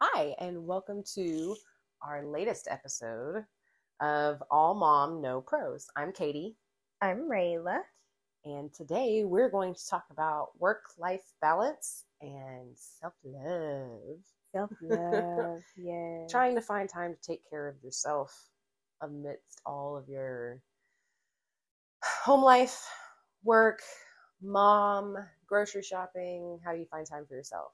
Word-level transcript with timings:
Hi, 0.00 0.34
and 0.38 0.66
welcome 0.66 1.02
to 1.14 1.56
our 2.02 2.24
latest 2.24 2.68
episode 2.70 3.44
of 4.00 4.42
All 4.50 4.74
Mom 4.74 5.20
No 5.20 5.40
Pros. 5.40 5.88
I'm 5.96 6.12
Katie, 6.12 6.56
I'm 7.00 7.28
Rayla. 7.28 7.80
and 8.44 8.72
today 8.72 9.24
we're 9.24 9.50
going 9.50 9.74
to 9.74 9.88
talk 9.88 10.04
about 10.10 10.50
work 10.60 10.82
life 10.98 11.24
balance 11.40 12.04
and 12.20 12.76
self 12.76 13.14
love. 13.24 14.18
Self 14.52 14.70
love, 14.80 15.62
yeah. 15.76 16.26
Trying 16.28 16.54
to 16.54 16.62
find 16.62 16.88
time 16.88 17.14
to 17.14 17.20
take 17.20 17.48
care 17.50 17.68
of 17.68 17.82
yourself 17.82 18.50
amidst 19.02 19.60
all 19.66 19.96
of 19.96 20.08
your 20.08 20.60
home 22.04 22.42
life, 22.42 22.86
work, 23.42 23.80
mom, 24.42 25.16
grocery 25.46 25.82
shopping. 25.82 26.60
How 26.64 26.72
do 26.72 26.78
you 26.78 26.86
find 26.86 27.06
time 27.06 27.26
for 27.26 27.34
yourself? 27.34 27.72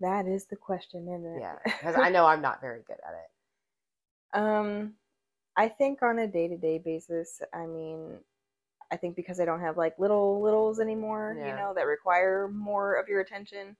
That 0.00 0.26
is 0.26 0.46
the 0.46 0.56
question, 0.56 1.08
isn't 1.08 1.26
it? 1.36 1.40
Yeah, 1.40 1.56
because 1.64 1.96
I 1.96 2.08
know 2.10 2.26
I'm 2.26 2.40
not 2.42 2.60
very 2.60 2.80
good 2.86 2.96
at 3.06 3.14
it. 3.14 4.38
um, 4.40 4.94
I 5.56 5.68
think 5.68 6.02
on 6.02 6.18
a 6.20 6.26
day 6.26 6.48
to 6.48 6.56
day 6.56 6.78
basis, 6.78 7.42
I 7.52 7.66
mean, 7.66 8.18
I 8.92 8.96
think 8.96 9.16
because 9.16 9.40
I 9.40 9.44
don't 9.44 9.60
have 9.60 9.76
like 9.76 9.98
little 9.98 10.40
littles 10.40 10.80
anymore, 10.80 11.36
Yeah. 11.38 11.50
you 11.50 11.56
know, 11.56 11.72
that 11.74 11.86
require 11.86 12.48
more 12.48 12.94
of 12.94 13.08
your 13.08 13.20
attention. 13.20 13.76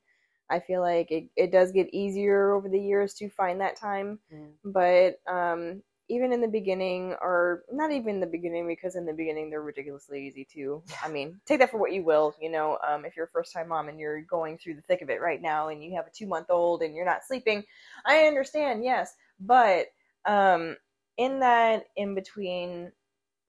I 0.51 0.59
feel 0.61 0.81
like 0.81 1.11
it, 1.13 1.29
it 1.37 1.53
does 1.53 1.71
get 1.73 1.89
easier 1.95 2.53
over 2.53 2.69
the 2.69 2.81
years 2.81 3.15
to 3.15 3.29
find 3.31 3.61
that 3.61 3.77
time. 3.77 4.19
Mm. 4.35 4.51
But 4.65 5.21
um, 5.33 5.83
even 6.11 6.33
in 6.33 6.41
the 6.43 6.49
beginning, 6.49 7.15
or 7.23 7.65
not 7.73 7.93
even 7.93 8.17
in 8.17 8.21
the 8.21 8.27
beginning, 8.27 8.67
because 8.67 8.97
in 8.97 9.07
the 9.07 9.13
beginning 9.15 9.51
they're 9.51 9.63
ridiculously 9.63 10.27
easy 10.27 10.45
too. 10.45 10.83
I 11.03 11.09
mean, 11.09 11.41
take 11.47 11.61
that 11.61 11.71
for 11.71 11.79
what 11.79 11.93
you 11.93 12.05
will. 12.05 12.35
You 12.41 12.51
know, 12.51 12.79
um, 12.87 13.05
if 13.05 13.17
you're 13.17 13.27
a 13.27 13.31
first 13.31 13.53
time 13.53 13.69
mom 13.69 13.89
and 13.89 13.99
you're 13.99 14.23
going 14.23 14.59
through 14.59 14.75
the 14.77 14.83
thick 14.83 15.03
of 15.03 15.11
it 15.11 15.21
right 15.21 15.41
now, 15.41 15.69
and 15.69 15.83
you 15.83 15.95
have 15.97 16.07
a 16.07 16.11
two 16.11 16.27
month 16.27 16.51
old 16.51 16.83
and 16.83 16.95
you're 16.95 17.07
not 17.07 17.25
sleeping, 17.27 17.65
I 18.07 18.25
understand, 18.27 18.85
yes. 18.85 19.15
But 19.41 19.87
um, 20.27 20.77
in 21.17 21.41
that 21.41 21.85
in 21.97 22.15
between 22.15 22.93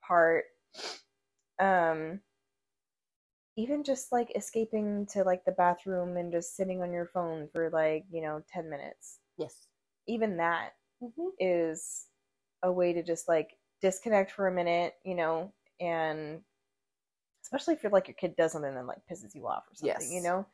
part, 0.07 0.45
um, 1.59 2.21
even 3.57 3.83
just 3.83 4.11
like 4.11 4.31
escaping 4.35 5.05
to 5.07 5.23
like 5.23 5.43
the 5.45 5.51
bathroom 5.51 6.17
and 6.17 6.31
just 6.31 6.55
sitting 6.55 6.81
on 6.81 6.91
your 6.93 7.07
phone 7.07 7.49
for 7.53 7.69
like 7.69 8.05
you 8.11 8.21
know 8.21 8.41
10 8.53 8.69
minutes 8.69 9.19
Yes. 9.37 9.67
even 10.07 10.37
that 10.37 10.73
Mm-hmm. 11.03 11.29
is 11.39 12.05
a 12.63 12.71
way 12.71 12.93
to 12.93 13.03
just 13.03 13.27
like 13.27 13.57
disconnect 13.81 14.31
for 14.31 14.47
a 14.47 14.51
minute, 14.51 14.95
you 15.03 15.15
know, 15.15 15.53
and 15.79 16.41
especially 17.43 17.73
if 17.73 17.83
you're 17.83 17.91
like 17.91 18.07
your 18.07 18.15
kid 18.15 18.35
does 18.35 18.51
something 18.51 18.73
that 18.75 18.85
like 18.85 19.01
pisses 19.11 19.35
you 19.35 19.47
off 19.47 19.63
or 19.69 19.75
something, 19.75 20.05
Yes. 20.05 20.13
you 20.13 20.21
know, 20.21 20.45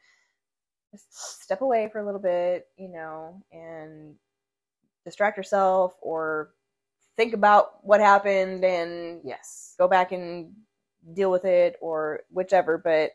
just 0.92 1.42
step 1.44 1.62
away 1.62 1.90
for 1.92 2.00
a 2.00 2.06
little 2.06 2.20
bit, 2.20 2.68
you 2.78 2.90
know, 2.90 3.42
and 3.52 4.16
distract 5.06 5.38
yourself 5.38 5.96
or 6.02 6.54
think 7.16 7.34
about 7.34 7.84
what 7.86 8.00
happened 8.00 8.64
and 8.64 9.22
Yes. 9.24 9.76
go 9.78 9.88
back 9.88 10.12
and 10.12 10.54
deal 11.14 11.32
with 11.32 11.46
it 11.46 11.76
or 11.82 12.22
whichever. 12.30 12.78
But 12.78 13.12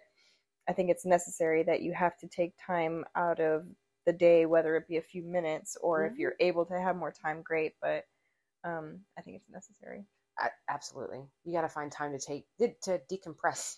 I 0.69 0.73
think 0.73 0.91
it's 0.91 1.07
necessary 1.07 1.63
that 1.65 1.83
you 1.83 1.93
have 1.93 2.17
to 2.19 2.29
take 2.29 2.55
time 2.65 3.05
out 3.17 3.41
of 3.41 3.67
the 4.07 4.13
day, 4.13 4.47
whether 4.47 4.77
it 4.77 4.89
be 4.89 4.97
a 4.99 5.03
few 5.03 5.23
minutes 5.23 5.77
or 5.81 6.07
if 6.07 6.13
Mhm. 6.13 6.19
you're 6.19 6.35
able 6.41 6.65
to 6.67 6.81
have 6.81 6.97
more 6.97 7.13
time, 7.13 7.43
great. 7.43 7.75
But 7.81 8.05
um, 8.65 9.01
I 9.19 9.23
think 9.23 9.37
it's 9.37 9.51
necessary. 9.51 10.05
Absolutely. 10.69 11.21
You 11.45 11.53
got 11.53 11.63
to 11.63 11.69
find 11.69 11.93
time 11.93 12.13
to 12.13 12.19
take 12.19 12.47
to 12.59 13.01
decompress. 13.11 13.77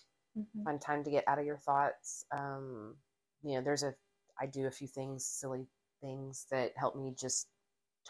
Find 0.65 0.81
time 0.81 1.03
to 1.03 1.11
get 1.11 1.23
out 1.27 1.39
of 1.39 1.45
your 1.45 1.57
thoughts. 1.57 2.25
Um, 2.31 2.95
you 3.43 3.55
know, 3.55 3.61
there's 3.61 3.83
a 3.83 3.93
I 4.39 4.47
do 4.47 4.67
a 4.67 4.71
few 4.71 4.87
things, 4.87 5.25
silly 5.25 5.67
things 6.01 6.45
that 6.51 6.71
help 6.77 6.95
me 6.95 7.13
just 7.17 7.47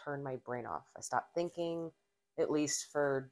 turn 0.02 0.22
my 0.22 0.36
brain 0.44 0.66
off. 0.66 0.84
I 0.96 1.00
stop 1.00 1.28
thinking, 1.34 1.90
at 2.38 2.50
least 2.50 2.86
for 2.92 3.30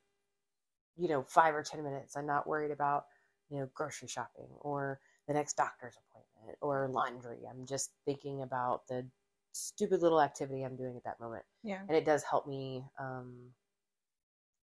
you 0.97 1.09
know 1.09 1.25
five 1.29 1.55
or 1.55 1.63
ten 1.63 1.83
minutes. 1.83 2.17
I'm 2.17 2.27
not 2.27 2.47
worried 2.47 2.71
about 2.71 3.07
you 3.51 3.61
know 3.61 3.69
grocery 3.75 4.09
shopping 4.09 4.49
or 4.61 5.01
the 5.29 5.35
next 5.35 5.57
doctor's 5.57 5.97
appointment 5.97 6.59
or 6.61 6.89
laundry. 6.89 7.41
I'm 7.49 7.67
just 7.67 7.91
thinking 8.05 8.43
about 8.43 8.87
the 8.89 9.07
stupid 9.55 10.03
little 10.03 10.21
activity 10.21 10.63
I'm 10.65 10.77
doing 10.77 10.97
at 10.97 11.05
that 11.05 11.21
moment 11.21 11.45
Yeah. 11.63 11.81
and 11.89 11.97
it 11.97 12.05
does 12.05 12.23
help 12.23 12.47
me 12.47 12.85
um, 12.99 13.51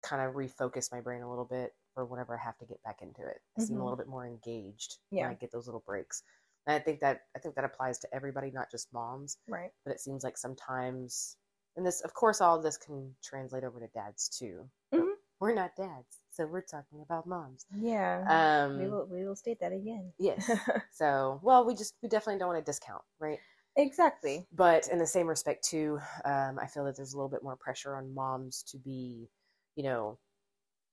kind 0.02 0.22
of 0.22 0.34
refocus 0.34 0.90
my 0.90 1.00
brain 1.00 1.22
a 1.22 1.28
little 1.28 1.44
bit 1.44 1.74
for 1.94 2.04
whenever 2.06 2.34
I 2.38 2.42
have 2.42 2.56
to 2.58 2.64
get 2.64 2.82
back 2.82 3.02
into 3.02 3.20
it. 3.26 3.42
I 3.58 3.62
seem 3.62 3.76
a 3.76 3.80
Mhm. 3.80 3.82
little 3.84 3.96
bit 3.98 4.06
more 4.08 4.26
engaged 4.26 4.98
Yeah. 5.10 5.24
when 5.24 5.32
I 5.32 5.34
get 5.34 5.50
those 5.52 5.66
little 5.66 5.80
breaks. 5.80 6.22
And 6.66 6.74
I 6.74 6.78
think 6.78 7.00
that 7.00 7.26
I 7.34 7.38
think 7.38 7.54
that 7.56 7.64
applies 7.64 7.98
to 8.00 8.14
everybody, 8.14 8.50
not 8.50 8.70
just 8.70 8.92
moms. 8.92 9.38
Right. 9.48 9.72
But 9.84 9.92
it 9.92 10.00
seems 10.00 10.24
like 10.24 10.38
sometimes, 10.38 11.36
and 11.76 11.84
this, 11.86 12.00
of 12.02 12.14
course, 12.14 12.40
all 12.40 12.56
of 12.56 12.62
this 12.62 12.76
can 12.78 13.14
translate 13.22 13.64
over 13.64 13.80
to 13.80 13.88
dads 13.88 14.28
too. 14.28 14.70
Mhm. 14.92 15.14
We're 15.40 15.54
not 15.54 15.74
dads, 15.74 16.20
so 16.30 16.46
we're 16.46 16.60
talking 16.60 17.00
about 17.00 17.26
moms. 17.26 17.66
Yeah. 17.74 18.64
Um, 18.66 18.78
we 18.78 18.88
will. 18.88 19.06
We 19.06 19.24
will 19.24 19.36
state 19.36 19.58
that 19.60 19.72
again. 19.72 20.12
yes. 20.18 20.46
so, 20.92 21.40
well, 21.42 21.64
we 21.64 21.74
just 21.74 21.94
we 22.02 22.08
definitely 22.08 22.38
don't 22.38 22.48
want 22.48 22.58
to 22.64 22.70
discount, 22.70 23.02
right? 23.18 23.40
Exactly. 23.76 24.46
but 24.52 24.88
in 24.88 24.98
the 24.98 25.06
same 25.06 25.26
respect 25.26 25.64
too 25.64 25.98
um, 26.24 26.58
i 26.60 26.66
feel 26.66 26.84
that 26.84 26.96
there's 26.96 27.12
a 27.12 27.16
little 27.16 27.28
bit 27.28 27.42
more 27.42 27.56
pressure 27.56 27.96
on 27.96 28.14
moms 28.14 28.62
to 28.62 28.78
be 28.78 29.28
you 29.76 29.82
know 29.82 30.18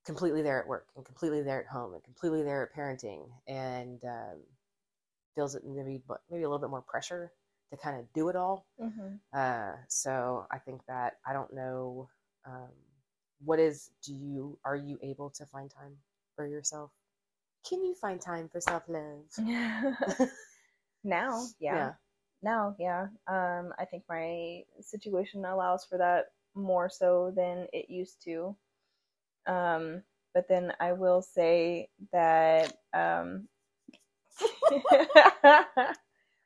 completely 0.06 0.42
there 0.42 0.62
at 0.62 0.68
work 0.68 0.88
and 0.96 1.06
completely 1.06 1.42
there 1.42 1.60
at 1.60 1.68
home 1.68 1.94
and 1.94 2.04
completely 2.04 2.44
there 2.44 2.64
at 2.64 2.74
parenting 2.74 3.28
and 3.48 4.04
um, 4.06 4.40
feels 5.36 5.54
that 5.54 5.66
maybe 5.66 6.02
but 6.08 6.22
maybe 6.30 6.44
a 6.44 6.48
little 6.48 6.62
bit 6.62 6.70
more 6.70 6.82
pressure 6.82 7.32
to 7.70 7.78
kind 7.78 8.00
of 8.00 8.06
do 8.14 8.30
it 8.30 8.36
all. 8.36 8.66
Hmm 8.80 9.16
uh, 9.36 9.74
so 9.90 10.48
i 10.52 10.58
think 10.58 10.80
that 10.88 11.18
i 11.28 11.34
don't 11.34 11.54
know 11.54 12.08
um, 12.46 12.72
what 13.44 13.60
is 13.60 13.92
do 14.04 14.14
you 14.14 14.58
are 14.64 14.76
you 14.76 14.98
able 15.04 15.30
to 15.32 15.46
find 15.46 15.70
time 15.70 15.98
for 16.36 16.48
yourself? 16.48 16.92
Can 17.68 17.84
you 17.84 17.94
find 17.96 18.22
time 18.22 18.48
for 18.50 18.62
self-love? 18.62 19.26
Now, 21.04 21.46
yeah. 21.60 21.92
Now, 22.44 22.76
yeah. 22.80 23.08
Um, 23.28 23.74
I 23.80 23.86
think 23.86 24.04
my 24.10 24.64
situation 24.82 25.46
allows 25.46 25.86
for 25.86 25.98
that 25.98 26.28
more 26.56 26.90
so 26.90 27.32
than 27.36 27.68
it 27.74 27.90
used 27.90 28.24
to. 28.26 28.56
Um, 29.48 30.04
but 30.34 30.48
then 30.48 30.74
I 30.80 30.94
will 30.94 31.22
say 31.22 31.90
that 32.12 32.78
um, 32.94 33.48
i 34.92 35.66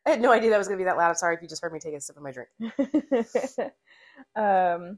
had 0.05 0.21
no 0.21 0.31
idea 0.31 0.49
that 0.49 0.57
was 0.57 0.67
going 0.67 0.77
to 0.77 0.81
be 0.81 0.85
that 0.85 0.97
loud 0.97 1.09
i'm 1.09 1.15
sorry 1.15 1.35
if 1.35 1.41
you 1.41 1.47
just 1.47 1.61
heard 1.61 1.73
me 1.73 1.79
take 1.79 1.93
a 1.93 1.99
sip 1.99 2.15
of 2.15 2.23
my 2.23 2.31
drink 2.31 2.49
um, 4.35 4.97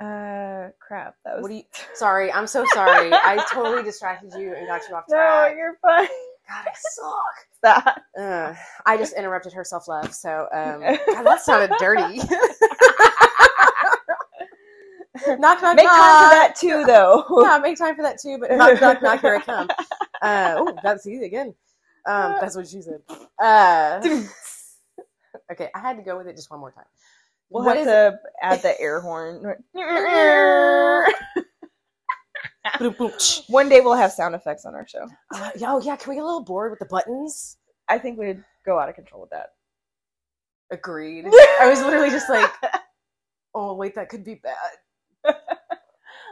uh, 0.00 0.68
crap. 0.78 1.16
That 1.24 1.36
was 1.36 1.42
What 1.42 1.48
do 1.48 1.54
you? 1.56 1.62
Sorry, 1.94 2.32
I'm 2.32 2.46
so 2.46 2.64
sorry. 2.72 3.10
I 3.12 3.44
totally 3.52 3.82
distracted 3.82 4.32
you 4.38 4.54
and 4.54 4.66
got 4.68 4.82
you 4.88 4.94
off 4.94 5.06
track. 5.08 5.52
no, 5.52 5.56
you're 5.56 5.76
fine. 5.82 6.06
God, 6.48 6.64
I 6.66 6.72
suck. 6.78 7.46
Stop. 7.56 8.00
Ugh, 8.18 8.56
I 8.86 8.96
just 8.96 9.14
interrupted 9.14 9.52
her 9.52 9.64
self 9.64 9.88
love. 9.88 10.14
So, 10.14 10.46
um, 10.52 10.80
God, 11.12 11.22
that 11.24 11.40
sounded 11.40 11.76
dirty. 11.78 12.18
knock, 15.38 15.62
knock, 15.62 15.76
Make 15.76 15.86
knock. 15.86 15.96
time 15.96 16.16
for 16.16 16.34
that 16.34 16.56
too, 16.56 16.84
though. 16.86 17.24
Yeah, 17.42 17.58
make 17.58 17.76
time 17.78 17.94
for 17.96 18.02
that 18.02 18.18
too. 18.20 18.38
But 18.38 18.56
knock, 18.56 18.74
knock, 18.80 19.02
knock. 19.02 19.20
Here 19.20 19.34
I 19.34 19.40
come. 19.40 19.68
Uh, 20.22 20.54
oh, 20.58 20.78
that's 20.82 21.06
easy 21.06 21.24
again. 21.26 21.54
Um, 22.06 22.36
that's 22.40 22.56
what 22.56 22.66
she 22.66 22.80
said. 22.80 23.02
Uh, 23.38 24.00
okay, 25.52 25.68
I 25.74 25.78
had 25.80 25.96
to 25.96 26.02
go 26.02 26.16
with 26.16 26.26
it 26.28 26.36
just 26.36 26.50
one 26.50 26.60
more 26.60 26.72
time. 26.72 26.84
We'll 27.50 27.64
What 27.64 27.76
have 27.76 27.86
to 27.86 28.18
add 28.42 28.62
the 28.62 28.80
air 28.80 29.00
horn. 29.00 29.56
Boom, 32.78 32.94
boom, 32.98 33.12
tsh. 33.18 33.40
One 33.48 33.68
day 33.68 33.80
we'll 33.80 33.94
have 33.94 34.12
sound 34.12 34.34
effects 34.34 34.64
on 34.64 34.74
our 34.74 34.86
show. 34.86 35.06
Uh, 35.34 35.50
oh 35.66 35.80
yeah, 35.80 35.96
can 35.96 36.10
we 36.10 36.16
get 36.16 36.22
a 36.22 36.26
little 36.26 36.44
bored 36.44 36.70
with 36.70 36.78
the 36.78 36.86
buttons? 36.86 37.56
I 37.88 37.98
think 37.98 38.18
we'd 38.18 38.42
go 38.64 38.78
out 38.78 38.88
of 38.88 38.94
control 38.94 39.22
with 39.22 39.30
that. 39.30 39.50
Agreed. 40.70 41.26
I 41.60 41.68
was 41.68 41.80
literally 41.80 42.10
just 42.10 42.28
like, 42.28 42.50
oh 43.54 43.74
wait, 43.74 43.94
that 43.94 44.08
could 44.08 44.24
be 44.24 44.36
bad. 44.36 45.34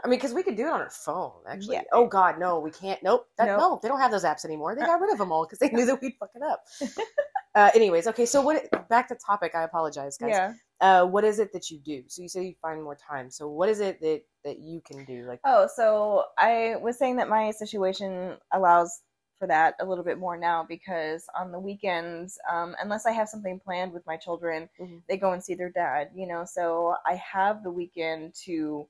I 0.06 0.08
mean, 0.08 0.19
because 0.19 0.32
we 0.32 0.44
could 0.44 0.56
do 0.56 0.67
it 0.67 0.73
on 0.73 0.81
our 0.81 0.91
phone, 0.91 1.32
actually. 1.49 1.76
Yeah. 1.76 1.82
Oh 1.93 2.06
God, 2.06 2.38
no, 2.38 2.61
we 2.61 2.70
can't. 2.70 3.03
Nope. 3.03 3.26
That, 3.38 3.47
Nope. 3.47 3.58
No, 3.58 3.81
they 3.82 3.88
don't 3.88 3.99
have 3.99 4.12
those 4.12 4.23
apps 4.25 4.44
anymore. 4.44 4.76
They 4.76 4.81
got 4.87 5.00
rid 5.00 5.11
of 5.12 5.19
them 5.19 5.32
all 5.32 5.44
because 5.44 5.58
they 5.58 5.69
knew 5.69 5.85
that 5.87 6.00
we'd 6.00 6.14
fuck 6.20 6.31
it 6.37 6.43
up. 6.43 6.62
uh, 7.56 7.70
anyways, 7.75 8.06
okay. 8.06 8.25
So 8.25 8.41
what? 8.41 8.88
Back 8.88 9.08
to 9.08 9.17
topic. 9.17 9.56
I 9.56 9.64
apologize, 9.64 10.17
guys. 10.17 10.31
Yeah. 10.31 10.53
Uh, 10.81 11.06
what 11.06 11.25
is 11.25 11.41
it 11.41 11.53
that 11.55 11.70
you 11.70 11.79
do? 11.79 12.05
So 12.06 12.23
you 12.23 12.29
say 12.29 12.44
you 12.44 12.55
find 12.62 12.82
more 12.85 12.97
time. 12.97 13.31
So 13.32 13.49
what 13.49 13.69
is 13.69 13.81
it 13.81 14.00
that 14.00 14.23
that 14.44 14.61
you 14.61 14.81
can 14.81 15.05
do? 15.05 15.25
Like, 15.26 15.41
Oh, 15.44 15.69
so 15.75 16.25
I 16.38 16.76
was 16.81 16.97
saying 16.99 17.17
that 17.17 17.29
my 17.29 17.50
situation 17.50 18.37
allows 18.53 19.00
for 19.41 19.49
that 19.49 19.75
a 19.81 19.85
little 19.85 20.05
bit 20.05 20.19
more 20.19 20.37
now 20.37 20.64
because 20.67 21.25
on 21.38 21.50
the 21.50 21.58
weekends, 21.58 22.38
um, 22.50 22.76
unless 22.81 23.06
I 23.06 23.12
have 23.12 23.29
something 23.29 23.58
planned 23.58 23.93
with 23.93 24.06
my 24.06 24.17
children, 24.17 24.69
Mhm. 24.81 25.03
they 25.08 25.17
go 25.17 25.32
and 25.32 25.43
see 25.43 25.55
their 25.55 25.69
dad, 25.70 26.11
you 26.14 26.26
know. 26.26 26.44
So 26.44 26.94
I 27.05 27.17
have 27.17 27.62
the 27.62 27.70
weekend 27.70 28.35
to 28.44 28.87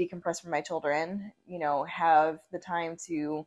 decompress 0.00 0.40
from 0.42 0.50
my 0.50 0.60
children, 0.60 1.32
you 1.46 1.58
know, 1.58 1.84
have 1.84 2.40
the 2.52 2.58
time 2.58 2.96
to 3.06 3.46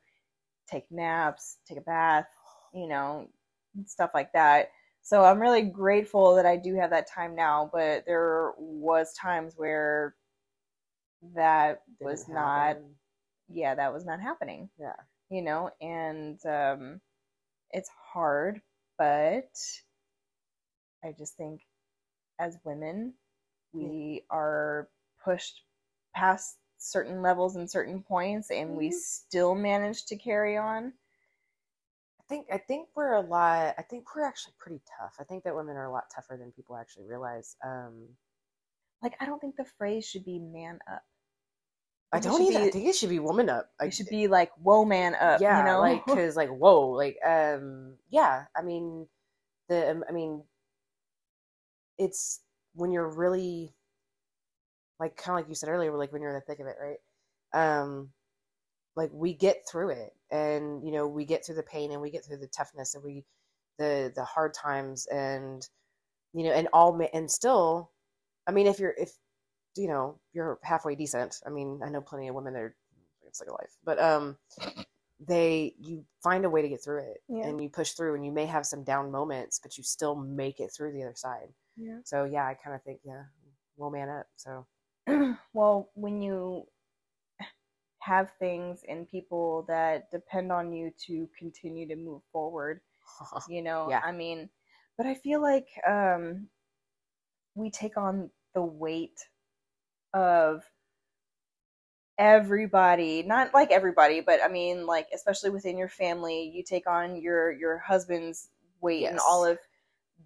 take 0.70 0.92
naps, 0.92 1.58
take 1.68 1.78
a 1.78 1.82
bath, 1.82 2.28
you 2.74 2.88
know, 2.88 3.28
stuff 3.86 4.12
like 4.14 4.34
that. 4.34 4.72
So 5.02 5.24
I'm 5.24 5.40
really 5.40 5.64
grateful 5.64 6.36
that 6.36 6.46
I 6.46 6.58
do 6.58 6.76
have 6.76 6.92
that 6.92 7.08
time 7.10 7.36
now, 7.36 7.70
but 7.74 8.06
there 8.06 8.54
was 8.58 9.14
times 9.14 9.54
where 9.58 10.16
that 11.36 11.82
Didn't 12.00 12.10
was 12.10 12.28
not 12.28 12.78
happen. 12.78 12.96
yeah, 13.50 13.76
that 13.76 13.94
was 13.94 14.06
not 14.06 14.22
happening. 14.22 14.70
Yeah. 14.80 14.96
You 15.30 15.42
know, 15.42 15.72
and 15.82 16.44
um 16.46 17.02
it's 17.72 17.90
hard, 18.14 18.62
but 18.98 19.52
I 21.04 21.12
just 21.12 21.36
think 21.36 21.62
as 22.40 22.58
women, 22.64 23.14
we 23.74 24.24
are 24.30 24.90
pushed 25.24 25.64
past 26.16 26.58
certain 26.78 27.22
levels 27.22 27.56
and 27.56 27.70
certain 27.70 28.02
points 28.02 28.52
and 28.52 28.76
we 28.78 28.90
Mhm. 28.90 28.94
still 28.94 29.56
manage 29.56 30.06
to 30.06 30.16
carry 30.18 30.58
on. 30.58 30.94
I 32.20 32.24
think 32.30 32.48
I 32.52 32.58
think 32.58 32.90
we're 32.96 33.14
a 33.14 33.22
lot. 33.22 33.76
I 33.78 33.82
think 33.82 34.16
we're 34.16 34.24
actually 34.24 34.54
pretty 34.60 34.82
tough. 35.00 35.16
I 35.20 35.24
think 35.24 35.44
that 35.44 35.56
women 35.56 35.76
are 35.78 35.86
a 35.86 35.92
lot 35.92 36.10
tougher 36.14 36.38
than 36.38 36.52
people 36.52 36.78
actually 36.78 37.06
realize. 37.06 37.56
Um, 37.64 38.18
Like 39.02 39.16
I 39.22 39.26
don't 39.26 39.40
think 39.40 39.56
the 39.56 39.66
phrase 39.66 40.06
should 40.08 40.26
be 40.26 40.40
man 40.40 40.80
up. 40.92 41.04
I 42.12 42.20
don't 42.20 42.42
either. 42.42 42.60
I 42.60 42.70
think 42.72 42.88
it 42.88 42.96
should 42.96 43.10
be 43.10 43.20
woman 43.20 43.50
up. 43.50 43.72
I 43.80 43.86
It 43.86 43.94
should 43.94 44.08
be 44.10 44.28
like 44.28 44.52
whoa 44.58 44.84
man 44.86 45.16
up, 45.16 45.42
yeah, 45.42 45.60
you 45.60 45.66
know? 45.66 45.80
like 45.80 46.06
because 46.06 46.36
like 46.36 46.50
whoa, 46.50 46.90
like 46.90 47.18
um, 47.26 47.98
yeah. 48.10 48.46
I 48.56 48.62
mean, 48.62 49.08
the 49.68 49.92
um, 49.92 50.04
I 50.10 50.12
mean, 50.12 50.44
it's 51.98 52.42
when 52.74 52.92
you're 52.92 53.10
really 53.10 53.74
like 55.00 55.16
kind 55.16 55.38
of 55.40 55.44
like 55.44 55.50
you 55.50 55.56
said 55.56 55.70
earlier, 55.70 55.96
like 55.96 56.12
when 56.12 56.22
you're 56.22 56.32
in 56.32 56.36
the 56.36 56.42
thick 56.42 56.60
of 56.60 56.68
it, 56.68 56.76
right? 56.82 56.98
Um, 57.54 58.10
like 58.96 59.12
we 59.14 59.34
get 59.34 59.62
through 59.70 59.90
it, 59.92 60.14
and 60.32 60.84
you 60.84 60.92
know 60.92 61.08
we 61.08 61.26
get 61.26 61.46
through 61.46 61.56
the 61.56 61.64
pain, 61.64 61.92
and 61.92 62.02
we 62.02 62.10
get 62.12 62.26
through 62.26 62.38
the 62.38 62.48
toughness, 62.48 62.96
and 62.96 63.04
we 63.04 63.24
the 63.78 64.12
the 64.16 64.24
hard 64.24 64.54
times, 64.54 65.06
and 65.08 65.68
you 66.34 66.44
know, 66.44 66.52
and 66.52 66.68
all 66.74 67.00
and 67.14 67.30
still, 67.32 67.92
I 68.48 68.52
mean, 68.52 68.68
if 68.68 68.80
you're 68.80 68.96
if 68.98 69.12
you 69.76 69.88
know 69.88 70.20
you're 70.34 70.60
halfway 70.64 70.96
decent, 70.96 71.38
I 71.46 71.50
mean, 71.50 71.82
I 71.84 71.90
know 71.90 72.02
plenty 72.02 72.28
of 72.28 72.36
women 72.36 72.54
that 72.54 72.62
are 72.62 72.76
it's 73.28 73.40
like 73.40 73.50
a 73.50 73.54
life, 73.54 73.78
but 73.86 74.00
um, 74.02 74.38
they 75.20 75.74
you 75.80 76.04
find 76.24 76.46
a 76.46 76.50
way 76.50 76.62
to 76.62 76.70
get 76.70 76.84
through 76.84 77.04
it, 77.12 77.22
Yeah. 77.30 77.46
and 77.48 77.62
you 77.62 77.70
push 77.70 77.92
through, 77.92 78.16
and 78.16 78.26
you 78.26 78.32
may 78.32 78.46
have 78.48 78.66
some 78.66 78.84
down 78.84 79.12
moments, 79.12 79.60
but 79.62 79.78
you 79.78 79.84
still 79.84 80.16
make 80.16 80.60
it 80.60 80.72
through 80.76 80.92
the 80.94 81.04
other 81.04 81.16
side. 81.16 81.54
yeah. 81.78 82.00
So 82.04 82.26
yeah, 82.26 82.46
I 82.46 82.56
kind 82.56 82.76
of 82.76 82.84
think 82.84 83.00
yeah, 83.04 83.24
we'll 83.78 83.92
man 83.92 84.10
up. 84.10 84.28
So 84.36 84.66
well, 85.54 85.90
when 85.96 86.22
you 86.22 86.68
have 88.00 88.32
things 88.40 88.84
and 88.88 89.10
people 89.10 89.66
that 89.68 90.10
depend 90.12 90.52
on 90.52 90.72
you 90.74 90.92
to 91.08 91.30
continue 91.38 91.88
to 91.88 91.96
move 91.96 92.22
forward, 92.32 92.82
you 93.50 93.62
know, 93.62 93.88
Yeah. 93.90 94.02
I 94.04 94.12
mean, 94.12 94.50
but 94.98 95.06
I 95.06 95.14
feel 95.16 95.42
like 95.42 95.68
um 95.88 96.48
we 97.56 97.70
take 97.70 97.98
on 97.98 98.30
the 98.54 98.62
weight 98.62 99.20
of 100.14 100.64
everybody, 102.18 103.24
not 103.24 103.54
like 103.54 103.72
everybody, 103.72 104.22
but 104.22 104.42
I 104.44 104.48
mean 104.48 104.86
like 104.86 105.08
especially 105.14 105.50
within 105.52 105.78
your 105.78 105.90
family, 105.90 106.52
you 106.54 106.64
take 106.64 106.88
on 106.88 107.22
your 107.22 107.52
your 107.52 107.78
husband's 107.80 108.50
weight 108.82 109.06
and 109.06 109.20
all 109.20 109.46
of 109.46 109.58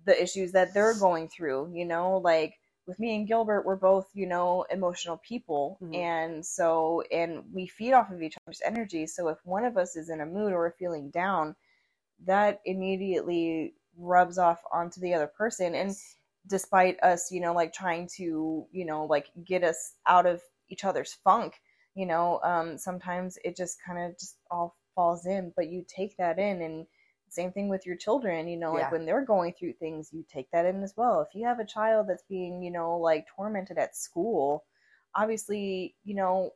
the 0.05 0.21
issues 0.21 0.51
that 0.53 0.73
they're 0.73 0.97
going 0.99 1.29
through, 1.29 1.71
you 1.73 1.85
know, 1.85 2.17
like 2.17 2.55
with 2.87 2.99
me 2.99 3.15
and 3.15 3.27
Gilbert, 3.27 3.65
we're 3.65 3.75
both, 3.77 4.09
you 4.13 4.27
know, 4.27 4.63
emotional 4.71 5.17
people. 5.17 5.77
Mhm. 5.81 5.95
And 5.95 6.45
so, 6.45 7.01
and 7.11 7.43
we 7.53 7.67
feed 7.67 7.93
off 7.93 8.11
of 8.11 8.21
each 8.21 8.35
other's 8.47 8.61
energy. 8.65 9.07
So 9.07 9.29
if 9.29 9.39
one 9.45 9.65
of 9.65 9.77
us 9.77 9.95
is 9.95 10.09
in 10.09 10.21
a 10.21 10.25
mood 10.25 10.53
or 10.53 10.71
feeling 10.77 11.09
down, 11.11 11.55
that 12.25 12.61
immediately 12.65 13.75
rubs 13.97 14.37
off 14.37 14.61
onto 14.71 15.01
the 15.01 15.13
other 15.13 15.27
person. 15.27 15.75
And 15.75 15.95
despite 16.47 17.01
us, 17.03 17.31
you 17.31 17.41
know, 17.41 17.53
like 17.53 17.73
trying 17.73 18.07
to, 18.17 18.67
you 18.71 18.85
know, 18.85 19.05
like 19.05 19.27
get 19.45 19.63
us 19.63 19.95
out 20.07 20.25
of 20.25 20.41
each 20.69 20.83
other's 20.85 21.13
funk, 21.13 21.61
you 21.95 22.05
know, 22.05 22.39
um, 22.43 22.77
sometimes 22.77 23.37
it 23.43 23.55
just 23.55 23.77
kind 23.85 23.99
of 23.99 24.17
just 24.19 24.37
all 24.51 24.75
falls 24.95 25.25
in, 25.25 25.53
but 25.55 25.69
you 25.69 25.85
take 25.87 26.17
that 26.17 26.39
in 26.39 26.61
and 26.61 26.87
same 27.33 27.51
thing 27.51 27.69
with 27.69 27.85
your 27.85 27.95
children, 27.97 28.47
you 28.47 28.57
know, 28.57 28.73
like 28.73 28.83
Yeah. 28.83 28.91
when 28.91 29.05
they're 29.05 29.25
going 29.25 29.53
through 29.53 29.73
things, 29.73 30.09
you 30.13 30.23
take 30.31 30.49
that 30.51 30.65
in 30.65 30.83
as 30.83 30.93
well. 30.97 31.21
If 31.21 31.33
you 31.35 31.45
have 31.45 31.59
a 31.59 31.65
child 31.65 32.07
that's 32.09 32.23
being, 32.29 32.61
you 32.63 32.71
know, 32.71 32.97
like 32.97 33.25
tormented 33.35 33.77
at 33.77 33.95
school, 33.95 34.65
obviously, 35.15 35.95
you 36.03 36.15
know, 36.15 36.51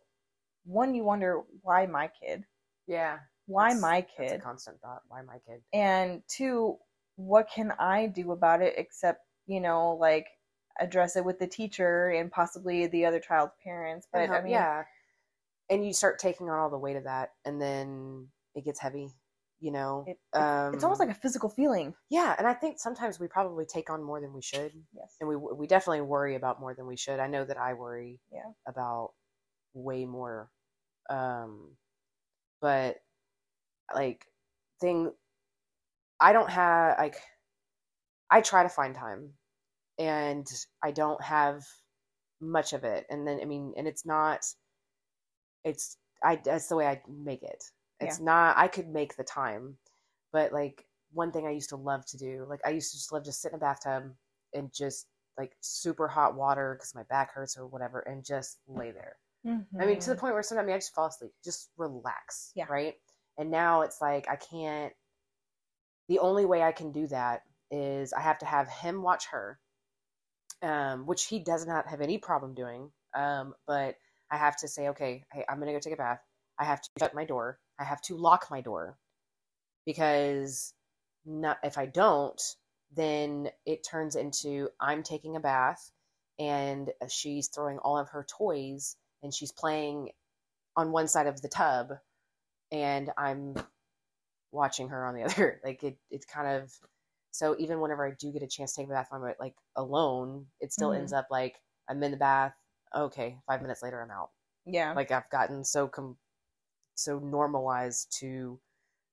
one, 0.65 0.93
you 0.95 1.03
wonder 1.03 1.41
why 1.61 1.85
my 1.85 2.09
kid? 2.21 2.45
yeah, 2.87 3.19
Why 3.45 3.73
my 3.73 4.01
kid? 4.01 4.41
constant 4.41 4.79
thought. 4.81 5.01
Why 5.07 5.21
my 5.21 5.37
kid? 5.47 5.61
and 5.73 6.21
two 6.27 6.77
what 7.15 7.49
can 7.49 7.71
i 7.79 8.05
do 8.05 8.31
about 8.31 8.61
it 8.61 8.75
except 8.77 9.21
you 9.47 9.59
know 9.59 9.93
like 9.95 10.27
address 10.79 11.15
it 11.15 11.25
with 11.25 11.39
the 11.39 11.47
teacher 11.47 12.09
and 12.09 12.31
possibly 12.31 12.85
the 12.87 13.03
other 13.05 13.19
child's 13.19 13.53
parents 13.63 14.07
but 14.13 14.29
i 14.29 14.41
mean 14.41 14.51
yeah, 14.51 14.83
and 15.69 15.85
you 15.85 15.93
start 15.93 16.19
taking 16.19 16.49
on 16.49 16.59
all 16.59 16.69
the 16.69 16.77
weight 16.77 16.95
of 16.95 17.03
that, 17.05 17.31
and 17.45 17.61
then 17.61 18.27
it 18.55 18.63
gets 18.63 18.79
heavy. 18.79 19.09
You 19.59 19.71
know, 19.71 20.05
it, 20.05 20.19
it's, 20.33 20.39
um, 20.39 20.73
it's 20.73 20.83
almost 20.83 20.99
like 20.99 21.09
a 21.09 21.15
physical 21.15 21.49
feeling 21.49 21.95
yeah, 22.09 22.35
and 22.37 22.47
I 22.47 22.53
think 22.53 22.79
sometimes 22.79 23.19
we 23.19 23.27
probably 23.27 23.65
take 23.65 23.89
on 23.89 24.03
more 24.03 24.21
than 24.21 24.33
we 24.33 24.41
should, 24.41 24.71
yes 24.93 25.15
and 25.19 25.27
we 25.27 25.35
we 25.35 25.67
definitely 25.67 26.01
worry 26.01 26.35
about 26.35 26.59
more 26.59 26.73
than 26.75 26.87
we 26.87 26.95
should. 26.97 27.19
I 27.19 27.27
know 27.27 27.43
that 27.43 27.57
I 27.57 27.73
worry 27.73 28.19
Yeah. 28.31 28.51
about 28.67 29.13
way 29.73 30.05
more, 30.05 30.49
um, 31.09 31.77
but 32.61 32.97
like 33.93 34.25
thing, 34.81 35.11
I 36.19 36.33
don't 36.33 36.49
have 36.49 36.97
like 36.97 37.21
I 38.29 38.39
try 38.41 38.63
to 38.63 38.69
find 38.69 38.95
time, 38.95 39.37
and 39.99 40.47
I 40.83 40.91
don't 40.91 41.21
have 41.23 41.65
much 42.41 42.73
of 42.73 42.83
it, 42.85 43.05
and 43.09 43.27
then 43.27 43.39
I 43.41 43.45
mean, 43.45 43.73
and 43.77 43.87
it's 43.87 44.05
not, 44.05 44.45
it's 45.63 45.97
I 46.23 46.37
that's 46.37 46.67
the 46.67 46.75
way 46.75 46.87
I 46.87 47.01
make 47.07 47.43
it. 47.43 47.63
It's 47.99 48.19
not 48.19 48.57
I 48.57 48.67
could 48.67 48.87
make 48.89 49.15
the 49.15 49.23
time, 49.23 49.77
but 50.31 50.51
like 50.53 50.85
one 51.11 51.31
thing 51.31 51.47
I 51.47 51.51
used 51.51 51.69
to 51.69 51.75
love 51.77 52.05
to 52.07 52.17
do, 52.17 52.45
like 52.49 52.61
I 52.65 52.69
used 52.69 52.91
to 52.91 52.97
just 52.97 53.11
love 53.11 53.23
to 53.23 53.31
sit 53.31 53.51
in 53.51 53.55
a 53.55 53.59
bathtub 53.59 54.15
and 54.53 54.71
just 54.73 55.07
like 55.37 55.55
super 55.61 56.07
hot 56.07 56.35
water 56.35 56.75
because 56.75 56.95
my 56.95 57.03
back 57.03 57.31
hurts 57.33 57.57
or 57.57 57.67
whatever, 57.67 57.99
and 57.99 58.23
just 58.25 58.59
lay 58.67 58.91
there. 58.91 59.17
I 59.79 59.85
mean, 59.85 59.99
to 59.99 60.09
the 60.09 60.15
Mhm. 60.15 60.19
point 60.19 60.33
where 60.33 60.43
sometimes 60.43 60.69
I 60.71 60.77
just 60.77 60.93
fall 60.95 61.07
asleep, 61.07 61.33
just 61.43 61.69
relax. 61.77 62.51
Yeah. 62.55 62.65
Right. 62.69 62.95
And 63.37 63.51
now 63.51 63.81
it's 63.81 64.01
like 64.01 64.27
I 64.29 64.35
can't. 64.35 64.93
The 66.09 66.19
only 66.19 66.45
way 66.45 66.63
I 66.63 66.71
can 66.71 66.91
do 66.91 67.07
that 67.07 67.43
is 67.71 68.13
I 68.13 68.21
have 68.21 68.39
to 68.39 68.45
have 68.45 68.67
him 68.67 69.01
watch 69.03 69.27
her, 69.27 69.59
um, 70.61 71.05
which 71.05 71.25
he 71.25 71.39
does 71.39 71.65
not 71.65 71.87
have 71.87 72.01
any 72.01 72.17
problem 72.17 72.53
doing. 72.53 72.91
Um, 73.13 73.55
but 73.65 73.97
I 74.31 74.37
have 74.37 74.57
to 74.57 74.67
say, 74.67 74.89
okay, 74.89 75.23
hey, 75.31 75.45
I'm 75.47 75.59
gonna 75.59 75.73
go 75.73 75.79
take 75.79 75.93
a 75.93 75.97
bath. 75.97 76.21
I 76.59 76.65
have 76.65 76.81
to 76.81 76.89
shut 76.99 77.13
my 77.13 77.25
door. 77.25 77.59
I 77.79 77.83
have 77.83 78.01
to 78.03 78.15
lock 78.17 78.47
my 78.51 78.61
door 78.61 78.97
because 79.85 80.73
not 81.25 81.57
if 81.63 81.77
I 81.77 81.85
don't, 81.85 82.41
then 82.95 83.49
it 83.65 83.83
turns 83.83 84.15
into 84.15 84.69
I'm 84.79 85.03
taking 85.03 85.35
a 85.35 85.39
bath 85.39 85.91
and 86.39 86.91
she's 87.09 87.47
throwing 87.47 87.79
all 87.79 87.97
of 87.97 88.09
her 88.09 88.25
toys 88.29 88.95
and 89.23 89.33
she's 89.33 89.51
playing 89.51 90.11
on 90.75 90.91
one 90.91 91.07
side 91.07 91.27
of 91.27 91.41
the 91.41 91.47
tub 91.49 91.91
and 92.71 93.11
I'm 93.17 93.55
watching 94.51 94.89
her 94.89 95.05
on 95.05 95.15
the 95.15 95.23
other. 95.25 95.59
Like 95.63 95.83
it 95.83 95.97
it's 96.09 96.25
kind 96.25 96.47
of 96.61 96.71
so 97.31 97.55
even 97.59 97.81
whenever 97.81 98.05
I 98.07 98.11
do 98.19 98.31
get 98.31 98.43
a 98.43 98.47
chance 98.47 98.73
to 98.73 98.81
take 98.81 98.89
a 98.89 98.93
bath 98.93 99.09
I'm 99.11 99.21
like 99.39 99.55
alone, 99.75 100.47
it 100.59 100.73
still 100.73 100.89
Mhm. 100.91 100.97
ends 100.99 101.13
up 101.13 101.27
like 101.31 101.61
I'm 101.89 102.01
in 102.03 102.11
the 102.11 102.17
bath. 102.17 102.53
Okay, 102.95 103.37
five 103.47 103.61
minutes 103.61 103.83
later 103.83 104.01
I'm 104.01 104.11
out. 104.11 104.29
yeah 104.65 104.93
Like 104.93 105.11
I've 105.11 105.29
gotten 105.29 105.63
so 105.63 105.87
com- 105.87 106.17
so 106.97 107.19
normalized 107.19 108.11
to 108.19 108.59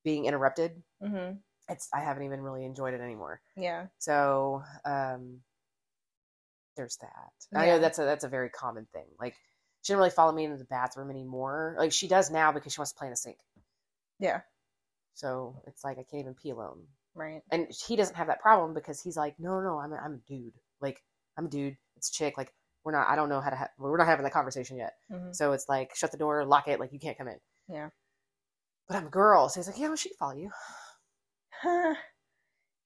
being 0.05 0.25
interrupted. 0.27 0.83
hmm 1.01 1.33
It's 1.69 1.89
I 1.95 2.01
haven't 2.01 2.25
even 2.25 2.41
really 2.41 2.65
enjoyed 2.65 2.95
it 2.95 3.01
anymore. 3.01 3.41
yeah 3.57 3.87
So 3.99 4.63
um, 4.85 5.41
there's 6.77 6.97
that. 6.99 7.33
I 7.55 7.67
know 7.67 7.79
that's 7.79 7.99
a 7.99 8.05
that's 8.05 8.25
a 8.25 8.29
very 8.29 8.49
common 8.51 8.87
thing. 8.93 9.07
Like 9.21 9.35
she 9.83 9.93
doesn't 9.93 9.99
really 9.99 10.11
follow 10.11 10.33
me 10.33 10.45
into 10.45 10.57
the 10.57 10.65
bathroom 10.65 11.11
anymore. 11.11 11.77
Like 11.79 11.93
she 11.93 12.09
does 12.09 12.31
now 12.31 12.53
because 12.53 12.73
she 12.73 12.81
wants 12.81 12.93
to 12.93 12.99
play 12.99 13.07
in 13.07 13.13
the 13.13 13.17
sink. 13.17 13.39
yeah 14.19 14.41
So 15.15 15.63
it's 15.67 15.85
like 15.85 15.99
I 15.99 16.03
can't 16.03 16.21
even 16.21 16.35
pee 16.35 16.51
alone. 16.51 16.83
right 17.15 17.43
And 17.51 17.69
he 17.87 17.97
doesn't 17.97 18.17
have 18.17 18.27
that 18.27 18.41
problem 18.41 18.75
because 18.75 19.01
he's 19.01 19.17
like, 19.17 19.39
no, 19.39 19.61
no, 19.61 19.79
I'm 19.79 19.93
a, 19.93 19.97
I'm 19.97 20.15
a 20.15 20.29
dude. 20.33 20.55
Like 20.81 21.03
I'm 21.37 21.47
a 21.47 21.49
dude. 21.51 21.77
It's 21.97 22.11
a 22.11 22.13
chick. 22.13 22.37
Like 22.37 22.53
we're 22.83 22.93
not. 22.93 23.09
I 23.09 23.17
don't 23.17 23.29
know 23.29 23.41
how 23.41 23.51
to. 23.51 23.57
Ha- 23.57 23.71
we're 23.79 23.97
not 23.97 24.07
having 24.09 24.25
that 24.25 24.33
conversation 24.33 24.77
yet. 24.77 24.95
hmm 25.11 25.33
So 25.33 25.53
it's 25.53 25.69
like 25.69 25.95
shut 25.95 26.11
the 26.13 26.19
door, 26.19 26.45
lock 26.45 26.67
it. 26.69 26.81
Like 26.81 26.93
you 26.93 26.99
can't 26.99 27.17
come 27.17 27.29
in. 27.29 27.39
Yeah 27.69 27.91
But 28.89 28.97
I'm 28.97 29.07
a 29.07 29.11
girl, 29.11 29.49
so 29.51 29.61
he's 29.61 29.67
like, 29.69 29.79
yeah, 29.79 29.89
well, 29.89 29.97
she 29.97 30.09
can 30.11 30.17
follow 30.19 30.35
you. 30.37 30.51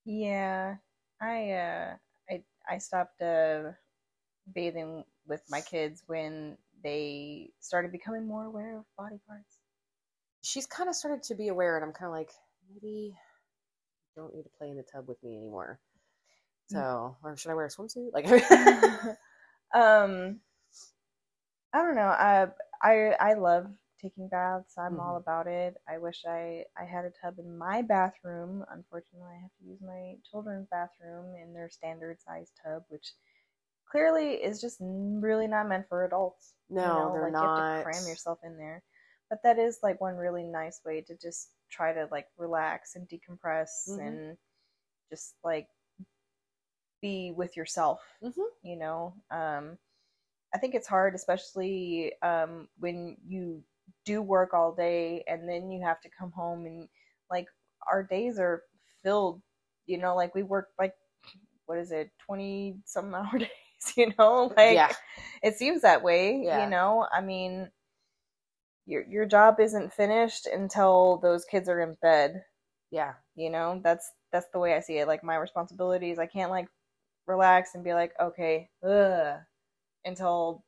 yeah 0.04 0.76
i 1.20 1.50
uh 1.52 1.94
i 2.30 2.42
i 2.68 2.78
stopped 2.78 3.20
uh 3.22 3.70
bathing 4.54 5.04
with 5.26 5.42
my 5.50 5.60
kids 5.60 6.02
when 6.06 6.56
they 6.84 7.50
started 7.60 7.92
becoming 7.92 8.26
more 8.26 8.44
aware 8.46 8.78
of 8.78 8.84
body 8.98 9.18
parts 9.28 9.58
She's 10.42 10.66
kind 10.66 10.88
of 10.88 10.94
started 10.96 11.22
to 11.24 11.34
be 11.34 11.48
aware, 11.48 11.76
and 11.76 11.84
I'm 11.84 11.92
kind 11.92 12.06
of 12.08 12.12
like, 12.12 12.30
maybe 12.70 13.14
you 14.16 14.22
don't 14.22 14.34
need 14.34 14.44
to 14.44 14.50
play 14.58 14.70
in 14.70 14.76
the 14.76 14.82
tub 14.82 15.08
with 15.08 15.22
me 15.22 15.36
anymore. 15.36 15.80
So, 16.68 17.16
or 17.22 17.36
should 17.36 17.50
I 17.50 17.54
wear 17.54 17.66
a 17.66 17.68
swimsuit? 17.70 18.12
Like, 18.12 18.26
um, 19.74 20.40
I 21.72 21.82
don't 21.82 21.94
know. 21.96 22.02
I 22.08 22.48
I 22.82 22.94
I 23.20 23.34
love 23.34 23.66
taking 24.00 24.28
baths. 24.28 24.76
I'm 24.78 24.98
Mm-hmm. 24.98 25.00
all 25.00 25.16
about 25.16 25.46
it. 25.46 25.76
I 25.88 25.98
wish 25.98 26.24
I 26.26 26.64
I 26.78 26.84
had 26.84 27.04
a 27.04 27.10
tub 27.22 27.38
in 27.38 27.56
my 27.58 27.82
bathroom. 27.82 28.64
Unfortunately, 28.70 29.28
I 29.36 29.42
have 29.42 29.54
to 29.60 29.64
use 29.64 29.80
my 29.82 30.16
children's 30.30 30.68
bathroom 30.70 31.34
in 31.36 31.52
their 31.54 31.68
standard 31.70 32.20
size 32.20 32.52
tub, 32.64 32.84
which 32.88 33.12
clearly 33.90 34.34
is 34.34 34.60
just 34.60 34.78
really 34.80 35.46
not 35.48 35.68
meant 35.68 35.88
for 35.88 36.04
adults. 36.04 36.54
you 36.80 36.92
no, 36.92 36.94
know, 36.94 37.10
they're 37.12 37.28
like 37.28 37.34
You 37.40 37.46
have 37.48 37.54
not. 37.56 37.56
to 37.56 37.64
cram 37.82 38.06
yourself 38.06 38.38
in 38.44 38.56
there. 38.58 38.82
But 39.30 39.42
that 39.44 39.58
is 39.58 39.80
like 39.82 40.00
one 40.00 40.16
really 40.16 40.44
nice 40.44 40.80
way 40.84 41.02
to 41.02 41.16
just 41.16 41.50
try 41.70 41.92
to 41.92 42.08
like 42.10 42.28
relax 42.38 42.96
and 42.96 43.08
decompress 43.08 43.98
Mhm. 43.98 43.98
and 43.98 44.36
just 45.10 45.36
like 45.44 45.68
be 47.00 47.32
with 47.32 47.56
yourself 47.56 48.00
Mhm. 48.22 48.48
you 48.62 48.76
know 48.76 49.14
um 49.30 49.78
i 50.54 50.58
think 50.58 50.74
it's 50.74 50.86
hard 50.88 51.14
especially 51.14 52.12
um 52.22 52.68
when 52.78 53.16
you 53.26 53.62
do 54.04 54.22
work 54.22 54.54
all 54.54 54.74
day 54.74 55.24
and 55.26 55.48
then 55.48 55.70
you 55.70 55.82
have 55.84 56.00
to 56.00 56.08
come 56.18 56.32
home 56.32 56.66
and 56.66 56.88
like 57.30 57.46
our 57.90 58.02
days 58.02 58.38
are 58.38 58.62
filled 59.02 59.40
you 59.86 59.98
know 59.98 60.14
like 60.16 60.34
we 60.34 60.42
work 60.42 60.68
like 60.78 60.94
what 61.66 61.78
is 61.78 61.92
it 61.92 62.10
20 62.26 62.76
some 62.84 63.14
hour 63.14 63.38
days 63.38 63.48
you 63.96 64.12
know? 64.18 64.52
Like 64.56 64.74
yeah, 64.76 64.92
it 65.42 65.56
seems 65.56 65.82
that 65.82 66.02
way 66.02 66.42
Yeah. 66.44 66.64
you 66.64 66.70
know? 66.70 67.06
I 67.12 67.20
mean 67.20 67.70
your 68.86 69.04
your 69.08 69.26
job 69.26 69.60
isn't 69.60 69.92
finished 69.92 70.46
until 70.46 71.18
those 71.22 71.44
kids 71.44 71.68
are 71.68 71.80
in 71.80 71.96
bed. 72.02 72.42
Yeah, 72.90 73.14
you 73.36 73.50
know? 73.50 73.80
That's 73.84 74.10
that's 74.32 74.46
the 74.52 74.58
way 74.58 74.74
i 74.74 74.80
see 74.80 74.98
it. 74.98 75.06
Like 75.08 75.22
my 75.24 75.36
responsibilities 75.36 76.18
i 76.18 76.26
can't 76.26 76.50
like 76.50 76.68
relax 77.26 77.74
and 77.74 77.84
be 77.84 77.94
like 77.94 78.12
okay 78.20 78.68
ugh, 78.86 79.36
until 80.04 80.64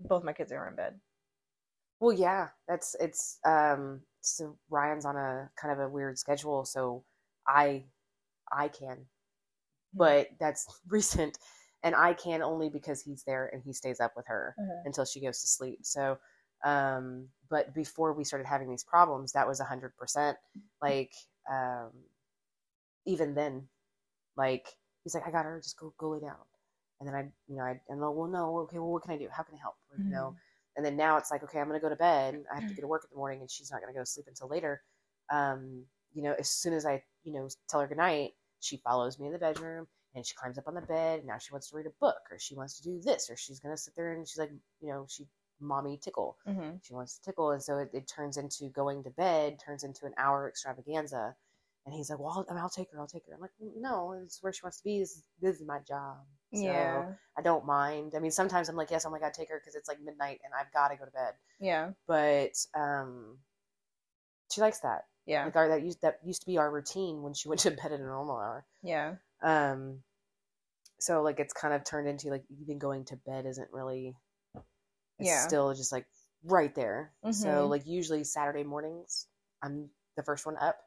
both 0.00 0.24
my 0.24 0.32
kids 0.32 0.52
are 0.52 0.68
in 0.68 0.76
bed 0.76 1.00
Well, 2.00 2.12
yeah, 2.12 2.48
that's 2.68 2.94
it's. 3.00 3.38
Um, 3.44 4.02
so 4.20 4.58
Ryan's 4.70 5.04
on 5.06 5.16
a 5.16 5.50
kind 5.60 5.72
of 5.72 5.80
a 5.80 5.88
weird 5.88 6.18
schedule, 6.18 6.64
so 6.64 7.04
I, 7.46 7.84
I 8.52 8.68
can, 8.68 9.06
but 9.94 10.28
that's 10.40 10.66
recent, 10.88 11.38
and 11.82 11.94
I 11.94 12.12
can 12.12 12.42
only 12.42 12.68
because 12.68 13.02
he's 13.02 13.22
there 13.24 13.48
and 13.52 13.62
he 13.62 13.72
stays 13.72 14.00
up 14.00 14.12
with 14.16 14.26
her 14.26 14.54
until 14.84 15.04
she 15.04 15.20
goes 15.20 15.40
to 15.42 15.46
sleep. 15.48 15.80
So, 15.82 16.18
um, 16.64 17.28
but 17.48 17.72
before 17.74 18.12
we 18.12 18.24
started 18.24 18.46
having 18.46 18.68
these 18.68 18.84
problems, 18.84 19.32
that 19.32 19.46
was 19.46 19.60
a 19.60 19.64
hundred 19.64 19.96
percent. 19.96 20.36
Like, 20.82 21.12
um, 21.50 21.90
even 23.06 23.34
then, 23.34 23.68
like 24.36 24.66
he's 25.04 25.14
like, 25.14 25.26
I 25.26 25.30
got 25.30 25.44
her, 25.44 25.60
just 25.62 25.78
go 25.78 25.94
go 25.98 26.10
lay 26.10 26.20
down, 26.20 26.36
and 27.00 27.08
then 27.08 27.14
I, 27.14 27.20
you 27.48 27.56
know, 27.56 27.62
I, 27.62 27.70
and 27.70 27.80
I'm 27.90 28.00
like, 28.00 28.14
well, 28.14 28.28
no, 28.28 28.58
okay, 28.60 28.78
well, 28.78 28.92
what 28.92 29.02
can 29.02 29.12
I 29.12 29.18
do? 29.18 29.28
How 29.30 29.42
can 29.44 29.54
I 29.54 29.58
help? 29.60 29.76
Or, 29.90 29.98
You 29.98 30.10
know, 30.10 30.34
and 30.76 30.84
then 30.84 30.96
now 30.96 31.16
it's 31.16 31.30
like, 31.30 31.42
okay, 31.44 31.58
I'm 31.58 31.66
gonna 31.66 31.80
go 31.80 31.88
to 31.88 31.96
bed. 31.96 32.44
I 32.52 32.60
have 32.60 32.68
to 32.68 32.74
go 32.74 32.82
to 32.82 32.86
work 32.88 33.04
in 33.04 33.08
the 33.12 33.16
morning, 33.18 33.40
and 33.40 33.50
she's 33.50 33.70
not 33.70 33.80
gonna 33.80 33.92
go 33.92 34.00
to 34.00 34.06
sleep 34.06 34.26
until 34.28 34.48
later. 34.48 34.82
Um, 35.32 35.84
you 36.12 36.22
know, 36.22 36.34
as 36.38 36.48
soon 36.48 36.72
as 36.72 36.86
I, 36.86 37.02
you 37.24 37.32
know, 37.32 37.48
tell 37.68 37.80
her 37.80 37.86
goodnight, 37.86 38.32
she 38.60 38.76
follows 38.78 39.18
me 39.18 39.26
in 39.26 39.32
the 39.32 39.38
bedroom 39.38 39.86
and 40.14 40.24
she 40.24 40.34
climbs 40.34 40.56
up 40.56 40.66
on 40.66 40.74
the 40.74 40.80
bed. 40.80 41.18
And 41.18 41.28
now 41.28 41.36
she 41.38 41.52
wants 41.52 41.68
to 41.70 41.76
read 41.76 41.86
a 41.86 41.90
book, 42.00 42.16
or 42.30 42.38
she 42.38 42.54
wants 42.54 42.76
to 42.78 42.82
do 42.82 43.00
this, 43.02 43.28
or 43.28 43.36
she's 43.36 43.60
gonna 43.60 43.76
sit 43.76 43.94
there 43.96 44.12
and 44.12 44.26
she's 44.26 44.38
like, 44.38 44.50
you 44.80 44.88
know, 44.88 45.04
she 45.08 45.26
mommy 45.60 45.98
tickle. 45.98 46.36
mm-hmm. 46.46 46.76
She 46.82 46.94
wants 46.94 47.18
to 47.18 47.22
tickle, 47.24 47.50
and 47.50 47.62
so 47.62 47.78
it, 47.78 47.90
it 47.92 48.06
turns 48.08 48.36
into 48.36 48.68
going 48.70 49.02
to 49.04 49.10
bed, 49.10 49.58
turns 49.64 49.84
into 49.84 50.06
an 50.06 50.12
hour 50.18 50.48
extravaganza. 50.48 51.34
And 51.84 51.94
he's 51.94 52.10
like, 52.10 52.18
"Well, 52.18 52.44
I'll, 52.48 52.58
I'll 52.58 52.68
take 52.70 52.90
her. 52.92 52.98
I'll 53.00 53.06
take 53.06 53.26
her." 53.28 53.34
I'm 53.34 53.40
like, 53.40 53.52
"No, 53.60 54.12
it's 54.24 54.42
where 54.42 54.52
she 54.52 54.60
wants 54.62 54.78
to 54.78 54.84
be. 54.84 54.98
This, 55.00 55.12
is- 55.16 55.24
this 55.40 55.60
is 55.60 55.66
my 55.66 55.78
job." 55.80 56.16
So 56.52 57.06
yeah 57.06 57.16
I 57.38 57.42
don't 57.42 57.66
mind. 57.66 58.14
I 58.16 58.20
mean, 58.20 58.30
sometimes 58.30 58.68
I'm 58.68 58.76
like, 58.76 58.90
"Yes, 58.90 59.04
oh 59.06 59.10
my 59.10 59.18
god, 59.20 59.34
take 59.34 59.50
her," 59.50 59.58
because 59.60 59.74
it's 59.74 59.88
like 59.88 60.00
midnight 60.00 60.40
and 60.44 60.54
I've 60.54 60.72
got 60.72 60.88
to 60.88 60.96
go 60.96 61.04
to 61.04 61.10
bed. 61.10 61.34
yeah 61.60 61.92
But 62.06 62.52
um, 62.74 63.40
she 64.50 64.60
likes 64.60 64.80
that. 64.80 65.06
yeah 65.26 65.44
Like 65.44 65.56
our 65.56 65.68
that 65.68 65.82
used 65.82 66.00
that 66.02 66.18
used 66.24 66.42
to 66.42 66.46
be 66.46 66.58
our 66.58 66.70
routine 66.70 67.22
when 67.22 67.34
she 67.34 67.48
went 67.48 67.60
to 67.62 67.70
bed 67.82 67.92
at 67.92 68.00
a 68.00 68.04
normal 68.04 68.36
hour. 68.36 68.66
yeah 68.82 69.16
Um, 69.42 70.02
so 71.00 71.22
like 71.22 71.40
it's 71.40 71.54
kind 71.54 71.74
of 71.74 71.84
turned 71.84 72.08
into 72.08 72.28
like 72.30 72.44
even 72.60 72.78
going 72.78 73.04
to 73.06 73.16
bed 73.16 73.46
isn't 73.46 73.72
really. 73.72 74.16
It's 75.18 75.30
Yeah. 75.30 75.46
still 75.46 75.74
just 75.74 75.92
like 75.92 76.06
right 76.44 76.74
there. 76.74 77.12
So 77.30 77.66
Mhm. 77.66 77.70
like 77.70 77.86
usually 77.86 78.24
Saturday 78.24 78.64
mornings, 78.64 79.28
I'm 79.62 79.90
the 80.16 80.22
first 80.22 80.46
one 80.46 80.56
up, 80.56 80.78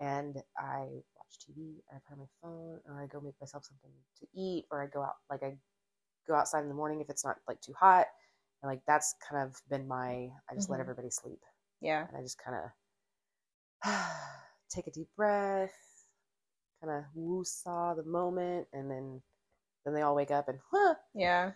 and 0.00 0.42
I 0.58 1.02
watch 1.32 1.38
TV, 1.46 1.82
or 1.90 1.96
I 1.96 2.00
put 2.06 2.14
on 2.14 2.18
my 2.20 2.26
phone, 2.42 2.80
or 2.86 3.02
I 3.02 3.06
go 3.06 3.20
make 3.20 3.34
myself 3.40 3.64
something 3.64 3.90
to 4.20 4.26
eat, 4.34 4.66
or 4.70 4.82
I 4.82 4.86
go 4.86 5.02
out 5.02 5.14
like 5.30 5.42
I 5.42 5.56
go 6.26 6.34
outside 6.34 6.62
in 6.62 6.68
the 6.68 6.74
morning 6.74 7.00
if 7.00 7.10
it's 7.10 7.24
not 7.24 7.36
like 7.48 7.60
too 7.60 7.74
hot, 7.78 8.06
and 8.62 8.70
like 8.70 8.82
that's 8.86 9.14
kind 9.28 9.42
of 9.46 9.56
been 9.68 9.86
my. 9.88 10.30
I 10.50 10.54
just 10.54 10.70
let 10.70 10.80
Mhm. 10.80 10.80
everybody 10.80 11.10
sleep, 11.10 11.40
yeah 11.80 12.08
and 12.08 12.16
I 12.16 12.22
just 12.22 12.38
kind 12.38 12.56
of 13.84 14.00
take 14.70 14.86
a 14.86 14.90
deep 14.90 15.08
breath, 15.16 15.74
kind 16.80 16.92
of 16.98 17.04
woo-saw 17.14 17.94
the 17.94 18.04
moment, 18.04 18.68
and 18.72 18.90
then 18.90 19.22
then 19.84 19.94
they 19.94 20.02
all 20.02 20.14
wake 20.14 20.30
up 20.30 20.48
and 20.48 20.58
huh, 20.70 20.94
yeah 21.14 21.52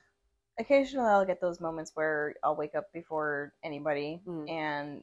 occasionally 0.59 1.09
i'll 1.09 1.25
get 1.26 1.40
those 1.40 1.61
moments 1.61 1.92
where 1.95 2.35
i'll 2.45 2.56
wake 2.56 2.75
up 2.75 2.92
before 2.92 3.52
anybody 3.64 4.23
Mm. 4.26 4.49
and 4.49 5.02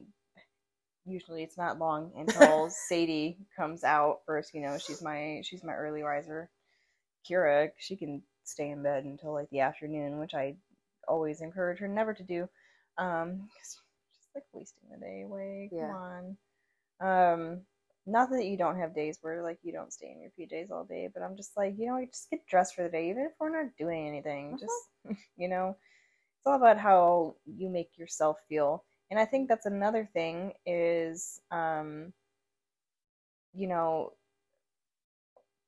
usually 1.06 1.42
it's 1.42 1.58
not 1.58 1.78
long 1.78 2.12
until 2.16 2.68
sadie 2.88 3.38
comes 3.56 3.84
out 3.84 4.20
first 4.26 4.54
you 4.54 4.60
know 4.60 4.78
she's 4.78 5.02
my 5.02 5.40
she's 5.44 5.64
my 5.64 5.72
early 5.74 6.02
riser 6.02 6.50
kira 7.28 7.70
she 7.78 7.96
can 7.96 8.22
stay 8.44 8.70
in 8.70 8.82
bed 8.82 9.04
until 9.04 9.32
like 9.32 9.50
the 9.50 9.60
afternoon 9.60 10.18
which 10.18 10.34
i 10.34 10.54
always 11.08 11.40
encourage 11.40 11.78
her 11.78 11.88
never 11.88 12.14
to 12.14 12.22
do 12.22 12.48
um 12.98 13.48
just 13.58 13.80
like 14.34 14.44
wasting 14.52 14.88
the 14.90 14.98
day 14.98 15.22
away 15.24 15.72
come 15.78 15.88
Yeah. 15.88 15.90
on 15.90 16.36
um 17.00 17.60
not 18.06 18.30
that 18.30 18.44
you 18.46 18.56
don't 18.58 18.78
have 18.78 18.94
days 18.94 19.18
where 19.22 19.42
like 19.42 19.58
you 19.62 19.72
don't 19.72 19.92
stay 19.92 20.10
in 20.10 20.20
your 20.20 20.30
PJs 20.38 20.70
all 20.70 20.84
day, 20.84 21.08
but 21.12 21.22
I'm 21.22 21.36
just 21.36 21.56
like, 21.56 21.74
you 21.78 21.86
know, 21.86 22.04
just 22.04 22.30
get 22.30 22.46
dressed 22.46 22.74
for 22.74 22.82
the 22.84 22.90
day, 22.90 23.10
even 23.10 23.24
if 23.24 23.32
we're 23.40 23.50
not 23.50 23.72
doing 23.78 24.08
anything. 24.08 24.56
Mhm. 24.56 24.58
Just 24.60 24.72
you 25.36 25.48
know, 25.48 25.70
it's 26.38 26.46
all 26.46 26.56
about 26.56 26.78
how 26.78 27.36
you 27.46 27.70
make 27.70 27.90
yourself 27.98 28.38
feel. 28.48 28.84
And 29.14 29.20
I 29.20 29.26
think 29.26 29.48
that's 29.48 29.66
another 29.66 30.10
thing 30.12 30.54
is 30.66 31.40
um 31.52 32.12
you 33.54 33.68
know 33.68 34.12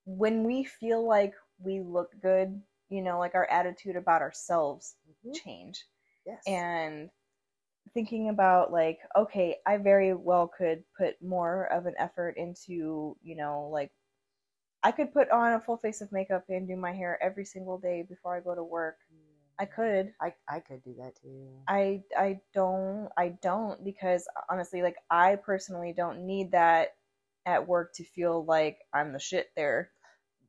when 0.04 0.44
we 0.44 0.64
feel 0.64 1.06
like 1.06 1.34
we 1.58 1.80
look 1.80 2.12
good, 2.22 2.62
you 2.88 3.02
know, 3.02 3.18
like 3.18 3.34
our 3.34 3.46
attitude 3.50 3.96
about 3.96 4.22
ourselves 4.22 4.96
Mhm. 5.24 5.34
change. 5.34 5.84
Yes, 6.26 6.44
and 6.46 7.10
thinking 7.94 8.28
about 8.30 8.72
like 8.72 9.00
okay 9.16 9.60
i 9.66 9.76
very 9.76 10.14
well 10.14 10.48
could 10.48 10.84
put 10.96 11.20
more 11.22 11.66
of 11.72 11.86
an 11.86 11.94
effort 11.98 12.36
into 12.36 13.16
you 13.22 13.36
know 13.36 13.68
like 13.72 13.92
i 14.82 14.92
could 14.92 15.12
put 15.12 15.30
on 15.30 15.54
a 15.54 15.60
full 15.60 15.76
face 15.78 16.00
of 16.02 16.12
makeup 16.12 16.44
and 16.50 16.68
do 16.68 16.76
my 16.76 16.92
hair 16.92 17.18
every 17.22 17.44
single 17.44 17.78
day 17.78 18.02
before 18.02 18.36
i 18.36 18.40
go 18.40 18.54
to 18.54 18.64
work 18.64 18.98
i 19.58 19.64
could 19.64 20.12
I 20.20 20.34
I 20.48 20.60
could 20.60 20.82
do 20.82 20.94
that 20.98 21.16
too. 21.20 21.48
i 21.68 22.02
i 22.16 22.40
don't 22.54 23.08
i 23.16 23.28
don't 23.42 23.82
because 23.84 24.26
honestly 24.50 24.82
like 24.82 24.96
i 25.10 25.36
personally 25.36 25.92
don't 25.96 26.26
need 26.26 26.52
that 26.52 26.90
at 27.46 27.66
work 27.66 27.92
to 27.94 28.04
feel 28.04 28.44
like 28.44 28.78
i'm 28.92 29.12
the 29.12 29.18
shit 29.18 29.48
there 29.56 29.90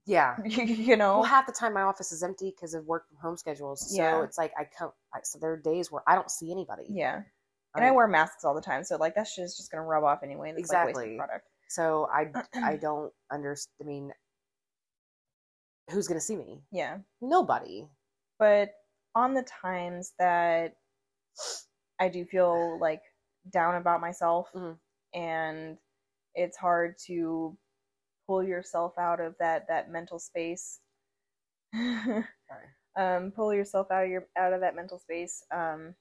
yeah. 0.05 0.37
you 0.45 0.95
know 0.95 1.15
Well, 1.19 1.23
half 1.23 1.45
the 1.47 1.51
time 1.51 1.73
my 1.73 1.81
office 1.81 2.13
is 2.13 2.23
empty 2.23 2.53
because 2.55 2.73
of 2.73 2.85
work 2.85 3.09
from 3.09 3.17
home 3.17 3.35
schedules. 3.35 3.81
So 3.81 3.97
Yeah. 3.97 4.23
it's 4.23 4.37
like 4.37 4.53
I 4.57 4.63
come. 4.63 4.91
I- 5.13 5.19
So 5.23 5.37
there 5.37 5.51
are 5.51 5.57
days 5.57 5.91
where 5.91 6.01
I 6.07 6.15
don't 6.15 6.31
see 6.31 6.49
anybody. 6.49 6.85
yeah 6.89 7.23
and 7.75 7.83
i 7.83 7.89
Um, 7.89 7.95
wear 7.95 8.07
masks 8.07 8.45
all 8.45 8.55
the 8.55 8.61
time 8.61 8.85
so 8.85 8.95
like 8.95 9.15
that 9.15 9.27
shit 9.27 9.43
is 9.43 9.57
just 9.57 9.69
gonna 9.69 9.83
rub 9.83 10.05
off 10.05 10.23
anyway 10.23 10.49
and 10.49 10.57
it's 10.57 10.71
like 10.71 10.85
wasted 10.85 11.03
Exactly. 11.03 11.17
product 11.17 11.47
So 11.67 12.07
I 12.09 12.31
I 12.63 12.77
don't 12.77 13.11
understand. 13.29 13.73
I 13.81 13.83
mean, 13.83 14.13
who's 15.91 16.07
gonna 16.07 16.21
see 16.21 16.37
me? 16.37 16.61
yeah 16.71 16.99
Nobody. 17.21 17.85
but 18.39 18.69
on 19.17 19.33
the 19.33 19.43
times 19.43 20.13
that 20.19 20.75
I 21.99 22.09
do 22.09 22.25
feel 22.25 22.79
like 22.79 23.01
down 23.51 23.75
about 23.75 24.01
myself 24.01 24.51
Mhm. 24.53 24.79
and 25.13 25.79
it's 26.35 26.57
hard 26.57 26.97
to 27.07 27.57
pull 28.27 28.43
yourself 28.43 28.97
out 28.97 29.19
of 29.19 29.37
that 29.39 29.67
that 29.69 29.89
mental 29.89 30.19
space 30.19 30.81
um 32.97 33.31
pull 33.31 33.53
yourself 33.53 33.91
out 33.91 34.05
of 34.05 34.09
your 34.11 34.27
out 34.37 34.53
of 34.53 34.61
that 34.61 34.75
mental 34.75 34.99
space 34.99 35.43
um 35.51 35.95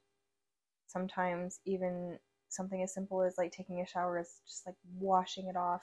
sometimes 0.88 1.60
even 1.66 2.18
something 2.48 2.82
as 2.82 2.94
simple 2.94 3.22
as 3.22 3.38
like 3.38 3.52
taking 3.52 3.80
a 3.80 3.86
shower 3.86 4.18
is 4.18 4.40
just 4.46 4.66
like 4.66 4.76
washing 4.98 5.48
it 5.48 5.56
off 5.56 5.82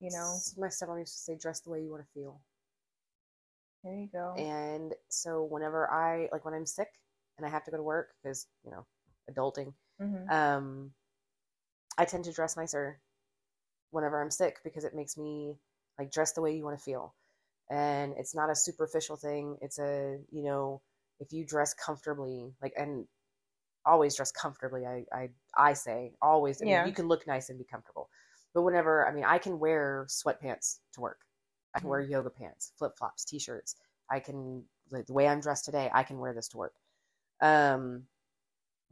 you 0.00 0.10
know 0.10 0.38
my 0.56 0.68
stepmom 0.68 0.98
used 0.98 1.14
to 1.14 1.20
say, 1.20 1.36
"Dress 1.36 1.60
the 1.60 1.70
way 1.70 1.82
you 1.82 1.90
want 1.90 2.04
to 2.04 2.12
feel." 2.12 2.40
There 3.82 3.94
you 3.94 4.08
go 4.12 4.46
And 4.46 4.94
so 5.08 5.44
whenever 5.44 5.90
I 5.90 6.28
like 6.32 6.44
when 6.44 6.54
I'm 6.54 6.66
sick 6.66 6.88
and 7.36 7.46
I 7.46 7.50
have 7.50 7.64
to 7.64 7.70
go 7.70 7.76
to 7.76 7.82
work 7.82 8.10
because 8.22 8.46
you 8.64 8.70
know 8.70 8.86
adulting, 9.30 9.74
hmm 9.98 10.30
um, 10.30 10.92
I 11.98 12.04
tend 12.04 12.24
to 12.24 12.32
dress 12.32 12.56
nicer 12.56 13.00
whenever 13.90 14.20
I'm 14.22 14.30
sick 14.30 14.60
because 14.64 14.84
it 14.84 14.94
makes 14.94 15.16
me 15.18 15.56
like 15.98 16.12
dress 16.12 16.32
the 16.32 16.42
way 16.42 16.56
you 16.56 16.64
want 16.64 16.78
to 16.78 16.84
feel. 16.84 17.14
and 17.70 18.14
it's 18.18 18.34
not 18.34 18.50
a 18.50 18.56
superficial 18.56 19.16
thing. 19.16 19.58
It's 19.62 19.78
a 19.80 20.18
you 20.30 20.42
know 20.44 20.82
if 21.20 21.32
you 21.32 21.46
dress 21.46 21.74
comfortably, 21.74 22.54
like 22.62 22.74
and 22.76 23.06
always 23.86 24.16
dress 24.16 24.32
comfortably. 24.32 24.86
I 24.86 25.06
I 25.12 25.30
I 25.56 25.74
say 25.74 26.14
always. 26.22 26.62
I 26.62 26.66
mean, 26.66 26.76
Yeah. 26.76 26.86
you 26.86 26.92
can 26.94 27.08
look 27.08 27.26
nice 27.26 27.50
and 27.50 27.58
be 27.58 27.64
comfortable, 27.64 28.10
but 28.54 28.62
whenever 28.62 29.06
I 29.08 29.12
mean, 29.12 29.24
I 29.24 29.38
can 29.38 29.58
wear 29.60 30.06
sweatpants 30.10 30.80
to 30.94 31.00
work. 31.02 31.20
I 31.74 31.80
can 31.80 31.88
wear 31.88 32.00
yoga 32.00 32.30
pants, 32.30 32.72
flip 32.78 32.96
flops, 32.98 33.24
t 33.24 33.38
shirts. 33.38 33.76
I 34.10 34.20
can 34.20 34.64
like 34.90 35.06
the 35.06 35.12
way 35.12 35.28
I'm 35.28 35.40
dressed 35.40 35.64
today. 35.64 35.90
I 35.92 36.02
can 36.02 36.18
wear 36.18 36.32
this 36.34 36.48
to 36.48 36.58
work, 36.58 36.74
um, 37.40 38.04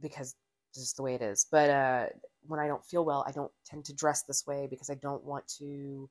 because 0.01 0.35
this 0.75 0.83
is 0.83 0.93
the 0.93 1.03
way 1.03 1.15
it 1.15 1.21
is. 1.21 1.45
But 1.51 1.69
uh, 1.69 2.05
when 2.47 2.59
I 2.59 2.67
don't 2.67 2.85
feel 2.85 3.05
well, 3.05 3.23
I 3.27 3.31
don't 3.31 3.51
tend 3.65 3.85
to 3.85 3.93
dress 3.93 4.23
this 4.23 4.45
way 4.47 4.67
because 4.69 4.89
I 4.89 4.95
don't 4.95 5.23
want 5.23 5.47
to. 5.59 6.09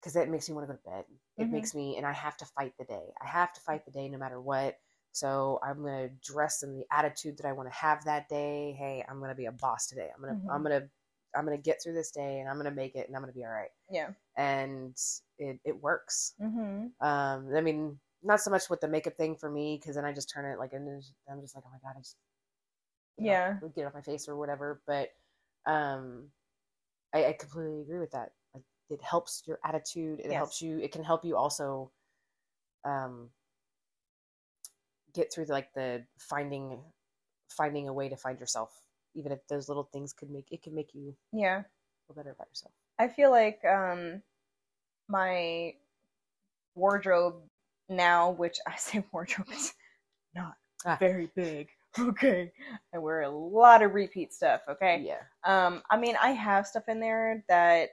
Because 0.00 0.14
that 0.14 0.30
makes 0.30 0.48
me 0.48 0.54
want 0.54 0.66
to 0.66 0.72
go 0.74 0.78
to 0.78 0.90
bed. 0.90 1.04
It 1.36 1.48
Mhm. 1.48 1.52
makes 1.52 1.74
me, 1.74 1.96
and 1.98 2.06
I 2.06 2.12
have 2.12 2.36
to 2.38 2.46
fight 2.46 2.74
the 2.78 2.84
day. 2.86 3.12
I 3.20 3.26
have 3.26 3.52
to 3.52 3.60
fight 3.60 3.84
the 3.84 3.90
day 3.90 4.08
no 4.08 4.16
matter 4.18 4.40
what. 4.40 4.78
So 5.12 5.58
I'm 5.62 5.82
gonna 5.82 6.08
dress 6.08 6.62
in 6.62 6.72
the 6.72 6.86
attitude 6.90 7.36
that 7.38 7.46
I 7.46 7.52
want 7.52 7.68
to 7.68 7.74
have 7.74 8.04
that 8.04 8.28
day. 8.28 8.72
Hey, 8.72 9.04
I'm 9.06 9.20
gonna 9.20 9.34
be 9.34 9.46
a 9.46 9.52
boss 9.52 9.88
today. 9.88 10.10
I'm 10.14 10.20
gonna, 10.22 10.38
Mhm. 10.38 10.50
I'm 10.50 10.62
gonna, 10.62 10.88
I'm 11.34 11.44
gonna 11.44 11.58
get 11.58 11.82
through 11.82 11.94
this 11.94 12.12
day, 12.12 12.40
and 12.40 12.48
I'm 12.48 12.56
gonna 12.56 12.70
make 12.70 12.94
it, 12.96 13.08
and 13.08 13.16
I'm 13.16 13.22
gonna 13.22 13.32
be 13.32 13.44
all 13.44 13.50
right. 13.50 13.70
Yeah. 13.90 14.12
And 14.40 14.96
it, 15.38 15.60
it 15.64 15.82
works. 15.82 16.32
Mm-hmm. 16.40 17.06
Um, 17.06 17.54
I 17.54 17.60
mean, 17.60 17.98
not 18.22 18.40
so 18.40 18.50
much 18.50 18.70
with 18.70 18.80
the 18.80 18.88
makeup 18.88 19.14
thing 19.14 19.36
for 19.36 19.50
me, 19.50 19.78
because 19.78 19.96
then 19.96 20.06
I 20.06 20.12
just 20.14 20.30
turn 20.30 20.50
it 20.50 20.58
like, 20.58 20.72
and 20.72 20.88
I'm 21.30 21.40
just 21.42 21.54
like, 21.54 21.64
oh 21.66 21.70
my 21.70 21.78
god, 21.82 21.96
I 21.96 22.00
just, 22.00 22.16
you 23.18 23.26
know, 23.26 23.32
Yeah. 23.32 23.54
get 23.74 23.82
it 23.82 23.86
off 23.86 23.94
my 23.94 24.00
face 24.00 24.28
or 24.28 24.36
whatever. 24.36 24.80
But 24.86 25.10
um, 25.66 26.30
I, 27.14 27.26
I 27.26 27.32
completely 27.38 27.82
agree 27.82 27.98
with 27.98 28.12
that. 28.12 28.32
Like, 28.54 28.64
it 28.88 29.02
helps 29.02 29.42
your 29.46 29.58
attitude. 29.62 30.20
It 30.20 30.30
Yes. 30.30 30.36
helps 30.38 30.62
you. 30.62 30.78
It 30.78 30.90
can 30.92 31.04
help 31.04 31.24
you 31.24 31.36
also, 31.36 31.90
um, 32.84 33.28
get 35.12 35.32
through 35.32 35.46
the, 35.46 35.52
like 35.52 35.72
the 35.74 36.06
finding, 36.18 36.78
finding 37.50 37.88
a 37.88 37.92
way 37.92 38.08
to 38.08 38.16
find 38.16 38.40
yourself. 38.40 38.70
Even 39.14 39.32
if 39.32 39.46
those 39.48 39.68
little 39.68 39.88
things 39.92 40.12
could 40.14 40.30
make 40.30 40.50
it 40.50 40.62
can 40.62 40.74
make 40.74 40.94
you 40.94 41.14
Yeah. 41.32 41.62
feel 42.06 42.16
better 42.16 42.30
about 42.30 42.48
yourself. 42.48 42.72
I 42.98 43.08
feel 43.08 43.30
like 43.30 43.64
um 43.64 44.22
my 45.10 45.74
wardrobe 46.74 47.42
now, 47.88 48.30
which 48.30 48.58
I 48.66 48.76
say 48.76 49.04
wardrobe 49.12 49.48
is 49.52 49.72
not 50.34 50.54
Ah. 50.86 50.96
very 51.00 51.30
big. 51.36 51.68
Okay. 51.98 52.52
I 52.94 52.98
wear 52.98 53.22
a 53.22 53.28
lot 53.28 53.82
of 53.82 53.94
repeat 53.94 54.32
stuff, 54.32 54.60
okay? 54.70 55.02
Yeah. 55.04 55.22
Um 55.44 55.82
I 55.90 55.96
mean, 55.96 56.16
I 56.22 56.30
have 56.30 56.64
stuff 56.68 56.84
in 56.88 57.00
there 57.00 57.42
that 57.48 57.90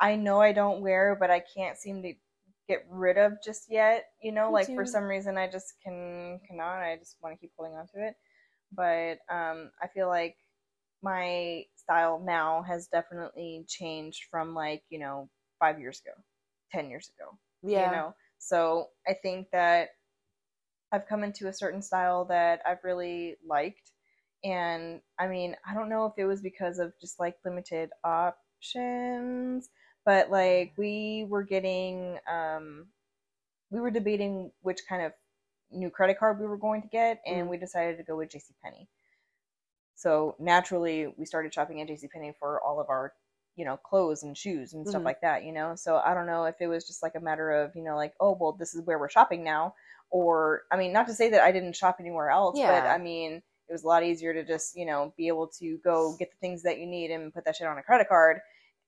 I 0.00 0.14
know 0.14 0.40
I 0.40 0.52
don't 0.52 0.80
wear, 0.80 1.16
but 1.18 1.30
I 1.30 1.40
can't 1.40 1.76
seem 1.76 2.02
to 2.04 2.12
get 2.68 2.86
rid 2.88 3.18
of 3.18 3.32
just 3.44 3.64
yet. 3.68 4.04
You 4.22 4.30
know, 4.30 4.46
Me 4.46 4.52
like 4.52 4.66
for 4.68 4.86
some 4.86 5.04
reason 5.04 5.36
I 5.36 5.48
just 5.48 5.74
can 5.82 6.38
cannot. 6.46 6.78
I 6.82 6.96
just 6.96 7.16
want 7.20 7.34
to 7.34 7.40
keep 7.40 7.50
holding 7.56 7.74
on 7.76 7.88
to 7.88 8.06
it. 8.06 8.14
But 8.72 9.18
um 9.34 9.72
I 9.82 9.88
feel 9.88 10.06
like 10.08 10.36
my 11.02 11.64
style 11.76 12.20
now 12.24 12.62
has 12.62 12.88
definitely 12.88 13.64
changed 13.68 14.24
from 14.30 14.54
like, 14.54 14.82
you 14.90 14.98
know, 14.98 15.28
five 15.58 15.78
years 15.80 16.00
ago, 16.04 16.14
ten 16.72 16.90
years 16.90 17.10
ago 17.16 17.38
Yeah. 17.62 17.84
you 17.84 17.90
know 17.90 18.14
so 18.38 18.88
i 19.06 19.12
think 19.12 19.48
that 19.50 19.90
i've 20.92 21.06
come 21.06 21.24
into 21.24 21.48
a 21.48 21.52
certain 21.52 21.82
style 21.82 22.24
that 22.24 22.60
i've 22.66 22.82
really 22.84 23.36
liked 23.46 23.92
and 24.44 25.00
i 25.18 25.26
mean 25.26 25.56
i 25.68 25.74
don't 25.74 25.88
know 25.88 26.06
if 26.06 26.12
it 26.16 26.24
was 26.26 26.40
because 26.40 26.78
of 26.78 26.92
just 27.00 27.18
like 27.18 27.36
limited 27.44 27.90
options 28.04 29.70
but 30.04 30.30
like 30.30 30.72
we 30.76 31.26
were 31.28 31.42
getting 31.42 32.18
um 32.30 32.86
we 33.70 33.80
were 33.80 33.90
debating 33.90 34.52
which 34.62 34.80
kind 34.88 35.02
of 35.02 35.12
new 35.70 35.90
credit 35.90 36.18
card 36.18 36.40
we 36.40 36.46
were 36.46 36.56
going 36.56 36.82
to 36.82 36.88
get 36.88 37.20
and 37.26 37.48
Mhm. 37.48 37.50
we 37.50 37.58
decided 37.58 37.96
to 37.98 38.04
go 38.04 38.16
with 38.16 38.30
jcpenney 38.30 38.86
so 39.98 40.36
naturally 40.38 41.12
we 41.16 41.26
started 41.26 41.52
shopping 41.52 41.80
at 41.80 41.88
jcpenney 41.88 42.32
for 42.38 42.60
all 42.62 42.80
of 42.80 42.88
our 42.88 43.12
you 43.56 43.64
know 43.64 43.76
clothes 43.76 44.22
and 44.22 44.36
shoes 44.38 44.72
and 44.72 44.86
stuff 44.86 45.02
Mhm. 45.02 45.06
like 45.06 45.20
that 45.22 45.42
you 45.44 45.52
know 45.52 45.74
so 45.74 45.96
i 46.04 46.14
don't 46.14 46.26
know 46.26 46.44
if 46.44 46.54
it 46.60 46.68
was 46.68 46.86
just 46.86 47.02
like 47.02 47.16
a 47.16 47.20
matter 47.20 47.50
of 47.50 47.74
you 47.74 47.82
know 47.82 47.96
like 47.96 48.14
oh 48.20 48.36
well 48.40 48.52
this 48.52 48.74
is 48.74 48.82
where 48.86 48.98
we're 48.98 49.08
shopping 49.08 49.42
now 49.42 49.74
or 50.10 50.62
i 50.70 50.76
mean 50.76 50.92
not 50.92 51.08
to 51.08 51.14
say 51.14 51.28
that 51.30 51.42
i 51.42 51.50
didn't 51.50 51.74
shop 51.74 51.96
anywhere 51.98 52.30
else 52.30 52.56
but 52.82 52.86
i 52.88 52.96
mean 52.98 53.42
it 53.68 53.72
was 53.72 53.82
a 53.82 53.86
lot 53.88 54.04
easier 54.04 54.32
to 54.32 54.44
just 54.44 54.76
you 54.76 54.86
know 54.86 55.12
be 55.16 55.26
able 55.28 55.48
to 55.48 55.78
go 55.84 56.14
get 56.18 56.30
the 56.30 56.36
things 56.38 56.62
that 56.62 56.78
you 56.78 56.86
need 56.86 57.10
and 57.10 57.34
put 57.34 57.44
that 57.44 57.56
shit 57.56 57.66
on 57.66 57.76
a 57.78 57.82
credit 57.82 58.08
card 58.08 58.38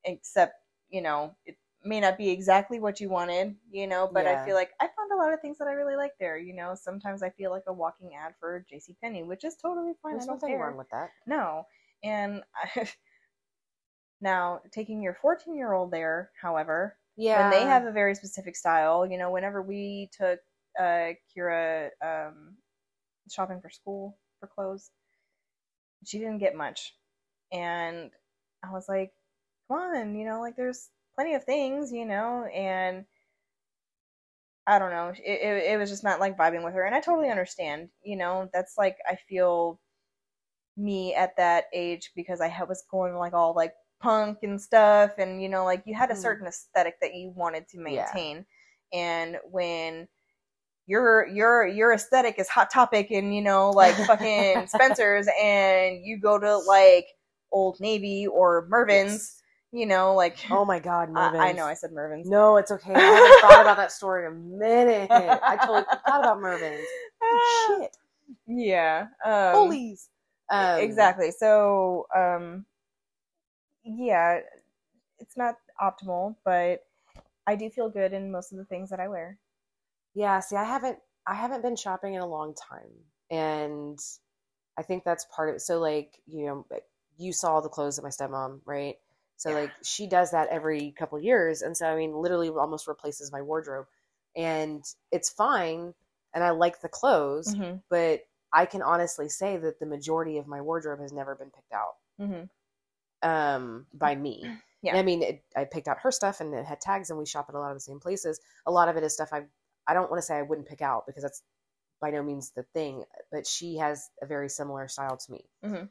except 0.05 0.55
you 0.89 1.03
know 1.03 1.35
it 1.45 1.57
may 1.85 2.01
not 2.01 2.19
be 2.19 2.31
exactly 2.31 2.79
what 2.81 3.01
you 3.01 3.09
wanted 3.09 3.55
you 3.71 3.87
know 3.87 4.11
but 4.13 4.27
Yeah. 4.27 4.43
i 4.43 4.45
feel 4.45 4.55
like 4.55 4.71
i 4.81 4.85
found 4.87 5.13
a 5.13 5.17
lot 5.17 5.33
of 5.33 5.41
things 5.41 5.59
that 5.59 5.69
i 5.69 5.73
really 5.73 5.97
like 5.97 6.13
there 6.21 6.37
you 6.37 6.55
know 6.55 6.75
sometimes 6.75 7.23
i 7.23 7.31
feel 7.31 7.51
like 7.51 7.63
a 7.67 7.73
walking 7.73 8.11
ad 8.15 8.35
for 8.39 8.65
J.C. 8.69 8.97
Penney, 9.03 9.23
which 9.23 9.45
is 9.45 9.57
totally 9.57 9.93
fine 10.03 10.13
There's 10.13 10.25
i 10.25 10.27
don't 10.27 10.37
nothing 10.37 10.53
care 10.53 10.67
wrong 10.67 10.77
with 10.77 10.91
that. 10.91 11.11
no. 11.27 11.67
And 12.03 12.43
I, 12.77 12.89
now 14.21 14.61
taking 14.73 15.03
your 15.03 15.15
14 15.21 15.55
year 15.57 15.73
old 15.73 15.91
there, 15.91 16.31
however, 16.41 16.97
Yeah. 17.17 17.51
when 17.51 17.51
they 17.51 17.67
have 17.67 17.85
a 17.87 17.93
very 17.93 18.15
specific 18.15 18.57
style, 18.57 19.07
you 19.07 19.19
know, 19.19 19.31
whenever 19.31 19.63
we 19.63 20.11
took 20.17 20.41
uh, 20.79 21.13
Kira 21.35 21.91
um, 22.05 22.57
shopping 23.31 23.61
for 23.61 23.71
school 23.71 24.19
for 24.41 24.47
clothes, 24.47 24.91
she 26.05 26.19
didn't 26.19 26.39
get 26.39 26.55
much. 26.57 26.95
And 27.53 28.11
I 28.65 28.73
was 28.73 28.89
like, 28.89 29.13
come 29.69 29.79
on, 29.79 30.15
you 30.15 30.25
know, 30.27 30.41
like 30.41 30.57
there's 30.57 30.89
plenty 31.21 31.35
of 31.35 31.45
things, 31.45 31.93
you 31.93 32.07
know, 32.07 32.47
and 32.47 33.05
I 34.67 34.79
don't 34.79 34.91
know. 34.91 35.09
It, 35.09 35.41
it, 35.43 35.73
it 35.75 35.79
was 35.79 35.91
just 35.91 36.03
not 36.05 36.19
like 36.19 36.39
vibing 36.39 36.65
with 36.65 36.73
her. 36.75 36.85
And 36.85 36.95
I 36.95 37.01
totally 37.01 37.29
understand, 37.29 37.91
you 38.03 38.17
know, 38.17 38.49
that's 38.55 38.79
like, 38.79 38.97
I 39.07 39.17
feel 39.29 39.81
me 40.79 41.15
at 41.15 41.37
that 41.37 41.65
age 41.75 42.13
because 42.17 42.41
I 42.41 42.49
was 42.69 42.85
going 42.91 43.15
like 43.17 43.35
all 43.35 43.55
like 43.55 43.75
punk 44.01 44.39
and 44.43 44.61
stuff. 44.61 45.13
And, 45.19 45.43
you 45.43 45.49
know, 45.51 45.65
like 45.65 45.83
you 45.87 45.95
had 45.95 46.11
a 46.11 46.17
Mm. 46.17 46.23
certain 46.23 46.47
aesthetic 46.47 47.01
that 47.03 47.15
you 47.15 47.33
wanted 47.37 47.69
to 47.69 47.79
Yeah. 47.87 48.07
maintain. 48.15 48.47
And 48.95 49.37
when 49.51 50.09
your 50.87 51.27
your 51.29 51.67
your 51.67 51.93
aesthetic 51.93 52.39
is 52.39 52.49
hot 52.49 52.71
topic 52.71 53.11
and 53.13 53.35
you 53.35 53.43
know 53.43 53.71
like 53.71 54.03
fucking 54.07 54.67
Spencer's 54.69 55.29
and 55.41 56.05
you 56.05 56.19
go 56.21 56.39
to 56.39 56.59
like 56.59 57.07
Old 57.53 57.79
Navy 57.81 58.27
or 58.27 58.67
Mervyn's, 58.71 59.33
Yes. 59.33 59.40
You 59.73 59.87
know, 59.87 60.15
like 60.15 60.39
Oh 60.51 60.65
my 60.65 60.79
God, 60.81 61.11
I, 61.17 61.51
I 61.51 61.53
know 61.53 61.65
I 61.65 61.75
said 61.75 61.93
Mervyn's. 61.93 62.29
No, 62.29 62.57
it's 62.57 62.71
okay. 62.71 62.93
I 62.95 63.01
haven't 63.01 63.41
thought 63.41 63.61
about 63.61 63.77
that 63.77 63.93
story 63.93 64.27
in 64.27 64.33
a 64.33 64.35
minute. 64.35 65.11
I 65.11 65.57
totally 65.57 65.85
forgot 65.85 66.21
about 66.21 66.41
Mervyn's. 66.41 66.87
Shit. 67.67 67.97
Yeah. 68.47 69.07
Um, 69.25 69.53
Foley's. 69.53 70.09
Um, 70.51 70.81
exactly. 70.81 71.31
So, 71.31 72.07
um, 72.15 72.65
yeah, 73.85 74.41
it's 75.19 75.37
not 75.37 75.57
optimal, 75.81 76.35
but 76.45 76.85
I 77.47 77.55
do 77.55 77.71
feel 77.71 77.89
good 77.89 78.13
in 78.13 78.33
most 78.33 78.53
of 78.53 78.59
the 78.59 78.65
things 78.65 78.91
that 78.91 79.01
I 79.01 79.09
wear. 79.09 79.39
Yeah. 80.15 80.41
See, 80.41 80.57
I 80.57 80.65
haven't. 80.65 80.99
I 81.27 81.35
haven't 81.35 81.63
been 81.63 81.77
shopping 81.77 82.15
in 82.15 82.23
a 82.23 82.27
long 82.27 82.55
time, 82.55 82.91
and 83.31 83.99
I 84.79 84.83
think 84.83 85.05
that's 85.05 85.27
part 85.27 85.51
of 85.51 85.57
it. 85.57 85.61
So, 85.61 85.79
like, 85.79 86.19
you 86.27 86.47
know, 86.47 86.67
you 87.19 87.33
saw 87.33 87.61
the 87.61 87.69
clothes 87.69 87.99
of 87.99 88.05
my 88.05 88.11
stepmom, 88.11 88.61
right? 88.65 88.97
So, 89.41 89.51
Yeah. 89.51 89.57
like, 89.57 89.73
she 89.83 90.07
does 90.07 90.33
that 90.33 90.49
every 90.51 90.93
couple 90.93 91.19
years, 91.19 91.63
and 91.63 91.77
so 91.77 91.87
I 91.87 91.97
mean, 91.97 92.15
literally, 92.15 92.51
almost 92.51 92.87
replaces 92.87 93.33
my 93.33 93.43
wardrobe, 93.43 93.87
and 94.37 94.85
it's 95.11 95.31
fine, 95.31 95.95
and 96.35 96.45
I 96.45 96.51
like 96.51 96.81
the 96.83 96.89
clothes, 96.91 97.55
Mm-hmm. 97.55 97.79
but 97.89 98.21
I 98.53 98.67
can 98.67 98.83
honestly 98.83 99.29
say 99.29 99.57
that 99.57 99.81
the 99.81 99.87
majority 99.87 100.39
of 100.39 100.47
my 100.47 100.61
wardrobe 100.61 101.01
has 101.01 101.13
never 101.13 101.35
been 101.37 101.51
picked 101.51 101.73
out. 101.73 101.97
Mm-hmm. 102.21 102.45
um, 103.23 103.87
by 103.93 104.15
me. 104.15 104.45
Yeah. 104.83 104.93
And 104.93 104.99
I 104.99 105.03
mean, 105.03 105.23
it, 105.23 105.45
I 105.55 105.65
picked 105.65 105.89
out 105.89 105.99
her 106.05 106.11
stuff 106.11 106.41
and 106.41 106.55
it 106.55 106.65
had 106.65 106.81
tags, 106.81 107.11
and 107.11 107.19
we 107.19 107.27
shop 107.27 107.47
at 107.51 107.55
a 107.55 107.59
lot 107.59 107.71
of 107.71 107.77
the 107.77 107.81
same 107.81 108.01
places. 108.01 108.41
A 108.67 108.71
lot 108.71 108.89
of 108.89 108.97
it 108.97 109.03
is 109.05 109.13
stuff 109.13 109.29
I 109.31 109.43
I 109.87 109.93
don't 109.93 110.11
want 110.11 110.23
to 110.23 110.27
say 110.27 110.37
I 110.37 110.43
wouldn't 110.43 110.69
pick 110.69 110.81
out 110.81 111.05
because 111.07 111.23
that's 111.23 111.43
by 112.01 112.11
no 112.13 112.23
means 112.23 112.53
the 112.53 112.63
thing. 112.73 113.05
But 113.31 113.47
she 113.47 113.77
has 113.77 114.09
a 114.23 114.27
very 114.27 114.49
similar 114.49 114.89
style 114.89 115.19
to 115.19 115.33
me. 115.33 115.45
Mhm. 115.63 115.91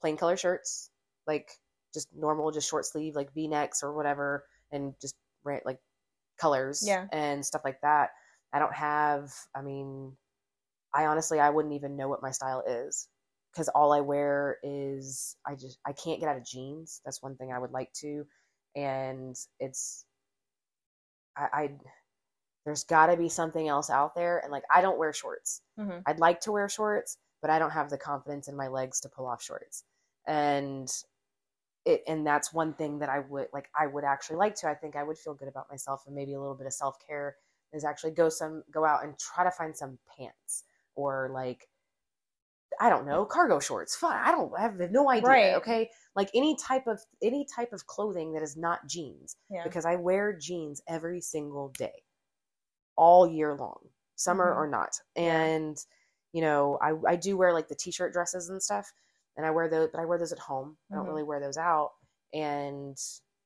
Plain 0.00 0.16
color 0.16 0.38
shirts, 0.38 0.90
like 1.26 1.50
just 1.92 2.08
normal, 2.14 2.50
just 2.50 2.68
short 2.68 2.86
sleeve, 2.86 3.14
like 3.16 3.32
V 3.34 3.48
necks 3.48 3.82
or 3.82 3.92
whatever, 3.92 4.44
and 4.70 4.94
just 5.00 5.14
ra- 5.44 5.58
like 5.64 5.78
colors 6.38 6.82
Yeah. 6.86 7.06
and 7.12 7.44
stuff 7.44 7.62
like 7.64 7.80
that. 7.82 8.10
I 8.52 8.58
don't 8.58 8.74
have. 8.74 9.32
I 9.54 9.62
mean, 9.62 10.16
I 10.94 11.06
honestly 11.06 11.40
I 11.40 11.50
wouldn't 11.50 11.74
even 11.74 11.96
know 11.96 12.08
what 12.08 12.22
my 12.22 12.30
style 12.30 12.62
is 12.66 13.08
because 13.52 13.68
all 13.68 13.92
I 13.92 14.00
wear 14.00 14.58
is 14.62 15.36
I 15.46 15.54
just 15.54 15.78
I 15.86 15.92
can't 15.92 16.20
get 16.20 16.28
out 16.28 16.36
of 16.36 16.44
jeans. 16.44 17.00
That's 17.04 17.22
one 17.22 17.36
thing 17.36 17.52
I 17.52 17.58
would 17.58 17.72
like 17.72 17.92
to, 18.00 18.26
and 18.76 19.36
it's 19.60 20.04
I, 21.36 21.48
I 21.52 21.70
there's 22.64 22.84
got 22.84 23.06
to 23.06 23.16
be 23.16 23.28
something 23.28 23.68
else 23.68 23.90
out 23.90 24.14
there. 24.14 24.38
And 24.38 24.52
like 24.52 24.64
I 24.70 24.80
don't 24.82 24.98
wear 24.98 25.12
shorts. 25.12 25.62
Mhm. 25.78 26.02
I'd 26.06 26.20
like 26.20 26.40
to 26.42 26.52
wear 26.52 26.68
shorts, 26.68 27.16
but 27.40 27.50
I 27.50 27.58
don't 27.58 27.70
have 27.72 27.90
the 27.90 27.98
confidence 27.98 28.48
in 28.48 28.56
my 28.56 28.68
legs 28.68 29.00
to 29.00 29.08
pull 29.08 29.26
off 29.26 29.42
shorts. 29.42 29.84
And 30.26 30.88
it 31.84 32.02
and 32.06 32.26
that's 32.26 32.52
one 32.52 32.74
thing 32.74 32.98
that 33.00 33.08
I 33.08 33.20
would 33.20 33.48
like 33.52 33.68
I 33.78 33.86
would 33.86 34.04
actually 34.04 34.36
like 34.36 34.54
to. 34.56 34.68
I 34.68 34.74
think 34.74 34.96
I 34.96 35.02
would 35.02 35.18
feel 35.18 35.34
good 35.34 35.48
about 35.48 35.70
myself 35.70 36.04
and 36.06 36.14
maybe 36.14 36.34
a 36.34 36.40
little 36.40 36.54
bit 36.54 36.66
of 36.66 36.72
self-care 36.72 37.36
is 37.72 37.84
actually 37.84 38.12
go 38.12 38.28
some 38.28 38.62
go 38.70 38.84
out 38.84 39.04
and 39.04 39.18
try 39.18 39.44
to 39.44 39.50
find 39.50 39.76
some 39.76 39.98
pants 40.16 40.64
or 40.94 41.30
like 41.32 41.68
I 42.80 42.88
don't 42.88 43.06
know, 43.06 43.24
cargo 43.26 43.60
shorts. 43.60 43.94
Fine. 43.94 44.20
I 44.24 44.32
don't 44.32 44.52
I 44.56 44.62
have 44.62 44.78
no 44.90 45.10
idea. 45.10 45.28
Right. 45.28 45.54
Okay. 45.54 45.90
Like 46.16 46.30
any 46.34 46.56
type 46.56 46.86
of 46.86 47.00
any 47.22 47.46
type 47.54 47.72
of 47.72 47.86
clothing 47.86 48.32
that 48.32 48.42
is 48.42 48.56
not 48.56 48.86
jeans. 48.86 49.36
Yeah. 49.50 49.62
Because 49.64 49.84
I 49.84 49.96
wear 49.96 50.32
jeans 50.32 50.80
every 50.88 51.20
single 51.20 51.68
day. 51.78 52.02
All 52.96 53.26
year 53.26 53.54
long. 53.54 53.88
Summer 54.16 54.52
Mhm. 54.52 54.56
or 54.56 54.66
not. 54.68 55.00
And 55.16 55.76
you 56.32 56.40
know, 56.40 56.78
I, 56.80 56.94
I 57.12 57.16
do 57.16 57.36
wear 57.36 57.52
like 57.52 57.68
the 57.68 57.74
t-shirt 57.74 58.12
dresses 58.12 58.48
and 58.48 58.62
stuff 58.62 58.92
and 59.36 59.46
I 59.46 59.50
wear 59.50 59.68
those 59.68 59.90
but 59.92 60.00
I 60.00 60.04
wear 60.04 60.18
those 60.18 60.32
at 60.32 60.38
home. 60.38 60.76
I 60.90 60.96
don't 60.96 61.04
Mhm. 61.04 61.08
really 61.08 61.22
wear 61.22 61.40
those 61.40 61.56
out. 61.56 61.92
And 62.32 62.96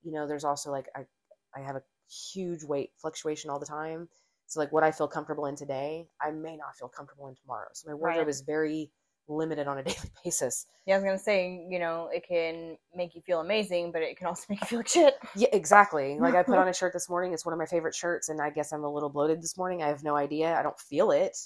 you 0.02 0.12
know, 0.12 0.26
there's 0.26 0.44
also 0.44 0.70
like 0.70 0.88
I 0.96 1.06
I 1.54 1.60
have 1.60 1.76
a 1.76 1.82
huge 2.08 2.62
weight 2.64 2.92
fluctuation 2.98 3.50
all 3.50 3.58
the 3.58 3.66
time. 3.66 4.08
So 4.46 4.60
like 4.60 4.72
what 4.72 4.84
I 4.84 4.92
feel 4.92 5.08
comfortable 5.08 5.46
in 5.46 5.56
today, 5.56 6.08
I 6.20 6.30
may 6.30 6.56
not 6.56 6.76
feel 6.76 6.88
comfortable 6.88 7.26
in 7.28 7.34
tomorrow. 7.34 7.68
So 7.72 7.88
my 7.88 7.94
wardrobe 7.94 8.26
Right. 8.26 8.28
is 8.28 8.42
very 8.42 8.90
limited 9.28 9.66
on 9.66 9.78
a 9.78 9.82
daily 9.84 10.12
basis. 10.24 10.66
Yeah, 10.86 10.94
I 10.94 10.98
was 10.98 11.04
gonna 11.04 11.18
say, 11.18 11.66
you 11.68 11.78
know, 11.80 12.08
it 12.12 12.24
can 12.28 12.78
make 12.94 13.14
you 13.16 13.22
feel 13.22 13.40
amazing, 13.40 13.90
but 13.90 14.02
it 14.02 14.16
can 14.16 14.28
also 14.28 14.44
make 14.50 14.60
you 14.60 14.66
feel 14.68 14.78
like 14.78 14.88
shit. 14.88 15.14
Yeah, 15.34 15.48
exactly. 15.52 16.18
Like 16.20 16.34
I 16.36 16.42
put 16.44 16.58
on 16.58 16.68
a 16.68 16.72
shirt 16.74 16.92
this 16.92 17.08
morning. 17.08 17.32
It's 17.32 17.44
one 17.44 17.52
of 17.52 17.58
my 17.58 17.66
favorite 17.66 17.94
shirts, 17.94 18.28
and 18.28 18.40
I 18.40 18.50
guess 18.50 18.72
I'm 18.72 18.84
a 18.84 18.92
little 18.92 19.10
bloated 19.10 19.42
this 19.42 19.56
morning. 19.56 19.82
I 19.82 19.88
have 19.88 20.04
no 20.04 20.16
idea. 20.16 20.54
I 20.56 20.62
don't 20.62 20.78
feel 20.78 21.10
it, 21.10 21.36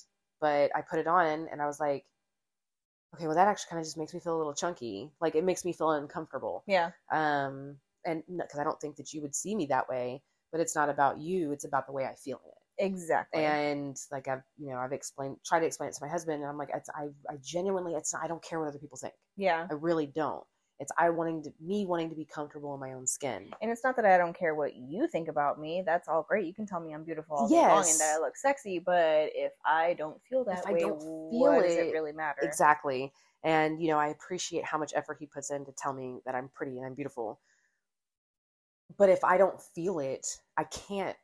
but 0.40 0.70
I 0.76 0.83
put 0.83 0.98
it 0.98 1.07
on, 1.07 1.48
and 1.50 1.62
I 1.62 1.66
was 1.66 1.81
like, 1.81 2.05
okay, 3.14 3.27
well, 3.27 3.37
that 3.37 3.49
actually 3.49 3.70
kind 3.70 3.81
of 3.81 3.87
just 3.87 3.99
makes 3.99 4.14
me 4.14 4.20
feel 4.20 4.37
a 4.37 4.38
little 4.38 4.55
chunky. 4.55 5.11
Like 5.20 5.35
it 5.35 5.44
makes 5.44 5.64
me 5.64 5.73
feel 5.73 5.90
uncomfortable. 5.90 6.64
Yeah. 6.66 6.90
Um, 7.11 7.77
and 8.05 8.23
because 8.29 8.59
I 8.59 8.64
don't 8.64 8.81
think 8.81 8.96
that 8.96 9.12
you 9.12 9.20
would 9.23 9.35
see 9.35 9.55
me 9.55 9.66
that 9.66 9.88
way, 9.88 10.23
but 10.53 10.61
it's 10.61 10.75
not 10.75 10.88
about 10.88 11.20
you. 11.20 11.53
It's 11.53 11.64
about 11.64 11.87
the 11.87 11.92
way 11.92 12.07
I 12.07 12.14
feel 12.14 12.40
in 12.44 12.51
it. 12.51 12.57
Exactly. 12.90 13.44
And 13.44 13.96
like 14.11 14.27
I've, 14.27 14.42
you 14.57 14.70
know, 14.70 14.79
I've 14.79 14.92
explained, 14.92 15.37
tried 15.44 15.61
to 15.61 15.66
explain 15.66 15.90
it 15.90 15.94
to 15.96 16.05
my 16.05 16.09
husband, 16.09 16.40
and 16.40 16.51
I'm 16.51 16.57
like, 16.57 16.70
it's, 16.75 16.88
I, 16.88 17.09
I 17.29 17.37
genuinely, 17.42 17.92
it's, 17.94 18.14
I 18.14 18.27
don't 18.27 18.42
care 18.42 18.59
what 18.59 18.68
other 18.68 18.79
people 18.79 18.96
think. 18.96 19.12
yeah. 19.37 19.66
I 19.70 19.75
really 19.75 20.07
don't. 20.07 20.44
It's 20.81 20.93
I 20.99 21.11
wanting 21.11 21.45
to, 21.45 21.53
me 21.61 21.87
wanting 21.87 22.11
to 22.11 22.16
be 22.16 22.25
comfortable 22.25 22.75
in 22.75 22.81
my 22.81 22.95
own 22.95 23.07
skin. 23.07 23.53
And 23.62 23.71
it's 23.71 23.85
not 23.85 23.97
that 23.97 24.05
I 24.07 24.16
don't 24.19 24.37
care 24.37 24.55
what 24.55 24.75
you 24.75 25.07
think 25.07 25.29
about 25.29 25.61
me. 25.61 25.83
That's 25.85 26.09
all 26.09 26.23
great. 26.23 26.47
You 26.47 26.55
can 26.55 26.66
tell 26.66 26.81
me 26.81 26.95
I'm 26.95 27.05
beautiful 27.05 27.37
all 27.37 27.49
day 27.49 27.62
long 27.62 27.83
Yes. 27.83 27.90
and 27.90 28.01
that 28.01 28.16
I 28.16 28.19
look 28.19 28.37
sexy, 28.37 28.79
but 28.79 29.31
if 29.35 29.53
I 29.64 29.95
don't 29.95 30.21
feel 30.23 30.45
that 30.45 30.62
If 30.62 30.66
I 30.66 30.73
way, 30.73 30.81
don't 30.81 31.01
feel 31.29 31.53
what 31.53 31.62
does 31.62 31.77
it, 31.77 31.88
it 31.88 31.93
really 31.93 32.12
matter? 32.12 32.43
Exactly. 32.47 33.12
And 33.43 33.81
you 33.83 33.88
know, 33.88 33.99
I 33.99 34.09
appreciate 34.09 34.64
how 34.64 34.79
much 34.79 34.93
effort 34.95 35.19
he 35.21 35.27
puts 35.27 35.51
in 35.51 35.64
to 35.66 35.73
tell 35.73 35.93
me 35.93 36.21
that 36.25 36.35
I'm 36.35 36.49
pretty 36.49 36.77
and 36.79 36.87
I'm 36.87 36.95
beautiful. 36.95 37.40
But 38.97 39.09
if 39.09 39.25
I 39.25 39.37
don't 39.37 39.61
feel 39.61 39.99
it, 39.99 40.40
I 40.57 40.64
can't 40.64 41.16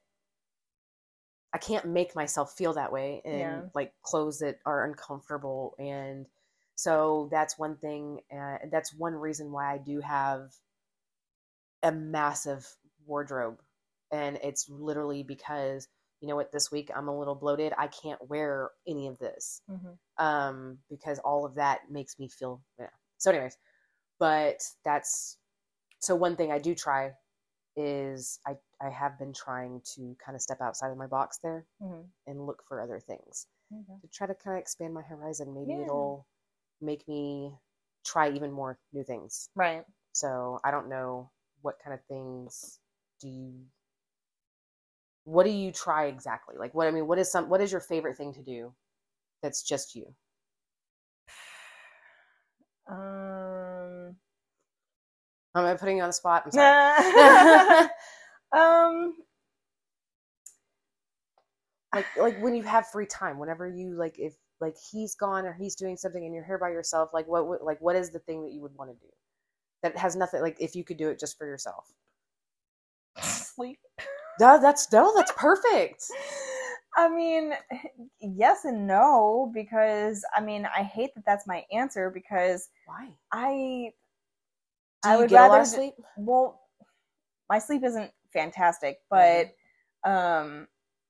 I 1.52 1.58
can't 1.58 1.86
make 1.86 2.14
myself 2.14 2.52
feel 2.52 2.74
that 2.74 2.92
way 2.92 3.22
in 3.24 3.38
Yeah. 3.38 3.68
like 3.74 3.94
clothes 4.02 4.38
that 4.40 4.58
are 4.66 4.84
uncomfortable 4.84 5.74
and 5.78 6.26
so 6.76 7.28
that's 7.32 7.58
one 7.58 7.76
thing 7.78 8.20
uh, 8.32 8.58
that's 8.70 8.94
one 8.94 9.14
reason 9.14 9.52
why 9.52 9.72
I 9.74 9.78
do 9.78 10.00
have 10.00 10.52
a 11.82 11.92
massive 11.92 12.66
wardrobe 13.06 13.60
and 14.10 14.38
it's 14.42 14.68
literally 14.68 15.22
because 15.22 15.88
you 16.20 16.28
know 16.28 16.36
what 16.36 16.52
this 16.52 16.70
week 16.72 16.90
I'm 16.94 17.08
a 17.08 17.18
little 17.18 17.34
bloated 17.34 17.72
I 17.78 17.88
can't 17.88 18.20
wear 18.28 18.70
any 18.86 19.08
of 19.08 19.18
this 19.18 19.62
Mhm. 19.68 19.98
um, 20.18 20.78
because 20.90 21.18
all 21.20 21.44
of 21.46 21.56
that 21.56 21.90
makes 21.90 22.18
me 22.18 22.28
feel 22.28 22.62
yeah. 22.78 22.90
So, 23.18 23.30
anyways, 23.30 23.58
but 24.18 24.62
that's 24.84 25.38
so 26.00 26.16
one 26.16 26.36
thing 26.36 26.52
I 26.52 26.58
do 26.58 26.74
try 26.74 27.14
is 27.76 28.40
I 28.46 28.56
I 28.80 28.90
have 28.90 29.18
been 29.18 29.32
trying 29.34 29.82
to 29.96 30.16
kind 30.24 30.36
of 30.36 30.42
step 30.42 30.60
outside 30.62 30.90
of 30.92 30.98
my 30.98 31.06
box 31.08 31.38
there 31.38 31.66
Mhm. 31.80 32.10
and 32.26 32.46
look 32.46 32.64
for 32.68 32.80
other 32.82 33.00
things 33.00 33.46
to 34.02 34.08
try 34.08 34.26
to 34.26 34.34
kind 34.34 34.56
of 34.56 34.60
expand 34.60 34.94
my 34.94 35.02
horizon. 35.02 35.54
Maybe 35.54 35.72
Yeah. 35.72 35.84
it'll 35.84 36.26
make 36.80 37.06
me 37.08 37.52
try 38.04 38.30
even 38.30 38.52
more 38.52 38.78
new 38.92 39.02
things. 39.02 39.48
Right. 39.54 39.84
So 40.12 40.60
I 40.64 40.70
don't 40.70 40.88
know 40.88 41.30
what 41.62 41.76
kind 41.82 41.94
of 41.94 42.04
things 42.06 42.78
do 43.20 43.28
you 43.28 43.52
what 45.24 45.44
do 45.44 45.50
you 45.50 45.72
try 45.72 46.06
exactly? 46.06 46.54
Like 46.56 46.72
what 46.72 46.86
I 46.86 46.92
mean, 46.92 47.06
what 47.06 47.18
is 47.18 47.30
some 47.30 47.48
what 47.48 47.60
is 47.60 47.72
your 47.72 47.80
favorite 47.80 48.16
thing 48.16 48.32
to 48.34 48.42
do 48.42 48.72
that's 49.42 49.62
just 49.62 49.94
you? 49.94 50.14
Um. 52.88 54.14
Am 55.56 55.64
I 55.64 55.74
putting 55.74 55.96
you 55.96 56.04
on 56.04 56.08
the 56.08 56.12
spot? 56.12 56.44
I'm 56.44 56.52
sorry. 56.52 57.88
um. 58.56 59.14
like 61.92 62.06
like 62.16 62.40
when 62.40 62.54
you 62.54 62.62
have 62.62 62.86
free 62.86 63.06
time, 63.06 63.40
whenever 63.40 63.66
you 63.66 63.96
like 63.96 64.20
if 64.20 64.34
like 64.60 64.76
he's 64.90 65.14
gone 65.14 65.44
or 65.44 65.52
he's 65.52 65.74
doing 65.74 65.96
something 65.96 66.24
and 66.24 66.34
you're 66.34 66.44
here 66.44 66.58
by 66.58 66.70
yourself, 66.70 67.10
like 67.12 67.26
what 67.26 67.46
would 67.48 67.60
like 67.62 67.80
what 67.80 67.96
is 67.96 68.10
the 68.10 68.18
thing 68.20 68.42
that 68.44 68.52
you 68.52 68.60
would 68.62 68.74
want 68.76 68.90
to 68.90 68.96
do? 68.96 69.12
That 69.82 69.96
has 69.96 70.16
nothing 70.16 70.40
like 70.40 70.56
if 70.60 70.74
you 70.74 70.84
could 70.84 70.96
do 70.96 71.08
it 71.08 71.18
just 71.18 71.38
for 71.38 71.46
yourself. 71.46 71.92
Sleep. 73.20 73.78
No, 74.40 74.60
that's 74.60 74.90
no, 74.92 75.12
that's 75.16 75.32
perfect. 75.32 76.04
I 76.96 77.08
mean, 77.08 77.52
yes 78.20 78.64
and 78.64 78.86
no, 78.86 79.50
because 79.54 80.24
I 80.34 80.40
mean, 80.40 80.66
I 80.74 80.82
hate 80.82 81.14
that 81.14 81.24
that's 81.26 81.46
my 81.46 81.64
answer 81.72 82.10
because 82.10 82.70
Why? 82.86 83.08
I, 83.32 83.90
I 85.04 85.16
would 85.16 85.30
get 85.30 85.44
a 85.44 85.48
lot 85.48 85.58
rather 85.58 85.64
sleep? 85.66 85.94
well, 86.16 86.62
my 87.48 87.58
sleep 87.58 87.84
isn't 87.84 88.10
fantastic, 88.32 88.98
but 89.10 89.52
um, 90.04 90.66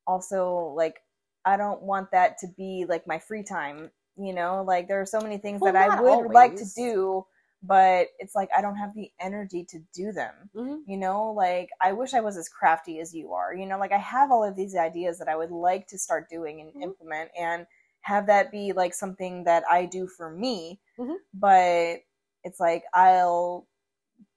also 0.06 0.74
like 0.76 1.00
I 1.46 1.56
don't 1.58 1.82
want 1.82 2.12
that 2.12 2.38
to 2.40 2.48
be 2.56 2.86
like 2.88 3.06
my 3.08 3.18
free 3.20 3.44
time. 3.44 3.92
You 4.18 4.34
know, 4.34 4.64
like 4.64 4.88
there 4.88 5.00
are 5.00 5.06
so 5.06 5.20
many 5.22 5.38
things 5.38 5.62
Well, 5.62 5.72
that 5.72 5.76
I 5.76 5.90
would 5.90 6.22
like 6.32 6.56
to 6.56 6.66
do, 6.76 7.26
but 7.62 8.08
it's 8.18 8.34
like 8.34 8.50
I 8.56 8.62
don't 8.62 8.76
have 8.76 8.94
the 8.94 9.12
energy 9.20 9.64
to 9.70 9.80
do 9.94 10.12
them. 10.12 10.50
Mhm. 10.54 10.86
You 10.86 10.98
know, 10.98 11.32
like 11.32 11.70
I 11.82 11.92
wish 11.92 12.14
I 12.14 12.20
was 12.20 12.36
as 12.36 12.48
crafty 12.48 13.00
as 13.00 13.14
you 13.14 13.32
are. 13.34 13.54
You 13.54 13.66
know, 13.66 13.78
like 13.78 13.92
I 13.92 13.98
have 13.98 14.30
all 14.30 14.44
of 14.44 14.56
these 14.56 14.76
ideas 14.76 15.18
that 15.18 15.28
I 15.28 15.36
would 15.36 15.50
like 15.50 15.88
to 15.88 15.98
start 15.98 16.28
doing 16.30 16.60
and 16.60 16.72
Mhm. 16.74 16.92
implement 16.98 17.30
and 17.38 17.66
have 18.02 18.26
that 18.28 18.52
be 18.52 18.72
like 18.72 18.94
something 18.94 19.44
that 19.44 19.64
I 19.70 19.86
do 19.86 20.06
for 20.08 20.30
me. 20.30 20.80
Mhm. 20.98 21.16
But 21.34 22.00
it's 22.44 22.60
like 22.60 22.84
I'll 22.94 23.68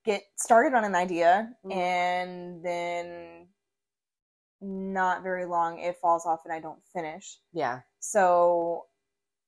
get 0.05 0.23
started 0.37 0.73
on 0.75 0.83
an 0.85 0.95
idea 0.95 1.53
Mhm. 1.63 1.75
and 1.75 2.63
then 2.65 3.47
not 4.61 5.23
very 5.23 5.45
long 5.45 5.79
it 5.79 5.97
falls 6.01 6.25
off 6.25 6.41
and 6.45 6.53
I 6.53 6.59
don't 6.59 6.79
finish. 6.93 7.37
Yeah. 7.53 7.81
So 7.99 8.85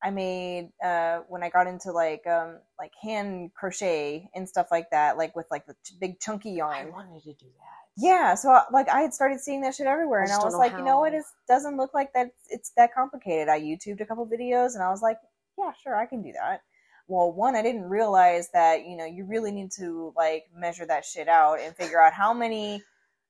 I 0.04 0.10
made 0.10 0.72
uh 0.84 1.20
when 1.28 1.44
I 1.44 1.50
got 1.50 1.68
into 1.68 1.92
like 1.92 2.26
um 2.28 2.60
like 2.80 2.92
hand 3.02 3.52
crochet 3.54 4.30
and 4.34 4.48
stuff 4.48 4.68
like 4.72 4.90
that, 4.92 5.18
like 5.18 5.36
with 5.36 5.48
like 5.52 5.66
the 5.66 5.76
ch- 5.86 6.00
big 6.00 6.20
chunky 6.20 6.52
yarn. 6.52 6.88
I 6.88 6.90
wanted 6.90 7.24
to 7.24 7.34
do 7.34 7.46
that. 7.46 7.82
Yeah, 7.98 8.36
so 8.36 8.52
uh, 8.52 8.64
like 8.72 8.90
I 8.90 9.02
had 9.02 9.14
started 9.14 9.42
seeing 9.42 9.62
that 9.62 9.76
shit 9.76 9.86
everywhere, 9.86 10.22
I 10.22 10.24
and 10.24 10.32
I 10.32 10.44
was 10.44 10.56
like, 10.56 10.72
you 10.72 10.84
know 10.84 11.00
what, 11.00 11.14
it 11.14 11.24
doesn't 11.48 11.76
look 11.76 11.94
like 11.94 12.14
that. 12.14 12.32
It's 12.50 12.72
that 12.78 12.94
complicated. 12.94 13.50
I 13.50 13.60
YouTubed 13.60 14.00
a 14.00 14.06
couple 14.06 14.26
videos, 14.26 14.76
and 14.76 14.84
I 14.84 14.90
was 14.90 15.02
like, 15.02 15.18
yeah, 15.58 15.72
sure, 15.84 15.96
I 15.96 16.06
can 16.06 16.22
do 16.22 16.32
that. 16.32 16.62
Well, 17.08 17.34
one, 17.34 17.56
I 17.56 17.62
didn't 17.62 17.84
realize 17.84 18.50
that 18.54 18.86
you 18.86 18.96
know 18.96 19.06
you 19.06 19.26
really 19.26 19.52
need 19.52 19.72
to 19.74 20.14
like 20.16 20.46
measure 20.56 20.86
that 20.86 21.04
shit 21.04 21.28
out 21.28 21.60
and 21.60 21.76
figure 21.76 22.02
out 22.02 22.14
how 22.14 22.34
many 22.34 22.82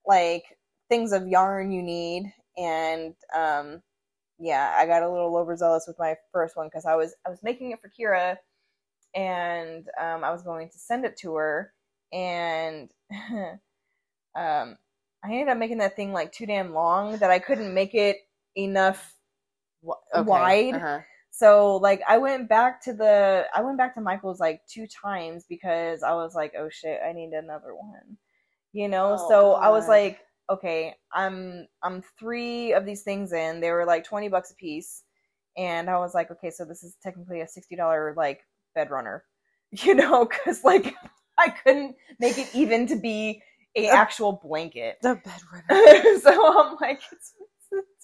like 0.06 0.44
things 0.92 1.14
of 1.14 1.28
yarn 1.28 1.72
you 1.72 1.82
need, 1.82 2.34
and 2.58 3.16
um, 3.36 3.82
yeah, 4.38 4.76
I 4.78 4.86
got 4.86 5.04
a 5.04 5.10
little 5.10 5.38
overzealous 5.38 5.86
with 5.88 5.98
my 5.98 6.16
first 6.34 6.58
one 6.58 6.68
because 6.68 6.86
I 6.86 6.96
was 6.96 7.16
I 7.26 7.30
was 7.30 7.42
making 7.44 7.72
it 7.72 7.80
for 7.82 7.90
Kira, 7.90 8.38
and 9.16 9.88
um, 10.00 10.24
I 10.24 10.32
was 10.32 10.44
going 10.44 10.70
to 10.70 10.78
send 10.78 11.06
it 11.06 11.18
to 11.20 11.36
her, 11.36 11.74
and 12.12 12.92
um, 14.36 14.78
I 15.24 15.30
ended 15.30 15.50
up 15.50 15.58
making 15.58 15.78
that 15.80 15.96
thing 15.96 16.12
like 16.12 16.34
too 16.34 16.46
damn 16.46 16.74
long 16.74 17.18
that 17.20 17.32
I 17.32 17.40
couldn't 17.40 17.74
make 17.74 17.96
it 17.96 18.18
enough. 18.58 19.16
Wha- 19.82 19.96
Wide. 20.16 20.76
Uh-huh. 20.76 21.00
So 21.32 21.78
like 21.78 22.02
I 22.08 22.18
went 22.18 22.50
back 22.50 22.84
to 22.84 22.94
the 22.94 23.46
I 23.56 23.62
went 23.62 23.78
back 23.78 23.96
to 23.96 24.02
Michael's 24.02 24.42
like 24.42 24.62
two 24.68 24.88
times 24.88 25.46
because 25.48 26.04
I 26.04 26.14
was 26.14 26.36
like, 26.36 26.54
oh 26.58 26.70
shit, 26.70 27.00
I 27.08 27.14
need 27.14 27.32
another 27.32 27.74
one. 27.74 28.18
You 28.74 28.90
know, 28.90 29.16
Oh, 29.18 29.30
so 29.30 29.54
I 29.54 29.70
was 29.70 29.88
like, 29.88 30.20
okay, 30.50 30.96
I'm 31.14 31.68
I'm 31.84 32.04
three 32.20 32.74
of 32.74 32.86
these 32.86 33.04
things 33.04 33.34
in. 33.34 33.60
They 33.60 33.72
were 33.72 33.86
like 33.86 34.04
twenty 34.04 34.30
bucks 34.30 34.52
a 34.52 34.56
piece, 34.56 35.04
and 35.58 35.90
I 35.90 35.98
was 35.98 36.14
like, 36.14 36.32
okay, 36.32 36.52
so 36.52 36.66
this 36.66 36.84
is 36.84 36.96
technically 37.02 37.42
a 37.42 37.48
sixty 37.48 37.76
dollar 37.76 38.14
like 38.16 38.42
bed 38.76 38.90
runner, 38.92 39.24
you 39.72 39.96
know, 39.96 40.26
because 40.26 40.64
like 40.64 40.96
I 41.38 41.50
couldn't 41.50 41.96
make 42.20 42.38
it 42.38 42.50
even 42.54 42.88
to 42.88 42.96
be 42.96 43.42
a 43.76 43.88
actual 43.88 44.34
blanket. 44.44 44.98
The 45.02 45.16
bed 45.16 45.42
runner. 45.52 46.20
so 46.22 46.60
I'm 46.60 46.78
like, 46.82 47.02
it's, 47.12 47.34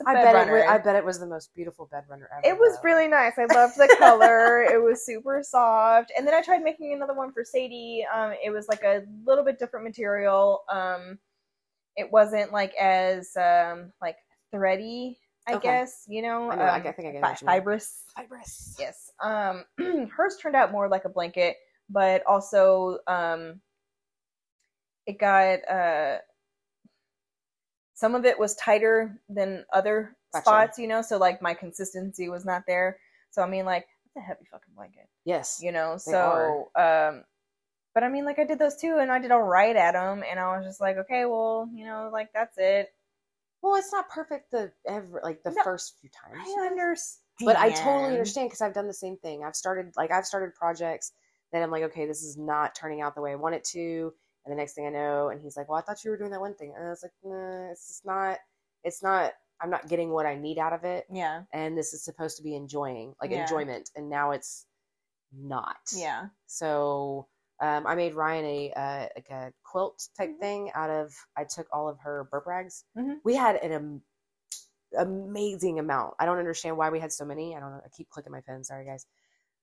I 0.06 0.14
bet 0.14 0.34
runner. 0.34 0.58
it. 0.58 0.62
Was, 0.62 0.70
I 0.70 0.78
bet 0.78 0.96
it 0.96 1.06
was 1.06 1.20
the 1.20 1.28
most 1.28 1.54
beautiful 1.54 1.88
bed 1.92 2.04
runner 2.10 2.30
ever. 2.32 2.56
It 2.56 2.58
was 2.58 2.76
though. 2.76 2.82
really 2.84 3.08
nice. 3.08 3.34
I 3.38 3.46
loved 3.54 3.78
the 3.78 3.94
color. 4.00 4.64
it 4.64 4.82
was 4.82 5.06
super 5.06 5.42
soft. 5.44 6.12
And 6.18 6.26
then 6.26 6.34
I 6.34 6.42
tried 6.42 6.64
making 6.64 6.94
another 6.94 7.14
one 7.14 7.34
for 7.34 7.44
Sadie. 7.44 8.06
Um, 8.14 8.34
it 8.44 8.50
was 8.50 8.68
like 8.68 8.84
a 8.84 9.04
little 9.26 9.44
bit 9.44 9.60
different 9.60 9.86
material. 9.86 10.64
Um, 10.70 11.20
it 11.98 12.12
wasn't 12.12 12.54
like 12.54 12.74
as 12.76 13.36
um 13.36 13.92
like 14.02 14.18
thready, 14.52 15.20
I 15.48 15.56
Okay. 15.56 15.68
guess. 15.68 16.06
You 16.08 16.22
know, 16.22 16.52
I 16.52 16.56
know, 16.56 16.64
I 16.64 16.78
um, 16.78 16.84
think 16.84 17.00
I 17.00 17.12
get 17.12 17.22
fi- 17.22 17.30
what 17.30 17.42
you 17.42 17.48
mean. 17.48 17.56
fibrous. 17.56 18.04
fibrous. 18.16 18.76
Yes. 18.80 19.12
Um, 19.22 19.66
hers 20.16 20.38
turned 20.38 20.56
out 20.56 20.72
more 20.72 20.88
like 20.88 21.06
a 21.06 21.10
blanket, 21.10 21.58
but 21.90 22.24
also 22.28 23.00
um, 23.08 23.60
it 25.06 25.18
got 25.20 25.68
uh, 25.70 26.18
some 27.96 28.14
of 28.14 28.26
it 28.26 28.38
was 28.38 28.56
tighter 28.56 29.20
than 29.30 29.66
other 29.74 30.16
Gotcha. 30.32 30.44
spots, 30.44 30.80
you 30.80 30.88
know. 30.88 31.02
So 31.02 31.18
like 31.18 31.42
my 31.42 31.54
consistency 31.54 32.30
was 32.30 32.46
not 32.46 32.64
there. 32.68 33.00
So 33.32 33.42
I 33.42 33.50
mean, 33.50 33.66
like 33.66 33.88
it's 34.06 34.16
a 34.16 34.22
heavy 34.22 34.46
fucking 34.52 34.74
blanket, 34.76 35.08
Yes. 35.26 35.60
you 35.64 35.72
know. 35.72 35.98
They 36.06 36.12
So 36.12 36.70
um, 36.76 37.24
but 37.98 38.04
I 38.04 38.10
mean, 38.10 38.26
like 38.26 38.38
I 38.38 38.44
did 38.44 38.60
those 38.60 38.76
too, 38.76 38.98
and 39.00 39.12
I 39.12 39.18
did 39.18 39.32
all 39.32 39.42
right 39.42 39.76
at 39.76 39.94
them, 39.94 40.24
and 40.30 40.40
I 40.40 40.56
was 40.56 40.64
just 40.64 40.80
like, 40.80 40.98
okay, 40.98 41.26
well, 41.26 41.68
you 41.74 41.84
know, 41.84 42.12
like 42.14 42.32
that's 42.32 42.56
it. 42.60 42.94
Well, 43.64 43.74
it's 43.74 43.92
not 43.92 44.08
perfect 44.08 44.52
the 44.52 44.72
ever 44.88 45.20
like 45.24 45.42
the 45.42 45.50
No, 45.50 45.64
first 45.64 45.96
few 46.00 46.12
times. 46.12 46.38
I 46.48 46.68
understand, 46.68 47.48
but 47.48 47.58
I 47.58 47.72
totally 47.72 48.12
understand 48.12 48.50
because 48.50 48.62
I've 48.62 48.76
done 48.76 48.86
the 48.86 48.94
same 48.94 49.18
thing. 49.18 49.44
I've 49.44 49.56
started 49.56 49.94
like 49.98 50.12
I've 50.12 50.28
started 50.28 50.54
projects 50.54 51.12
that 51.52 51.64
I'm 51.64 51.72
like, 51.72 51.82
okay, 51.86 52.06
this 52.06 52.22
is 52.22 52.38
not 52.38 52.76
turning 52.76 53.02
out 53.02 53.16
the 53.16 53.22
way 53.22 53.32
I 53.32 53.36
want 53.36 53.56
it 53.56 53.64
to, 53.72 54.14
and 54.46 54.52
the 54.52 54.56
next 54.56 54.74
thing 54.76 54.86
I 54.86 54.92
know, 54.92 55.30
and 55.30 55.42
he's 55.42 55.58
like, 55.58 55.68
well, 55.68 55.80
I 55.80 55.82
thought 55.82 56.04
you 56.06 56.12
were 56.12 56.18
doing 56.18 56.30
that 56.30 56.40
one 56.40 56.54
thing, 56.54 56.76
and 56.78 56.86
I 56.86 56.90
was 56.92 57.02
like, 57.02 57.14
nah, 57.24 57.72
it's 57.72 57.88
just 57.88 58.06
not. 58.06 58.38
It's 58.84 59.02
not. 59.02 59.34
I'm 59.60 59.72
not 59.72 59.88
getting 59.90 60.12
what 60.12 60.28
I 60.28 60.36
need 60.36 60.60
out 60.60 60.74
of 60.74 60.84
it, 60.84 61.08
Yeah, 61.12 61.46
and 61.52 61.76
this 61.76 61.96
is 61.96 62.06
supposed 62.06 62.38
to 62.38 62.44
be 62.44 62.56
enjoying, 62.56 63.16
like 63.20 63.32
Yeah. 63.32 63.42
enjoyment, 63.42 63.90
and 63.96 64.08
now 64.08 64.30
it's 64.30 64.68
not. 65.36 65.78
yeah, 65.96 66.28
So 66.46 67.28
um, 67.60 67.88
I 67.88 67.96
made 67.96 68.14
Ryan 68.16 68.46
a 68.46 68.72
uh, 68.74 69.08
like 69.16 69.30
a 69.30 69.54
quilt 69.64 70.08
type 70.18 70.30
Mhm. 70.32 70.40
thing 70.40 70.72
out 70.74 70.90
of. 70.90 71.14
I 71.36 71.44
took 71.46 71.68
all 71.74 71.90
of 71.90 72.00
her 72.00 72.26
burp 72.32 72.46
rags. 72.48 72.86
Mhm. 72.98 73.20
We 73.24 73.36
had 73.36 73.56
an 73.58 73.72
am- 73.72 74.02
amazing 74.98 75.80
amount. 75.80 76.16
I 76.20 76.26
don't 76.26 76.38
understand 76.40 76.78
why 76.78 76.90
we 76.90 77.00
had 77.00 77.12
so 77.12 77.26
many. 77.26 77.56
I 77.56 77.60
don't 77.60 77.72
know. 77.72 77.82
I 77.84 77.90
keep 77.90 78.10
clicking 78.10 78.32
my 78.32 78.42
pen. 78.42 78.64
Sorry, 78.64 78.86
guys. 78.86 79.06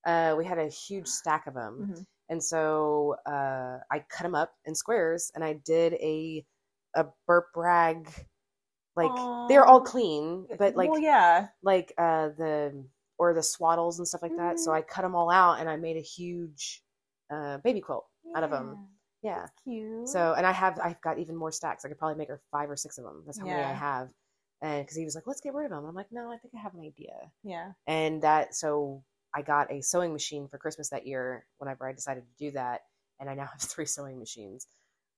Uh, 0.05 0.35
we 0.37 0.45
had 0.45 0.59
a 0.59 0.69
huge 0.69 1.09
stack 1.09 1.47
of 1.47 1.55
them, 1.55 1.95
Mhm. 1.95 2.07
and 2.29 2.43
so 2.43 3.17
uh, 3.27 3.79
I 3.91 4.01
cut 4.01 4.25
them 4.25 4.35
up 4.35 4.55
in 4.65 4.75
squares, 4.75 5.33
and 5.35 5.43
I 5.45 5.55
did 5.55 5.95
a 5.95 6.45
a 6.95 7.07
burp 7.27 7.49
rag. 7.57 8.09
Like 8.97 9.49
they're 9.49 9.65
all 9.65 9.81
clean, 9.81 10.47
but 10.59 10.77
like 10.77 10.91
well, 10.91 11.01
yeah, 11.01 11.49
like 11.63 11.93
uh 11.99 12.29
the 12.29 12.85
or 13.19 13.35
the 13.35 13.43
swaddles 13.43 13.99
and 13.99 14.07
stuff 14.07 14.23
like 14.23 14.37
that. 14.37 14.61
So 14.61 14.71
Mhm. 14.71 14.75
I 14.75 14.83
cut 14.83 15.03
them 15.03 15.15
all 15.17 15.31
out 15.31 15.59
and 15.61 15.69
I 15.69 15.77
made 15.77 15.97
a 15.97 16.01
huge 16.01 16.85
uh 17.31 17.59
baby 17.59 17.81
quilt 17.81 18.07
out 18.37 18.45
of 18.45 18.51
them. 18.51 18.89
Yeah. 19.23 19.41
That's 19.41 19.53
cute. 19.65 20.09
So 20.09 20.35
and 20.37 20.47
I 20.47 20.53
have 20.53 20.79
I've 20.83 21.01
got 21.01 21.19
even 21.19 21.37
more 21.37 21.53
stacks. 21.53 21.85
I 21.85 21.89
could 21.89 21.99
probably 21.99 22.19
make 22.19 22.29
her 22.29 22.41
five 22.51 22.71
or 22.71 22.77
six 22.77 22.99
of 22.99 23.05
them. 23.05 23.23
That's 23.27 23.39
how 23.39 23.47
many 23.47 23.63
I 23.63 23.73
have. 23.73 24.11
And 24.63 24.85
because 24.85 24.97
he 24.97 25.05
was 25.05 25.15
like, 25.15 25.27
let's 25.27 25.41
get 25.41 25.55
rid 25.55 25.65
of 25.67 25.71
them. 25.71 25.85
I'm 25.85 25.95
like, 25.95 26.11
no, 26.11 26.31
I 26.31 26.39
think 26.39 26.55
I 26.57 26.61
have 26.61 26.75
an 26.75 26.81
idea. 26.81 27.13
yeah, 27.43 27.73
And 27.87 28.23
that 28.23 28.55
so 28.55 29.03
I 29.35 29.43
got 29.43 29.71
a 29.71 29.83
sewing 29.83 30.13
machine 30.13 30.49
for 30.49 30.59
Christmas 30.59 30.91
that 30.91 31.07
year. 31.07 31.45
Whenever 31.59 31.89
I 31.89 31.93
decided 31.93 32.25
to 32.25 32.45
do 32.45 32.53
that, 32.53 32.83
and 33.21 33.29
I 33.29 33.35
now 33.35 33.47
have 33.47 33.61
three 33.61 33.87
sewing 33.87 34.19
machines. 34.19 34.67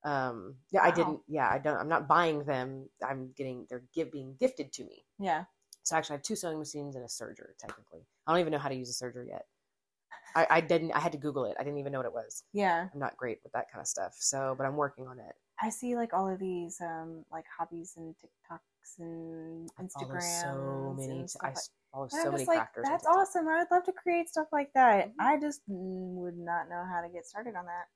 Um, 0.05 0.57
yeah, 0.73 0.83
I 0.83 0.91
didn't. 0.91 1.21
Yeah, 1.29 1.49
I 1.49 1.59
don't. 1.59 1.77
I'm 1.77 1.89
not 1.89 2.07
buying 2.09 2.45
them. 2.45 2.89
I'm 3.07 3.33
getting. 3.37 3.67
They're 3.69 3.83
give, 3.95 4.13
being 4.13 4.37
gifted 4.39 4.73
to 4.75 4.85
me. 4.85 5.05
yeah. 5.19 5.45
So 5.83 5.97
actually, 5.97 6.15
I 6.15 6.17
have 6.19 6.23
two 6.25 6.35
sewing 6.37 6.59
machines 6.59 6.97
and 6.97 7.05
a 7.05 7.09
serger. 7.09 7.51
Technically, 7.61 8.01
I 8.27 8.33
don't 8.33 8.41
even 8.41 8.53
know 8.53 8.59
how 8.59 8.69
to 8.69 8.75
use 8.75 8.91
a 8.91 9.05
serger 9.05 9.25
yet. 9.27 9.47
I, 10.37 10.47
I 10.51 10.61
didn't. 10.61 10.93
I 10.93 11.01
had 11.01 11.13
to 11.13 11.19
Google 11.19 11.47
it. 11.47 11.57
I 11.59 11.65
didn't 11.65 11.79
even 11.79 11.93
know 11.93 11.99
what 11.99 12.07
it 12.07 12.13
was. 12.13 12.45
Yeah, 12.53 12.89
I'm 12.93 13.01
not 13.01 13.17
great 13.17 13.39
with 13.43 13.53
that 13.55 13.67
kind 13.73 13.81
of 13.81 13.89
stuff. 13.89 14.15
So, 14.19 14.55
but 14.57 14.67
I'm 14.67 14.77
working 14.77 15.07
on 15.09 15.19
it. 15.19 15.35
I 15.61 15.71
see 15.71 15.97
like 15.97 16.13
all 16.13 16.29
of 16.29 16.39
these 16.39 16.79
um 16.81 17.25
like 17.33 17.45
hobbies 17.59 17.95
and 17.97 18.15
TikToks 18.17 18.99
and 18.99 19.71
I 19.79 19.83
follow 19.95 20.15
Instagrams. 20.15 20.43
so 20.43 20.97
many. 20.99 21.21
and 21.21 21.29
I 21.43 21.55
follow 21.93 22.09
so 22.09 22.25
I'm 22.27 22.33
many 22.33 22.45
like, 22.47 22.59
crafters. 22.59 22.83
that's 22.85 23.07
awesome. 23.07 23.49
I'd 23.49 23.65
love 23.71 23.85
to 23.85 23.93
create 23.93 24.29
stuff 24.29 24.49
like 24.53 24.71
that. 24.75 25.09
Mhm. 25.09 25.13
I 25.19 25.41
just 25.41 25.63
mm, 25.69 26.15
would 26.17 26.37
not 26.37 26.69
know 26.69 26.85
how 26.89 27.01
to 27.01 27.09
get 27.09 27.27
started 27.27 27.57
on 27.57 27.65
that. 27.65 27.87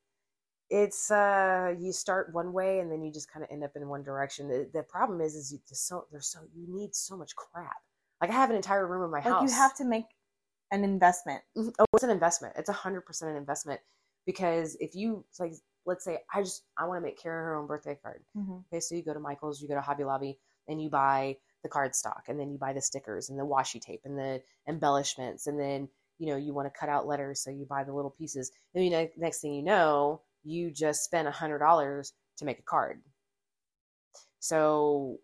It's 0.70 1.10
uh, 1.10 1.74
you 1.78 1.92
start 1.92 2.32
one 2.32 2.52
way 2.52 2.78
and 2.78 2.90
then 2.90 3.02
you 3.02 3.12
just 3.12 3.30
kind 3.30 3.44
of 3.44 3.50
end 3.50 3.64
up 3.64 3.72
in 3.74 3.88
one 3.88 4.02
direction. 4.04 4.48
The, 4.48 4.70
the 4.72 4.82
problem 4.84 5.20
is, 5.20 5.34
is 5.34 5.52
you 5.52 5.58
so 5.66 6.06
there's 6.10 6.28
so 6.30 6.40
you 6.54 6.66
need 6.68 6.94
so 6.94 7.16
much 7.16 7.34
crap. 7.36 7.76
Like 8.20 8.30
I 8.30 8.34
have 8.34 8.50
an 8.50 8.56
entire 8.56 8.86
room 8.86 9.04
in 9.04 9.10
my 9.10 9.18
Like 9.18 9.24
house. 9.30 9.50
you 9.50 9.56
have 9.56 9.74
to 9.76 9.84
make 9.84 10.04
an 10.70 10.84
investment. 10.84 11.42
Mhm. 11.56 11.72
Oh, 11.78 11.84
it's 11.94 12.04
an 12.04 12.10
investment. 12.10 12.54
It's 12.56 12.68
a 12.68 12.74
hundred 12.74 13.02
percent 13.02 13.30
an 13.30 13.36
investment 13.36 13.80
because 14.26 14.76
if 14.80 14.94
you 14.94 15.24
like, 15.38 15.52
let's 15.86 16.04
say 16.04 16.18
I 16.32 16.42
just 16.42 16.64
I 16.78 16.86
want 16.86 16.98
to 16.98 17.02
make 17.02 17.18
Kara 17.20 17.42
her 17.44 17.56
own 17.56 17.66
birthday 17.66 17.96
card. 18.02 18.24
Mm-hmm. 18.36 18.58
Okay, 18.72 18.80
so 18.80 18.94
you 18.94 19.02
go 19.02 19.14
to 19.14 19.20
Michael's, 19.20 19.60
you 19.60 19.68
go 19.68 19.74
to 19.74 19.80
Hobby 19.80 20.04
Lobby, 20.04 20.38
and 20.68 20.80
you 20.82 20.90
buy 20.90 21.36
the 21.62 21.68
card 21.68 21.94
stock, 21.94 22.24
and 22.28 22.38
then 22.38 22.50
you 22.50 22.58
buy 22.58 22.72
the 22.72 22.80
stickers 22.80 23.28
and 23.30 23.38
the 23.38 23.44
washi 23.44 23.80
tape 23.80 24.02
and 24.04 24.18
the 24.18 24.42
embellishments, 24.68 25.46
and 25.46 25.58
then 25.58 25.88
you 26.18 26.26
know 26.28 26.36
you 26.36 26.54
want 26.54 26.72
to 26.72 26.78
cut 26.78 26.88
out 26.88 27.06
letters, 27.06 27.42
so 27.42 27.50
you 27.50 27.66
buy 27.68 27.84
the 27.84 27.92
little 27.92 28.10
pieces. 28.10 28.50
And 28.74 28.84
you 28.84 28.90
know, 28.90 29.08
next 29.16 29.40
thing 29.40 29.54
you 29.54 29.62
know, 29.62 30.22
you 30.44 30.70
just 30.70 31.04
spent 31.04 31.28
a 31.28 31.32
hundred 31.32 31.58
dollars 31.58 32.12
to 32.38 32.44
make 32.44 32.58
a 32.58 32.62
card. 32.62 33.02
So 34.40 35.18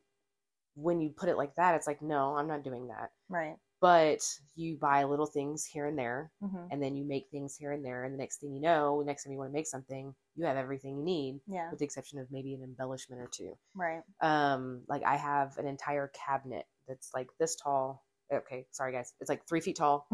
when 0.75 1.01
you 1.01 1.11
put 1.11 1.29
it 1.29 1.37
like 1.39 1.55
that, 1.57 1.75
it's 1.75 1.87
like, 1.87 2.03
no, 2.03 2.37
I'm 2.37 2.47
not 2.47 2.63
doing 2.63 2.89
that. 2.89 3.11
Right. 3.29 3.57
But 3.81 4.21
you 4.55 4.77
buy 4.81 5.05
little 5.05 5.27
things 5.27 5.65
here 5.65 5.87
and 5.87 5.99
there, 5.99 6.33
Mm-hmm. 6.43 6.67
and 6.71 6.83
then 6.83 6.97
you 6.97 7.05
make 7.05 7.27
things 7.31 7.57
here 7.57 7.73
and 7.73 7.85
there, 7.85 8.05
and 8.05 8.15
the 8.15 8.19
next 8.19 8.39
thing 8.41 8.53
you 8.55 8.61
know, 8.61 9.03
next 9.05 9.25
time 9.25 9.33
you 9.33 9.39
want 9.39 9.51
to 9.51 9.55
make 9.55 9.67
something, 9.67 10.15
you 10.35 10.45
have 10.47 10.57
everything 10.57 10.97
you 10.97 11.05
need, 11.05 11.41
Yeah. 11.47 11.71
with 11.71 11.79
the 11.79 11.85
exception 11.85 12.19
of 12.19 12.27
maybe 12.31 12.55
an 12.55 12.62
embellishment 12.62 13.21
or 13.21 13.29
two 13.31 13.57
Right. 13.75 14.03
um 14.21 14.83
like 14.89 15.03
i 15.05 15.17
have 15.17 15.59
an 15.59 15.67
entire 15.67 16.11
cabinet 16.15 16.65
that's 16.89 17.11
like 17.15 17.29
this 17.39 17.55
tall 17.57 18.05
okay 18.33 18.67
sorry 18.71 18.93
guys 18.93 19.12
it's 19.21 19.29
like 19.29 19.47
three 19.47 19.61
feet 19.61 19.77
tall 19.77 20.07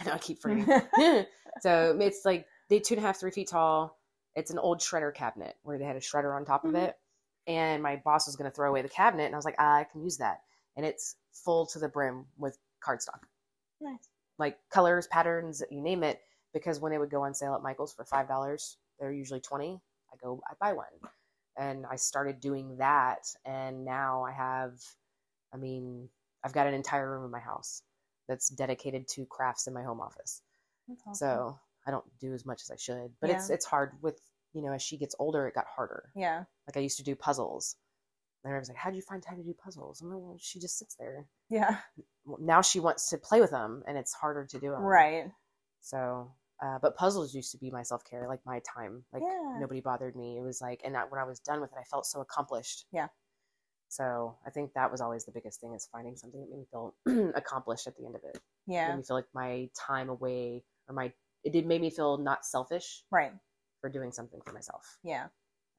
i 0.00 0.04
know 0.04 0.12
i 0.12 0.18
keep 0.18 0.40
forgetting 0.40 0.66
so 1.60 1.96
it's 2.00 2.24
like 2.24 2.46
they 2.68 2.80
two 2.80 2.94
and 2.94 3.02
a 3.04 3.06
half 3.06 3.18
three 3.20 3.30
feet 3.30 3.48
tall 3.48 3.98
it's 4.34 4.50
an 4.50 4.58
old 4.58 4.80
shredder 4.80 5.14
cabinet 5.14 5.54
where 5.62 5.78
they 5.78 5.84
had 5.84 5.96
a 5.96 6.00
shredder 6.00 6.34
on 6.34 6.44
top 6.44 6.64
Mhm. 6.64 6.70
of 6.70 6.74
it 6.74 6.96
and 7.46 7.82
my 7.82 7.96
boss 8.04 8.26
was 8.26 8.34
going 8.36 8.50
to 8.50 8.54
throw 8.54 8.68
away 8.68 8.82
the 8.82 8.88
cabinet 8.88 9.26
and 9.26 9.34
i 9.34 9.38
was 9.38 9.44
like 9.44 9.56
ah, 9.58 9.76
i 9.76 9.84
can 9.84 10.02
use 10.02 10.16
that 10.18 10.40
and 10.76 10.84
it's 10.84 11.14
full 11.32 11.66
to 11.66 11.78
the 11.78 11.88
brim 11.88 12.26
with 12.36 12.58
cardstock 12.86 13.20
nice. 13.80 14.08
like 14.38 14.58
colors 14.70 15.06
patterns 15.06 15.62
you 15.70 15.80
name 15.80 16.02
it 16.02 16.20
because 16.52 16.80
when 16.80 16.92
it 16.92 16.98
would 16.98 17.10
go 17.10 17.22
on 17.22 17.34
sale 17.34 17.54
at 17.54 17.62
michael's 17.62 17.92
for 17.92 18.04
five 18.04 18.28
dollars 18.28 18.76
they're 18.98 19.12
usually 19.12 19.40
20 19.40 19.80
i 20.12 20.16
go 20.22 20.40
i 20.48 20.54
buy 20.60 20.72
one 20.72 20.86
and 21.56 21.84
i 21.90 21.96
started 21.96 22.40
doing 22.40 22.76
that 22.78 23.26
and 23.44 23.84
now 23.84 24.24
i 24.24 24.32
have 24.32 24.72
i 25.52 25.56
mean 25.56 26.08
i've 26.44 26.52
got 26.52 26.66
an 26.66 26.74
entire 26.74 27.10
room 27.10 27.24
in 27.24 27.30
my 27.30 27.40
house 27.40 27.82
that's 28.28 28.48
dedicated 28.48 29.08
to 29.08 29.26
crafts 29.26 29.66
in 29.66 29.74
my 29.74 29.82
home 29.82 30.00
office 30.00 30.42
awesome. 31.06 31.14
so 31.14 31.58
i 31.86 31.90
don't 31.90 32.04
do 32.20 32.32
as 32.32 32.46
much 32.46 32.62
as 32.62 32.70
i 32.70 32.76
should 32.76 33.12
but 33.20 33.30
it's 33.30 33.50
it's 33.50 33.66
hard 33.66 33.92
with 34.00 34.20
you 34.54 34.62
know 34.62 34.72
as 34.72 34.82
she 34.82 34.96
gets 34.96 35.14
older 35.18 35.46
it 35.46 35.54
got 35.54 35.66
harder 35.66 36.10
yeah. 36.14 36.44
like 36.66 36.76
i 36.76 36.80
used 36.80 36.98
to 36.98 37.04
do 37.04 37.14
puzzles 37.14 37.76
and 38.44 38.50
everyone's 38.50 38.68
like 38.68 38.76
how 38.78 38.90
do 38.90 38.96
you 38.96 39.02
find 39.02 39.22
time 39.22 39.36
to 39.36 39.42
do 39.42 39.54
puzzles 39.62 40.00
i'm 40.00 40.08
like 40.10 40.18
well 40.20 40.36
she 40.40 40.58
just 40.60 40.78
sits 40.78 40.94
there 40.96 41.26
Yeah. 41.50 41.78
Now 42.38 42.62
she 42.62 42.80
wants 42.80 43.10
to 43.10 43.18
play 43.18 43.40
with 43.40 43.50
them 43.50 43.82
and 43.86 43.96
it's 43.98 44.12
harder 44.12 44.46
to 44.46 44.58
do 44.58 44.70
them 44.70 44.82
Right. 44.82 45.24
so, 45.80 46.32
uh, 46.62 46.78
but 46.80 46.96
puzzles 46.96 47.34
used 47.34 47.50
to 47.52 47.58
be 47.58 47.70
my 47.70 47.82
self 47.82 48.04
care, 48.08 48.28
like 48.28 48.38
my 48.46 48.60
time. 48.60 49.04
Like 49.12 49.22
Yeah. 49.26 49.58
nobody 49.60 49.80
bothered 49.80 50.14
me. 50.14 50.38
It 50.38 50.42
was 50.42 50.60
like, 50.60 50.80
and 50.84 50.96
I, 50.96 51.02
when 51.04 51.20
I 51.20 51.24
was 51.24 51.40
done 51.40 51.60
with 51.60 51.72
it, 51.72 51.78
I 51.80 51.82
felt 51.84 52.06
so 52.06 52.20
accomplished. 52.20 52.86
Yeah. 52.92 53.08
So 53.88 54.38
I 54.46 54.50
think 54.50 54.72
that 54.74 54.90
was 54.90 55.00
always 55.00 55.24
the 55.24 55.32
biggest 55.32 55.60
thing 55.60 55.74
is 55.74 55.88
finding 55.90 56.16
something 56.16 56.40
that 56.40 56.48
made 56.50 56.60
me 56.60 56.66
feel 56.70 56.94
accomplished 57.34 57.86
at 57.88 57.96
the 57.96 58.06
end 58.06 58.14
of 58.14 58.22
it. 58.24 58.38
Yeah. 58.66 58.88
Made 58.90 58.98
me 58.98 59.02
feel 59.02 59.16
like 59.16 59.26
my 59.34 59.68
time 59.76 60.08
away 60.08 60.62
or 60.88 60.94
my 60.94 61.12
it 61.44 61.52
did 61.52 61.66
made 61.66 61.80
me 61.80 61.90
feel 61.90 62.16
not 62.18 62.44
selfish 62.46 63.02
Right. 63.10 63.32
for 63.80 63.90
doing 63.90 64.12
something 64.12 64.40
for 64.46 64.52
myself. 64.52 64.98
Yeah. 65.02 65.26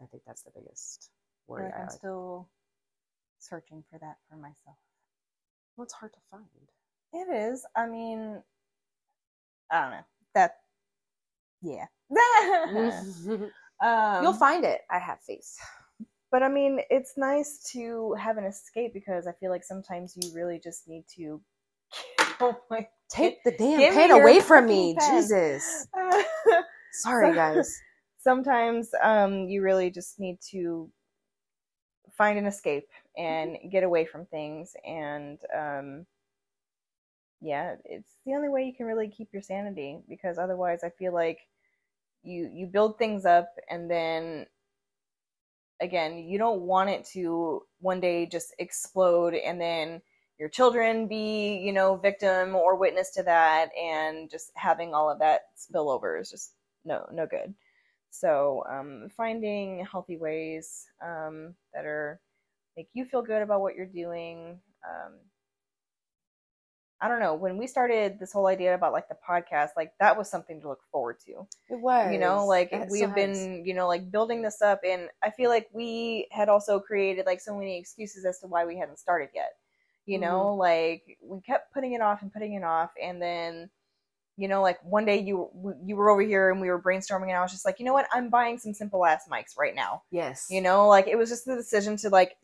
I 0.01 0.05
think 0.07 0.23
that's 0.27 0.43
the 0.43 0.51
biggest 0.53 1.09
I 1.43 1.47
feel 1.47 1.55
worry 1.55 1.65
like 1.65 1.75
I 1.75 1.81
I'm 1.83 1.89
still 1.89 2.49
searching 3.39 3.83
for 3.89 3.99
that 3.99 4.17
for 4.29 4.35
myself. 4.37 4.77
Well, 5.75 5.85
it's 5.85 5.93
hard 5.93 6.13
to 6.13 6.19
find. 6.29 6.45
It 7.13 7.33
is. 7.35 7.65
I 7.75 7.87
mean, 7.87 8.41
I 9.71 9.81
don't 9.81 9.91
know. 9.91 10.05
That. 10.35 10.57
Yeah. 11.61 11.85
um, 13.81 14.23
You'll 14.23 14.33
find 14.33 14.63
it. 14.63 14.81
I 14.89 14.99
have 14.99 15.19
faith. 15.21 15.57
but 16.31 16.43
I 16.43 16.49
mean, 16.49 16.79
it's 16.89 17.13
nice 17.17 17.69
to 17.73 18.15
have 18.19 18.37
an 18.37 18.45
escape 18.45 18.93
because 18.93 19.27
I 19.27 19.31
feel 19.33 19.51
like 19.51 19.63
sometimes 19.63 20.15
you 20.15 20.33
really 20.33 20.59
just 20.63 20.87
need 20.87 21.05
to. 21.15 21.41
oh 22.41 22.57
my. 22.69 22.87
Take 23.09 23.43
the 23.43 23.51
damn 23.51 23.79
Give 23.79 23.93
pen 23.93 24.09
away 24.09 24.39
from 24.39 24.65
me, 24.65 24.95
pen. 24.97 25.21
Jesus. 25.21 25.87
Sorry, 26.93 27.33
guys. 27.33 27.79
sometimes 28.19 28.89
um, 29.03 29.47
you 29.47 29.61
really 29.61 29.91
just 29.91 30.19
need 30.19 30.39
to 30.49 30.89
find 32.17 32.37
an 32.37 32.45
escape 32.45 32.87
and 33.17 33.57
get 33.71 33.83
away 33.83 34.05
from 34.05 34.25
things 34.25 34.75
and 34.85 35.39
um 35.55 36.05
yeah 37.41 37.75
it's 37.85 38.09
the 38.25 38.33
only 38.33 38.49
way 38.49 38.63
you 38.63 38.73
can 38.73 38.85
really 38.85 39.07
keep 39.07 39.29
your 39.33 39.41
sanity 39.41 39.99
because 40.07 40.37
otherwise 40.37 40.83
i 40.83 40.89
feel 40.89 41.13
like 41.13 41.39
you 42.23 42.49
you 42.53 42.65
build 42.65 42.97
things 42.97 43.25
up 43.25 43.49
and 43.69 43.89
then 43.89 44.45
again 45.81 46.17
you 46.17 46.37
don't 46.37 46.61
want 46.61 46.89
it 46.89 47.03
to 47.05 47.63
one 47.79 47.99
day 47.99 48.25
just 48.25 48.53
explode 48.59 49.33
and 49.33 49.59
then 49.59 50.01
your 50.39 50.49
children 50.49 51.07
be 51.07 51.57
you 51.57 51.73
know 51.73 51.95
victim 51.95 52.55
or 52.55 52.75
witness 52.75 53.11
to 53.11 53.23
that 53.23 53.69
and 53.77 54.29
just 54.29 54.51
having 54.55 54.93
all 54.93 55.09
of 55.09 55.19
that 55.19 55.41
spill 55.55 55.89
over 55.89 56.17
is 56.17 56.31
just 56.31 56.53
no 56.85 57.05
no 57.11 57.25
good 57.25 57.53
so 58.13 58.63
um, 58.69 59.09
finding 59.15 59.85
healthy 59.85 60.17
ways 60.17 60.87
um, 61.03 61.55
that 61.73 61.85
are 61.85 62.19
make 62.77 62.87
you 62.93 63.05
feel 63.05 63.21
good 63.21 63.41
about 63.41 63.61
what 63.61 63.75
you're 63.75 63.85
doing 63.85 64.59
um, 64.87 65.13
I 67.01 67.09
don't 67.09 67.19
know. 67.19 67.33
When 67.35 67.57
we 67.57 67.67
started 67.67 68.17
this 68.17 68.31
whole 68.31 68.47
idea 68.47 68.75
about 68.75 68.93
like 68.93 69.09
the 69.09 69.17
podcast, 69.27 69.71
like 69.75 69.91
that 69.99 70.17
was 70.17 70.29
something 70.29 70.61
to 70.61 70.69
look 70.69 70.83
forward 70.89 71.17
to. 71.25 71.45
It 71.69 71.81
was. 71.81 72.13
You 72.13 72.17
know, 72.17 72.45
like 72.45 72.71
It 72.71 72.89
we 72.89 73.01
have 73.01 73.13
been, 73.13 73.63
you 73.65 73.73
know, 73.73 73.89
like 73.89 74.09
building 74.09 74.41
this 74.41 74.61
up 74.61 74.79
and 74.87 75.09
I 75.21 75.29
feel 75.29 75.49
like 75.49 75.67
we 75.73 76.29
had 76.31 76.47
also 76.47 76.79
created 76.79 77.25
like 77.25 77.41
so 77.41 77.57
many 77.57 77.77
excuses 77.77 78.23
as 78.23 78.39
to 78.39 78.47
why 78.47 78.63
we 78.65 78.77
hadn't 78.77 78.99
started 78.99 79.29
yet. 79.35 79.57
You 80.05 80.17
know, 80.19 80.53
like 80.55 81.17
we 81.21 81.41
kept 81.41 81.73
putting 81.73 81.91
it 81.91 82.01
off 82.01 82.21
and 82.21 82.31
putting 82.31 82.53
it 82.53 82.63
off 82.63 82.91
and 83.01 83.21
then 83.21 83.69
you 84.37 84.47
know, 84.47 84.61
like 84.61 84.83
one 84.83 85.05
day 85.05 85.19
you 85.19 85.49
you 85.85 85.95
were 85.95 86.09
over 86.09 86.21
here 86.21 86.49
and 86.51 86.59
we 86.61 86.69
were 86.69 86.81
brainstorming 86.81 87.27
and 87.29 87.37
I 87.37 87.41
was 87.41 87.51
just 87.51 87.65
like, 87.65 87.79
"You 87.79 87.85
know 87.85 87.93
what? 87.93 88.07
I'm 88.11 88.29
buying 88.29 88.57
some 88.57 88.73
simple 88.73 89.05
ass 89.05 89.25
mics 89.31 89.57
right 89.57 89.75
now." 89.75 90.03
Yes. 90.11 90.47
You 90.49 90.61
know, 90.61 90.87
like 90.87 91.07
it 91.07 91.17
was 91.17 91.29
just 91.29 91.45
the 91.45 91.55
decision 91.55 91.97
to 91.97 92.09
like 92.09 92.35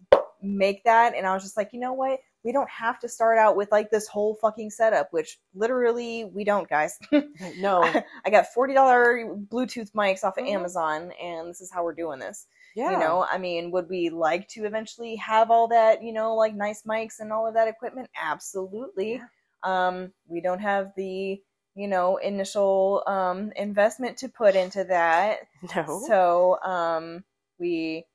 make 0.42 0.84
that 0.86 1.16
and 1.16 1.26
I 1.28 1.34
was 1.34 1.44
just 1.44 1.58
like, 1.58 1.70
"You 1.74 1.80
know 1.80 1.94
what? 1.94 2.20
We 2.44 2.54
don't 2.54 2.70
have 2.70 3.00
to 3.02 3.10
start 3.10 3.38
out 3.38 3.58
with 3.58 3.70
like 3.72 3.90
this 3.92 4.08
whole 4.08 4.36
fucking 4.36 4.70
setup, 4.70 5.12
which 5.12 5.40
literally 5.54 6.26
we 6.26 6.44
don't, 6.44 6.70
guys." 6.70 6.98
no. 7.58 7.84
I 8.26 8.30
got 8.30 8.48
forty 8.54 8.74
dollar 8.74 9.36
Bluetooth 9.52 9.92
mics 9.94 10.24
off 10.24 10.38
of 10.38 10.46
Mhm. 10.46 10.54
Amazon, 10.54 11.12
and 11.22 11.50
this 11.50 11.60
is 11.60 11.72
how 11.72 11.84
we're 11.84 11.96
doing 11.96 12.20
this. 12.20 12.46
Yeah. 12.76 12.92
You 12.92 13.00
know, 13.00 13.26
I 13.30 13.40
mean, 13.40 13.72
would 13.72 13.90
we 13.90 14.10
like 14.12 14.48
to 14.50 14.66
eventually 14.66 15.16
have 15.16 15.50
all 15.50 15.68
that, 15.70 16.04
you 16.04 16.14
know, 16.14 16.36
like 16.36 16.54
nice 16.56 16.84
mics 16.84 17.20
and 17.20 17.34
all 17.34 17.48
of 17.48 17.56
that 17.56 17.68
equipment? 17.68 18.10
Absolutely. 18.22 19.14
Yeah. 19.16 19.26
Um, 19.64 20.14
we 20.28 20.40
don't 20.40 20.60
have 20.60 20.94
the, 20.96 21.42
you 21.80 21.88
know, 21.88 22.18
initial 22.18 23.04
um 23.08 23.54
investment 23.56 24.18
to 24.18 24.28
put 24.28 24.56
into 24.56 24.84
that. 24.84 25.40
No. 25.76 26.02
So, 26.08 26.60
um, 26.62 27.24
we, 27.60 28.06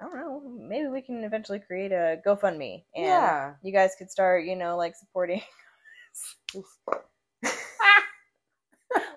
I 0.00 0.04
don't 0.04 0.16
know, 0.16 0.42
maybe 0.68 0.88
we 0.88 1.00
can 1.00 1.22
eventually 1.24 1.60
create 1.60 1.92
a 1.92 2.20
GoFundMe, 2.26 2.82
and 2.94 3.06
yeah. 3.06 3.54
you 3.62 3.72
guys 3.72 3.94
could 3.96 4.10
start, 4.10 4.44
you 4.44 4.56
know, 4.56 4.76
like 4.76 4.96
supporting. 4.96 5.42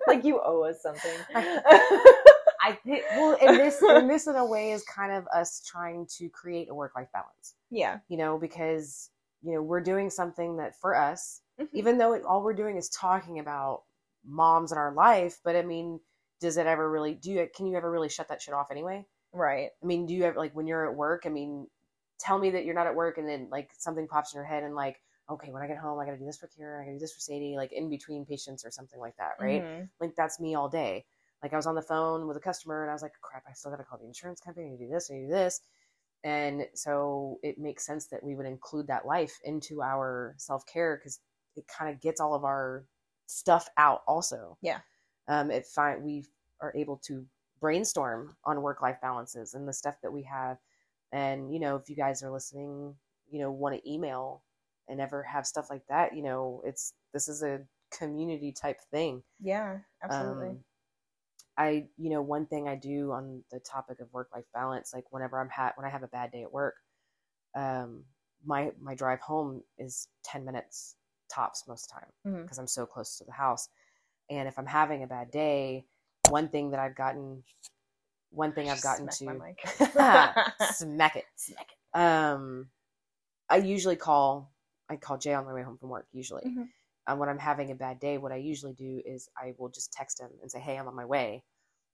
like 0.07 0.23
you 0.23 0.39
owe 0.43 0.63
us 0.63 0.81
something. 0.81 1.17
I 1.35 2.77
think 2.85 3.03
well, 3.11 3.37
and 3.41 3.57
this 3.57 3.81
and 3.81 4.09
this 4.09 4.27
in 4.27 4.35
a 4.35 4.45
way 4.45 4.71
is 4.71 4.83
kind 4.83 5.11
of 5.11 5.25
us 5.33 5.61
trying 5.65 6.07
to 6.17 6.29
create 6.29 6.69
a 6.69 6.75
work 6.75 6.91
life 6.95 7.07
balance. 7.13 7.55
yeah. 7.71 7.99
You 8.07 8.17
know, 8.17 8.37
because 8.37 9.09
you 9.41 9.53
know 9.53 9.61
we're 9.61 9.81
doing 9.81 10.09
something 10.09 10.57
that 10.57 10.79
for 10.79 10.95
us, 10.95 11.41
Mhm. 11.59 11.69
even 11.73 11.97
though 11.97 12.13
it, 12.13 12.23
all 12.23 12.41
we're 12.43 12.53
doing 12.53 12.77
is 12.77 12.89
talking 12.89 13.39
about 13.39 13.83
moms 14.23 14.71
in 14.71 14.77
our 14.77 14.93
life, 14.93 15.39
but 15.43 15.55
I 15.55 15.61
mean, 15.61 15.99
does 16.39 16.57
it 16.57 16.67
ever 16.67 16.89
really 16.89 17.13
do? 17.15 17.31
You, 17.31 17.49
can 17.53 17.67
you 17.67 17.75
ever 17.77 17.89
really 17.91 18.09
shut 18.09 18.27
that 18.29 18.41
shit 18.41 18.53
off 18.53 18.71
anyway? 18.71 19.05
Right. 19.31 19.69
I 19.81 19.85
mean, 19.85 20.05
do 20.05 20.13
you 20.13 20.23
ever 20.23 20.37
like 20.37 20.55
when 20.55 20.67
you're 20.67 20.89
at 20.89 20.95
work? 20.95 21.23
I 21.25 21.29
mean, 21.29 21.67
tell 22.19 22.39
me 22.39 22.49
that 22.51 22.65
you're 22.65 22.75
not 22.75 22.87
at 22.87 22.95
work, 22.95 23.17
and 23.17 23.27
then 23.27 23.47
like 23.51 23.71
something 23.77 24.07
pops 24.07 24.33
in 24.33 24.37
your 24.37 24.45
head, 24.45 24.63
and 24.63 24.75
like, 24.75 25.01
okay, 25.29 25.51
when 25.51 25.61
I 25.61 25.67
get 25.67 25.77
home, 25.77 25.99
I 25.99 26.05
got 26.05 26.11
to 26.11 26.17
do 26.17 26.25
this 26.25 26.37
for 26.37 26.47
Kira, 26.47 26.81
I 26.81 26.85
got 26.85 26.91
to 26.91 26.95
do 26.95 26.99
this 26.99 27.13
for 27.13 27.19
Sadie, 27.19 27.55
like 27.55 27.71
in 27.71 27.89
between 27.89 28.25
patients 28.25 28.65
or 28.65 28.71
something 28.71 28.99
like 28.99 29.15
that, 29.17 29.33
right? 29.39 29.65
Mhm. 29.65 29.89
Like 29.99 30.15
that's 30.15 30.39
me 30.39 30.55
all 30.55 30.69
day. 30.69 31.05
Like 31.43 31.53
I 31.53 31.55
was 31.55 31.67
on 31.67 31.75
the 31.75 31.81
phone 31.81 32.27
with 32.27 32.37
a 32.37 32.41
customer, 32.41 32.81
and 32.83 32.89
I 32.89 32.93
was 32.93 33.01
like, 33.03 33.13
crap, 33.21 33.43
I 33.47 33.53
still 33.53 33.71
got 33.71 33.77
to 33.77 33.83
call 33.83 33.99
the 33.99 34.05
insurance 34.07 34.41
company, 34.41 34.71
to 34.71 34.77
do 34.77 34.89
this, 34.89 35.07
to 35.07 35.13
do 35.13 35.27
this, 35.27 35.61
and 36.23 36.67
so 36.73 37.39
it 37.43 37.59
makes 37.59 37.85
sense 37.85 38.07
that 38.07 38.23
we 38.23 38.35
would 38.35 38.45
include 38.45 38.87
that 38.87 39.05
life 39.05 39.39
into 39.43 39.81
our 39.81 40.35
self 40.37 40.65
care 40.65 40.97
because 40.97 41.19
it 41.59 41.67
kind 41.67 41.93
of 41.93 42.01
gets 42.01 42.21
all 42.21 42.33
of 42.35 42.43
our 42.45 42.85
stuff 43.27 43.69
out 43.77 44.03
also 44.07 44.57
Yeah. 44.61 44.79
um, 45.27 45.51
it 45.51 45.65
find 45.67 46.03
we 46.03 46.25
are 46.61 46.73
able 46.75 46.97
to 46.97 47.25
brainstorm 47.61 48.35
on 48.45 48.61
work 48.61 48.81
life 48.81 48.97
balances 49.01 49.53
and 49.53 49.67
the 49.67 49.73
stuff 49.73 49.95
that 50.01 50.11
we 50.13 50.23
have 50.23 50.57
and 51.11 51.53
you 51.53 51.59
know 51.59 51.75
if 51.75 51.89
you 51.89 51.95
guys 51.95 52.23
are 52.23 52.31
listening 52.31 52.95
you 53.29 53.39
know 53.39 53.51
want 53.51 53.75
to 53.75 53.91
email 53.91 54.43
and 54.87 55.01
ever 55.01 55.23
have 55.23 55.45
stuff 55.45 55.69
like 55.69 55.85
that 55.89 56.15
you 56.15 56.23
know 56.23 56.61
it's 56.65 56.93
this 57.13 57.27
is 57.27 57.43
a 57.43 57.61
community 57.91 58.51
type 58.51 58.79
thing 58.91 59.23
Yeah, 59.39 59.79
absolutely. 60.03 60.49
um, 60.49 60.63
I, 61.57 61.87
you 61.97 62.09
know, 62.09 62.21
one 62.21 62.45
thing 62.45 62.67
I 62.67 62.75
do 62.75 63.11
on 63.11 63.43
the 63.51 63.59
topic 63.59 63.99
of 63.99 64.11
work 64.13 64.29
life 64.33 64.45
balance, 64.53 64.93
like 64.93 65.05
whenever 65.11 65.39
I'm 65.39 65.49
ha- 65.49 65.73
when 65.75 65.85
I 65.85 65.89
have 65.89 66.03
a 66.03 66.07
bad 66.07 66.31
day 66.31 66.43
at 66.43 66.53
work, 66.53 66.75
um, 67.55 68.05
my 68.45 68.71
my 68.81 68.95
drive 68.95 69.21
home 69.21 69.63
is 69.77 70.07
ten 70.23 70.45
minutes 70.45 70.95
tops 71.29 71.65
most 71.67 71.85
of 71.85 71.89
the 71.89 72.01
time 72.01 72.11
because 72.43 72.57
I'm 72.57 72.67
so 72.67 72.85
close 72.85 73.17
to 73.17 73.23
the 73.25 73.31
house. 73.31 73.69
And 74.29 74.47
if 74.47 74.57
I'm 74.59 74.65
having 74.65 75.03
a 75.03 75.07
bad 75.07 75.31
day, 75.31 75.85
one 76.29 76.49
thing 76.49 76.71
that 76.71 76.79
I've 76.79 76.95
gotten, 76.95 77.43
one 78.31 78.51
thing 78.53 78.69
I've 78.69 78.81
gotten 78.81 79.09
Smack 79.09 79.17
to 79.17 79.25
smack 80.73 81.15
it. 81.15 81.25
Smack 81.35 81.67
it. 81.71 81.99
Um, 81.99 82.69
I 83.49 83.57
usually 83.57 83.95
call 83.95 84.51
I 84.89 84.95
call 84.95 85.17
Jay 85.17 85.33
on 85.33 85.45
my 85.45 85.53
way 85.53 85.63
home 85.63 85.77
from 85.77 85.89
work 85.89 86.07
usually. 86.11 86.43
Mhm. 86.45 86.67
Um, 87.07 87.19
when 87.19 87.29
I'm 87.29 87.39
having 87.39 87.71
a 87.71 87.75
bad 87.75 87.99
day, 87.99 88.17
what 88.17 88.31
I 88.31 88.35
usually 88.37 88.73
do 88.73 89.01
is 89.05 89.29
I 89.37 89.53
will 89.57 89.69
just 89.69 89.91
text 89.91 90.19
him 90.19 90.29
and 90.41 90.51
say, 90.51 90.59
"Hey, 90.59 90.77
I'm 90.77 90.87
on 90.87 90.95
my 90.95 91.05
way," 91.05 91.43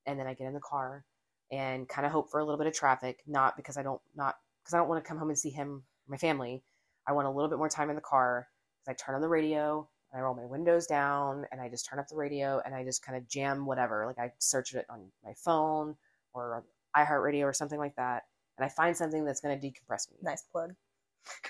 and 0.05 0.19
then 0.19 0.27
I 0.27 0.33
get 0.33 0.47
in 0.47 0.53
the 0.53 0.59
car 0.59 1.05
and 1.51 1.87
kind 1.87 2.05
of 2.05 2.11
hope 2.11 2.29
for 2.31 2.39
a 2.39 2.43
little 2.45 2.57
bit 2.57 2.67
of 2.67 2.73
traffic. 2.73 3.21
Not 3.25 3.55
because 3.55 3.77
I 3.77 3.83
don't 3.83 4.01
not 4.15 4.35
because 4.63 4.73
I 4.73 4.77
don't 4.77 4.89
want 4.89 5.03
to 5.03 5.07
come 5.07 5.17
home 5.17 5.29
and 5.29 5.39
see 5.39 5.51
him, 5.51 5.85
or 6.07 6.11
my 6.11 6.17
family. 6.17 6.63
I 7.07 7.13
want 7.13 7.27
a 7.27 7.31
little 7.31 7.49
bit 7.49 7.59
more 7.59 7.69
time 7.69 7.89
in 7.89 7.95
the 7.95 8.01
car. 8.01 8.47
I 8.87 8.93
turn 8.93 9.15
on 9.15 9.21
the 9.21 9.29
radio, 9.29 9.87
and 10.11 10.19
I 10.19 10.23
roll 10.23 10.35
my 10.35 10.45
windows 10.45 10.87
down, 10.87 11.45
and 11.51 11.61
I 11.61 11.69
just 11.69 11.85
turn 11.85 11.99
up 11.99 12.07
the 12.07 12.15
radio, 12.15 12.61
and 12.65 12.73
I 12.73 12.83
just 12.83 13.03
kind 13.03 13.17
of 13.17 13.27
jam 13.27 13.65
whatever. 13.65 14.05
Like 14.05 14.19
I 14.19 14.31
search 14.39 14.73
it 14.73 14.85
on 14.89 15.11
my 15.23 15.33
phone 15.33 15.95
or 16.33 16.63
iHeartRadio 16.95 17.43
or 17.43 17.53
something 17.53 17.79
like 17.79 17.95
that, 17.95 18.23
and 18.57 18.65
I 18.65 18.69
find 18.69 18.95
something 18.95 19.25
that's 19.25 19.41
going 19.41 19.59
to 19.59 19.67
decompress 19.67 20.09
me. 20.11 20.17
Nice 20.21 20.43
plug. 20.43 20.73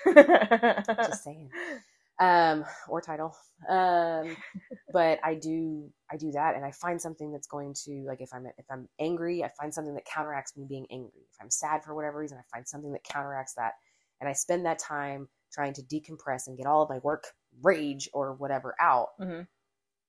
Just 0.06 1.24
saying. 1.24 1.50
Um, 2.18 2.64
or 2.88 3.02
title. 3.02 3.36
Um, 3.68 4.38
but 4.94 5.20
I 5.24 5.36
do 5.36 5.90
I 6.10 6.18
do 6.18 6.32
that, 6.32 6.56
and 6.56 6.64
I 6.64 6.72
find 6.72 7.02
something 7.02 7.32
that's 7.32 7.48
going 7.48 7.74
to 7.86 8.06
like 8.08 8.22
if 8.22 8.34
I'm 8.34 8.48
if 8.58 8.66
I'm 8.72 8.88
angry, 9.00 9.44
I 9.44 9.50
find 9.50 9.74
something 9.74 9.94
that 9.96 10.06
counteracts 10.06 10.56
me 10.56 10.66
being 10.68 10.88
angry. 10.92 11.28
If 11.30 11.38
I'm 11.42 11.50
sad 11.52 11.84
for 11.84 11.94
whatever 11.94 12.20
reason, 12.20 12.38
I 12.38 12.56
find 12.56 12.68
something 12.68 12.94
that 12.94 13.04
counteracts 13.04 13.54
that, 13.56 13.74
and 14.22 14.30
I 14.30 14.34
spend 14.34 14.66
that 14.66 14.80
time 14.80 15.28
trying 15.56 15.74
to 15.74 15.82
decompress 15.84 16.48
and 16.48 16.58
get 16.58 16.68
all 16.68 16.84
of 16.84 16.90
my 16.90 17.00
work 17.00 17.28
rage 17.64 18.10
or 18.14 18.34
whatever 18.34 18.76
out. 18.80 19.18
Mhm. 19.20 19.48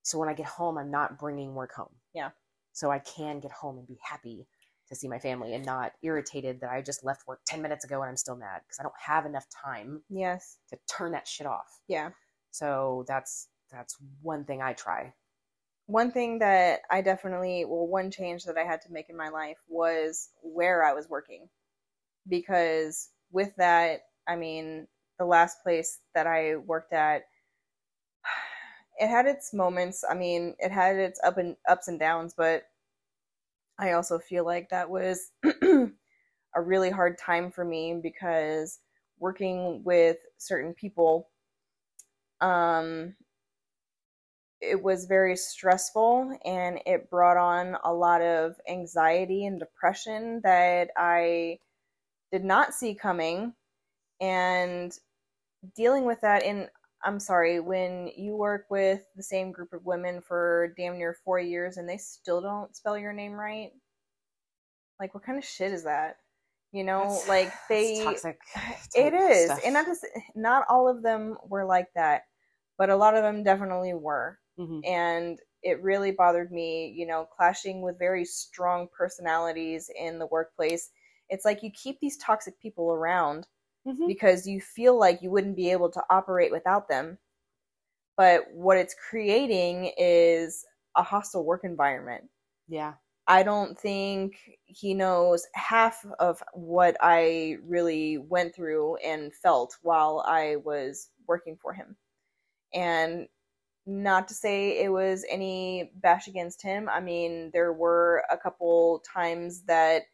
So 0.02 0.18
when 0.18 0.28
I 0.28 0.34
get 0.34 0.46
home, 0.46 0.76
I'm 0.76 0.90
not 0.90 1.18
bringing 1.18 1.54
work 1.54 1.72
home. 1.72 1.94
Yeah. 2.12 2.32
So 2.72 2.90
I 2.90 2.98
can 2.98 3.40
get 3.40 3.52
home 3.52 3.78
and 3.78 3.86
be 3.86 3.98
happy 4.02 4.48
to 4.88 4.94
see 4.96 5.08
my 5.08 5.18
family 5.18 5.54
and 5.54 5.64
not 5.64 5.92
irritated 6.02 6.60
that 6.60 6.70
I 6.70 6.82
just 6.82 7.04
left 7.04 7.26
work 7.26 7.40
10 7.46 7.62
minutes 7.62 7.84
ago 7.84 8.02
and 8.02 8.08
I'm 8.10 8.16
still 8.16 8.36
mad 8.36 8.62
because 8.62 8.78
I 8.78 8.82
don't 8.82 8.98
have 9.00 9.24
enough 9.26 9.46
time 9.48 10.04
Yes. 10.08 10.58
to 10.68 10.78
turn 10.88 11.12
that 11.12 11.26
shit 11.26 11.46
off. 11.46 11.80
Yeah. 11.86 12.10
So 12.50 13.04
that's 13.08 13.48
that's 13.70 13.96
one 14.22 14.44
thing 14.44 14.62
I 14.62 14.74
try. 14.74 15.14
One 15.86 16.10
thing 16.12 16.38
that 16.40 16.82
I 16.90 17.00
definitely, 17.02 17.64
well, 17.64 17.86
one 17.86 18.10
change 18.10 18.44
that 18.44 18.56
I 18.58 18.64
had 18.64 18.80
to 18.82 18.92
make 18.92 19.08
in 19.08 19.16
my 19.16 19.28
life 19.28 19.58
was 19.68 20.30
where 20.42 20.84
I 20.84 20.92
was 20.92 21.08
working. 21.08 21.48
Because 22.28 23.10
with 23.30 23.54
that, 23.56 24.02
I 24.26 24.36
mean, 24.36 24.88
the 25.18 25.24
last 25.24 25.62
place 25.62 26.00
that 26.14 26.26
I 26.26 26.56
worked 26.56 26.92
at, 26.92 27.22
it 28.98 29.08
had 29.08 29.26
its 29.26 29.52
moments. 29.52 30.04
I 30.08 30.14
mean, 30.14 30.54
it 30.58 30.72
had 30.72 30.96
its 30.96 31.20
up 31.24 31.38
and 31.38 31.56
ups 31.68 31.88
and 31.88 31.98
downs, 31.98 32.34
but 32.36 32.64
I 33.78 33.92
also 33.92 34.18
feel 34.18 34.44
like 34.44 34.70
that 34.70 34.88
was 34.88 35.30
a 35.62 36.62
really 36.62 36.90
hard 36.90 37.18
time 37.18 37.50
for 37.50 37.64
me 37.64 37.98
because 38.02 38.80
working 39.18 39.82
with 39.84 40.18
certain 40.38 40.74
people 40.74 41.28
um 42.40 43.14
it 44.60 44.82
was 44.82 45.04
very 45.06 45.36
stressful 45.36 46.36
and 46.44 46.80
it 46.86 47.10
brought 47.10 47.36
on 47.36 47.76
a 47.84 47.92
lot 47.92 48.22
of 48.22 48.56
anxiety 48.68 49.44
and 49.46 49.58
depression 49.58 50.40
that 50.42 50.90
I 50.96 51.58
did 52.32 52.44
not 52.44 52.74
see 52.74 52.94
coming 52.94 53.54
and 54.20 54.92
dealing 55.74 56.04
with 56.04 56.20
that 56.22 56.42
in 56.44 56.68
I'm 57.04 57.20
sorry 57.20 57.60
when 57.60 58.08
you 58.16 58.36
work 58.36 58.66
with 58.70 59.02
the 59.16 59.22
same 59.22 59.52
group 59.52 59.72
of 59.72 59.84
women 59.84 60.20
for 60.20 60.72
damn 60.76 60.98
near 60.98 61.16
4 61.24 61.38
years 61.40 61.76
and 61.76 61.88
they 61.88 61.98
still 61.98 62.40
don't 62.40 62.74
spell 62.74 62.98
your 62.98 63.12
name 63.12 63.32
right 63.32 63.70
like 64.98 65.14
what 65.14 65.24
kind 65.24 65.38
of 65.38 65.44
shit 65.44 65.72
is 65.72 65.84
that 65.84 66.16
You 66.72 66.84
know, 66.84 67.00
That's- 67.00 67.28
like 67.28 67.52
they 67.68 68.02
toxic. 68.04 68.38
it 68.94 69.14
is 69.14 69.46
stuff. 69.46 69.60
and 69.64 69.74
not 69.74 69.86
just 69.86 70.06
not 70.34 70.64
all 70.68 70.88
of 70.88 71.02
them 71.02 71.36
were 71.48 71.64
like 71.64 71.88
that 71.94 72.22
but 72.78 72.90
a 72.90 72.96
lot 72.96 73.14
of 73.16 73.22
them 73.22 73.42
definitely 73.42 73.94
were 73.94 74.38
Mhm. 74.58 74.80
and 74.86 75.38
it 75.62 75.82
really 75.82 76.12
bothered 76.12 76.50
me 76.50 76.88
you 76.96 77.06
know 77.06 77.26
clashing 77.36 77.82
with 77.82 77.98
very 77.98 78.24
strong 78.24 78.88
personalities 78.96 79.90
in 79.94 80.18
the 80.18 80.26
workplace 80.26 80.90
it's 81.28 81.44
like 81.44 81.62
you 81.62 81.70
keep 81.72 81.98
these 82.00 82.16
toxic 82.18 82.58
people 82.60 82.90
around 82.92 83.46
Mhm. 83.86 84.08
because 84.08 84.46
you 84.46 84.60
feel 84.60 84.98
like 84.98 85.22
you 85.22 85.30
wouldn't 85.30 85.56
be 85.56 85.70
able 85.72 85.90
to 85.90 86.02
operate 86.10 86.52
without 86.52 86.88
them 86.88 87.18
but 88.16 88.46
what 88.52 88.78
it's 88.78 88.94
creating 89.08 89.92
is 89.98 90.64
a 90.96 91.02
hostile 91.02 91.44
work 91.44 91.64
environment 91.64 92.28
Yeah. 92.68 92.96
I 93.28 93.42
don't 93.42 93.78
think 93.78 94.36
he 94.66 94.94
knows 94.94 95.46
half 95.54 96.04
of 96.20 96.42
what 96.54 96.96
I 97.00 97.58
really 97.64 98.18
went 98.18 98.54
through 98.54 98.96
and 98.96 99.34
felt 99.34 99.76
while 99.82 100.24
I 100.26 100.56
was 100.56 101.10
working 101.26 101.56
for 101.56 101.72
him. 101.72 101.96
And 102.74 103.28
not 103.86 104.28
to 104.28 104.34
say 104.34 104.82
it 104.84 104.90
was 104.92 105.24
any 105.30 105.92
bash 105.96 106.28
against 106.28 106.62
him. 106.62 106.88
I 106.88 107.00
mean, 107.00 107.50
there 107.52 107.72
were 107.72 108.24
a 108.30 108.38
couple 108.38 109.00
times 109.12 109.64
that 109.64 110.04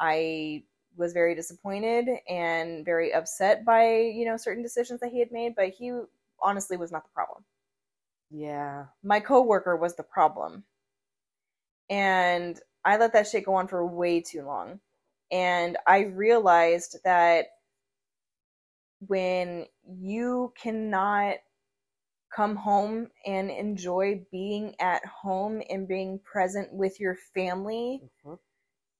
I 0.00 0.64
was 0.96 1.12
very 1.12 1.34
disappointed 1.34 2.08
and 2.28 2.84
very 2.84 3.12
upset 3.14 3.64
by, 3.64 3.96
you 3.96 4.24
know, 4.24 4.36
certain 4.36 4.62
decisions 4.62 5.00
that 5.00 5.10
he 5.10 5.18
had 5.20 5.32
made, 5.32 5.54
but 5.56 5.70
he 5.70 5.92
honestly 6.40 6.76
was 6.76 6.92
not 6.92 7.04
the 7.04 7.10
problem 7.14 7.44
Yeah. 8.30 8.88
my 9.04 9.20
coworker 9.20 9.76
was 9.76 9.94
the 9.94 10.02
problem. 10.02 10.64
And 11.90 12.60
I 12.84 12.96
let 12.96 13.12
that 13.12 13.28
shit 13.28 13.44
go 13.46 13.54
on 13.54 13.68
for 13.68 13.86
way 13.86 14.20
too 14.20 14.42
long. 14.42 14.80
And 15.30 15.76
I 15.86 16.00
realized 16.02 16.98
that 17.04 17.46
when 19.00 19.66
you 19.86 20.52
cannot 20.60 21.36
come 22.34 22.56
home 22.56 23.10
and 23.26 23.50
enjoy 23.50 24.24
being 24.32 24.74
at 24.80 25.04
home 25.06 25.62
and 25.70 25.88
being 25.88 26.18
present 26.20 26.72
with 26.72 27.00
your 27.00 27.16
family, 27.34 28.02
Mhm. 28.02 28.38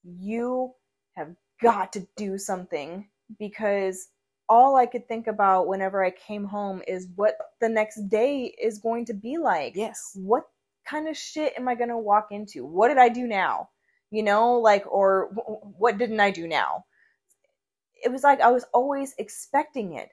you 0.04 0.74
have 1.16 1.34
got 1.62 1.92
to 1.94 2.06
do 2.16 2.38
something 2.38 3.08
because 3.38 4.08
all 4.48 4.76
I 4.76 4.86
could 4.86 5.08
think 5.08 5.26
about 5.26 5.68
whenever 5.68 6.04
I 6.04 6.10
came 6.10 6.44
home 6.44 6.82
is 6.86 7.08
what 7.16 7.36
the 7.60 7.68
next 7.68 8.08
day 8.08 8.54
is 8.62 8.78
going 8.78 9.06
to 9.06 9.14
be 9.14 9.38
like. 9.38 9.74
Yes. 9.74 10.12
What 10.14 10.44
kind 10.86 11.08
of 11.08 11.16
shit 11.16 11.54
am 11.56 11.68
I 11.68 11.74
going 11.74 11.88
to 11.88 11.98
walk 11.98 12.28
into? 12.30 12.66
What 12.66 12.88
did 12.88 12.98
I 12.98 13.08
do 13.08 13.26
now? 13.26 13.70
You 14.10 14.22
know, 14.22 14.54
like, 14.54 14.84
or 14.86 15.30
wh- 15.34 15.80
what 15.80 15.98
didn't 15.98 16.20
I 16.20 16.30
do 16.30 16.46
now? 16.46 16.84
It 18.04 18.12
was 18.12 18.22
like 18.22 18.40
I 18.40 18.50
was 18.50 18.66
always 18.74 19.14
expecting 19.18 19.94
it. 19.94 20.10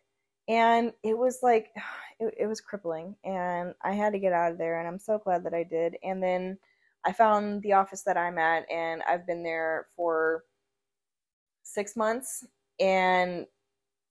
And 0.48 0.94
it 1.04 1.18
was 1.18 1.40
like, 1.44 1.68
it, 2.20 2.34
it 2.40 2.48
was 2.48 2.62
crippling. 2.62 3.16
And 3.26 3.74
I 3.84 3.94
had 3.94 4.14
to 4.14 4.20
get 4.20 4.34
out 4.34 4.54
of 4.54 4.58
there. 4.58 4.80
And 4.80 4.88
I'm 4.88 5.00
so 5.00 5.18
glad 5.18 5.44
that 5.44 5.54
I 5.54 5.64
did. 5.64 5.98
And 6.04 6.24
then 6.24 6.58
I 7.06 7.12
found 7.14 7.64
the 7.64 7.74
office 7.74 8.04
that 8.04 8.18
I'm 8.18 8.38
at, 8.38 8.70
and 8.72 9.02
I've 9.08 9.26
been 9.26 9.44
there 9.44 9.88
for 9.96 10.44
six 11.74 11.96
months. 11.96 12.46
And 12.80 13.46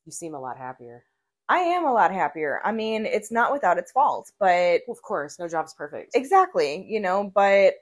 You 0.06 0.12
seem 0.12 0.34
a 0.34 0.40
lot 0.40 0.56
happier. 0.56 1.04
I 1.48 1.58
am 1.58 1.84
a 1.84 1.92
lot 1.92 2.12
happier. 2.12 2.60
I 2.64 2.70
mean, 2.72 3.06
it's 3.06 3.32
not 3.32 3.52
without 3.52 3.76
its 3.78 3.90
faults, 3.90 4.32
but 4.38 4.82
Well, 4.86 4.96
of 4.96 5.02
course, 5.02 5.38
no 5.38 5.48
job's 5.48 5.74
perfect. 5.74 6.14
exactly, 6.14 6.86
you 6.88 7.00
know, 7.00 7.30
but 7.34 7.74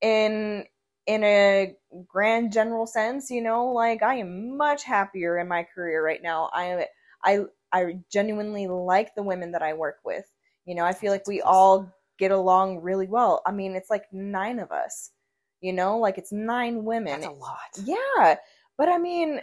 in 0.00 0.64
in 1.06 1.24
a 1.24 1.74
grand 2.06 2.52
general 2.52 2.86
sense, 2.86 3.30
you 3.30 3.42
know, 3.42 3.66
like 3.68 4.02
I 4.02 4.16
am 4.16 4.56
much 4.56 4.84
happier 4.84 5.38
in 5.38 5.48
my 5.48 5.64
career 5.64 6.04
right 6.04 6.22
now. 6.22 6.50
I 6.52 6.86
I 7.24 7.44
I 7.72 8.00
genuinely 8.10 8.66
like 8.66 9.14
the 9.14 9.22
women 9.22 9.52
that 9.52 9.62
I 9.62 9.72
work 9.74 9.98
with. 10.04 10.24
You 10.66 10.74
know, 10.74 10.84
I 10.84 10.92
feel 10.92 11.12
like 11.12 11.26
we 11.26 11.40
all 11.40 11.90
get 12.18 12.30
along 12.30 12.80
really 12.82 13.06
well. 13.06 13.40
I 13.46 13.52
mean, 13.52 13.74
it's 13.74 13.90
like 13.90 14.04
9 14.12 14.58
of 14.58 14.70
us. 14.70 15.12
You 15.60 15.72
know, 15.72 15.98
like 15.98 16.18
it's 16.18 16.30
9 16.32 16.84
women. 16.84 17.20
That's 17.20 17.34
a 17.34 17.38
lot. 17.38 17.58
Yeah, 17.84 18.36
but 18.78 18.88
I 18.88 18.98
mean, 18.98 19.40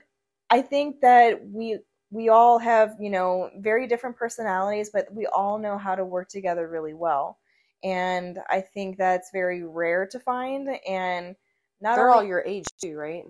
I 0.49 0.61
think 0.61 1.01
that 1.01 1.45
we 1.45 1.79
we 2.11 2.29
all 2.29 2.57
have 2.59 2.95
you 2.99 3.09
know 3.09 3.49
very 3.59 3.87
different 3.87 4.15
personalities, 4.15 4.89
but 4.91 5.07
we 5.11 5.27
all 5.27 5.59
know 5.59 5.77
how 5.77 5.95
to 5.95 6.05
work 6.05 6.29
together 6.29 6.67
really 6.67 6.93
well, 6.93 7.37
and 7.83 8.39
I 8.49 8.61
think 8.61 8.97
that's 8.97 9.29
very 9.31 9.63
rare 9.63 10.07
to 10.07 10.19
find. 10.19 10.69
And 10.87 11.35
not 11.81 11.97
They're 11.97 12.09
all 12.09 12.23
your 12.23 12.43
age 12.43 12.65
too, 12.81 12.95
right? 12.95 13.23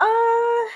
uh 0.00 0.68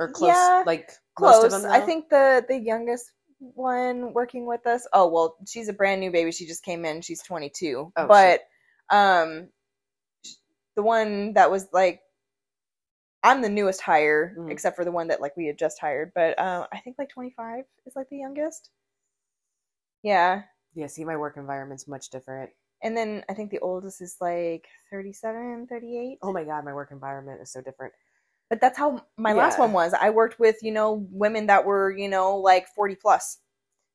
Or 0.00 0.08
close, 0.12 0.30
yeah, 0.30 0.62
like 0.66 0.90
close. 1.14 1.64
I 1.66 1.80
think 1.80 2.08
the 2.08 2.44
the 2.48 2.58
youngest 2.58 3.12
one 3.38 4.12
working 4.12 4.46
with 4.46 4.66
us. 4.66 4.86
Oh 4.92 5.08
well, 5.08 5.36
she's 5.46 5.68
a 5.68 5.72
brand 5.72 6.00
new 6.00 6.10
baby. 6.10 6.32
She 6.32 6.46
just 6.46 6.64
came 6.64 6.84
in. 6.84 7.02
She's 7.02 7.22
22. 7.22 7.92
Oh, 7.96 8.06
but 8.06 8.40
um, 8.90 9.48
the 10.76 10.82
one 10.82 11.34
that 11.34 11.50
was 11.50 11.68
like, 11.72 12.00
I'm 13.28 13.42
the 13.42 13.48
newest 13.48 13.80
hire, 13.80 14.34
Mhm. 14.38 14.50
except 14.50 14.76
for 14.76 14.84
the 14.84 14.92
one 14.92 15.08
that 15.08 15.20
like 15.20 15.36
we 15.36 15.46
had 15.46 15.58
just 15.58 15.78
hired. 15.80 16.12
But 16.14 16.38
um, 16.38 16.66
I 16.72 16.78
think 16.80 16.96
like 16.98 17.10
25 17.10 17.64
is 17.86 17.94
like 17.96 18.08
the 18.08 18.18
youngest. 18.18 18.70
Yeah, 20.02 20.42
Yeah. 20.74 20.86
See, 20.86 21.04
my 21.04 21.16
work 21.16 21.36
environment's 21.36 21.88
much 21.88 22.10
different. 22.10 22.50
and 22.82 22.96
then 22.96 23.24
I 23.28 23.34
think 23.34 23.50
the 23.50 23.58
oldest 23.58 24.00
is 24.00 24.16
like 24.20 24.68
37, 24.92 25.66
38. 25.66 26.18
Oh 26.22 26.32
my 26.32 26.44
god, 26.44 26.64
my 26.64 26.72
work 26.72 26.92
environment 26.92 27.40
is 27.42 27.50
so 27.52 27.60
different. 27.60 27.92
But 28.50 28.60
that's 28.60 28.78
how 28.78 29.04
my 29.16 29.32
last 29.32 29.58
one 29.58 29.72
was. 29.72 29.92
I 29.94 30.10
worked 30.10 30.38
with 30.38 30.56
you 30.62 30.70
know 30.72 31.06
women 31.10 31.46
that 31.48 31.64
were 31.66 31.90
you 31.90 32.08
know 32.08 32.36
like 32.36 32.68
40 32.68 32.94
plus. 32.96 33.38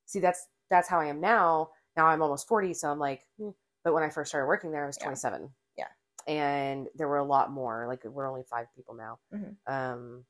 See, 0.05 0.19
that's 0.19 0.47
that's 0.69 0.89
how 0.89 0.99
I 0.99 1.05
am 1.05 1.21
now. 1.21 1.69
Now 1.95 2.07
I'm 2.07 2.21
almost 2.21 2.47
forty, 2.47 2.73
so 2.73 2.89
I'm 2.91 2.99
like, 2.99 3.21
hmm. 3.39 3.51
but 3.85 3.93
when 3.93 4.03
I 4.03 4.09
first 4.09 4.29
started 4.31 4.47
working 4.47 4.71
there, 4.71 4.83
I 4.83 4.87
was 4.87 4.97
27. 4.97 5.41
Yeah. 5.43 5.47
And 6.27 6.87
there 6.95 7.07
were 7.07 7.17
a 7.17 7.23
lot 7.25 7.51
more. 7.51 7.87
Like 7.87 8.03
we're 8.05 8.27
only 8.29 8.43
five 8.43 8.67
people 8.75 8.95
now. 8.95 9.19
Mhm. 9.33 9.55
Um, 9.67 10.25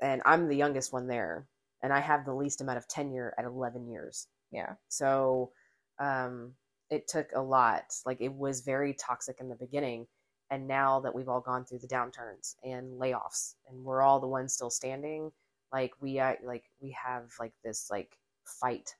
and 0.00 0.22
I'm 0.24 0.48
the 0.48 0.56
youngest 0.56 0.92
one 0.92 1.06
there, 1.06 1.46
and 1.82 1.92
I 1.92 2.00
have 2.00 2.24
the 2.24 2.34
least 2.34 2.60
amount 2.60 2.78
of 2.78 2.88
tenure 2.88 3.34
at 3.38 3.44
11 3.44 3.88
years. 3.88 4.28
Yeah. 4.50 4.74
So, 4.88 5.52
um, 5.98 6.54
it 6.90 7.06
took 7.08 7.30
a 7.34 7.40
lot. 7.40 7.94
Like 8.06 8.20
it 8.20 8.32
was 8.32 8.62
very 8.62 8.94
toxic 8.94 9.40
in 9.40 9.48
the 9.48 9.54
beginning, 9.56 10.06
and 10.50 10.66
now 10.66 11.00
that 11.00 11.14
we've 11.14 11.28
all 11.28 11.40
gone 11.40 11.64
through 11.64 11.78
the 11.80 11.88
downturns 11.88 12.56
and 12.64 13.00
layoffs, 13.00 13.54
and 13.68 13.84
we're 13.84 14.02
all 14.02 14.20
the 14.20 14.26
ones 14.26 14.54
still 14.54 14.70
standing, 14.70 15.32
like 15.72 15.92
we 16.00 16.18
uh, 16.18 16.34
like 16.42 16.64
we 16.80 16.90
have 16.92 17.32
like 17.38 17.52
this 17.64 17.88
like 17.90 18.18
fight 18.44 18.96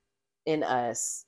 in 0.47 0.63
us, 0.63 1.25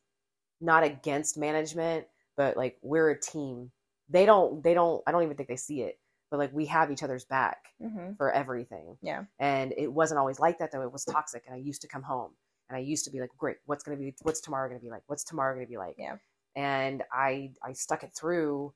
not 0.61 0.85
against 0.85 1.37
management, 1.37 2.07
but 2.37 2.57
like 2.57 2.79
we're 2.83 3.11
a 3.11 3.21
team. 3.21 3.73
They 4.13 4.27
don't. 4.27 4.63
They 4.63 4.75
don't. 4.75 5.03
I 5.07 5.13
don't 5.13 5.23
even 5.25 5.37
think 5.37 5.49
they 5.49 5.57
see 5.57 5.83
it. 5.83 5.99
But 6.31 6.39
like 6.39 6.53
we 6.53 6.67
have 6.67 6.91
each 6.91 7.03
other's 7.03 7.25
back 7.25 7.59
Mm-hmm. 7.83 8.15
for 8.17 8.33
everything. 8.33 8.97
Yeah. 9.03 9.25
And 9.39 9.75
it 9.77 9.93
wasn't 9.93 10.19
always 10.19 10.39
like 10.41 10.59
that 10.59 10.71
though. 10.73 10.83
It 10.83 10.93
was 10.93 11.05
toxic. 11.05 11.43
And 11.47 11.55
I 11.55 11.59
used 11.59 11.83
to 11.83 11.89
come 11.89 12.03
home 12.03 12.31
and 12.71 12.77
I 12.77 12.81
used 12.81 13.05
to 13.05 13.11
be 13.11 13.21
like, 13.21 13.31
great, 13.37 13.57
what's 13.67 13.83
gonna 13.85 13.99
be 13.99 14.15
what's 14.23 14.41
tomorrow 14.41 14.69
gonna 14.69 14.81
be 14.81 14.89
like? 14.91 15.03
What's 15.09 15.25
tomorrow 15.25 15.55
gonna 15.55 15.67
be 15.67 15.77
like? 15.77 15.97
Yeah. 15.99 16.17
And 16.57 17.03
I 17.13 17.53
I 17.63 17.73
stuck 17.75 18.03
it 18.03 18.13
through 18.19 18.73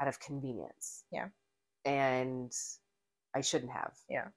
out 0.00 0.08
of 0.08 0.20
convenience. 0.20 1.04
Yeah. 1.10 1.28
And 1.84 2.52
I 3.34 3.40
shouldn't 3.40 3.72
have. 3.72 3.92
Yeah. 4.08 4.28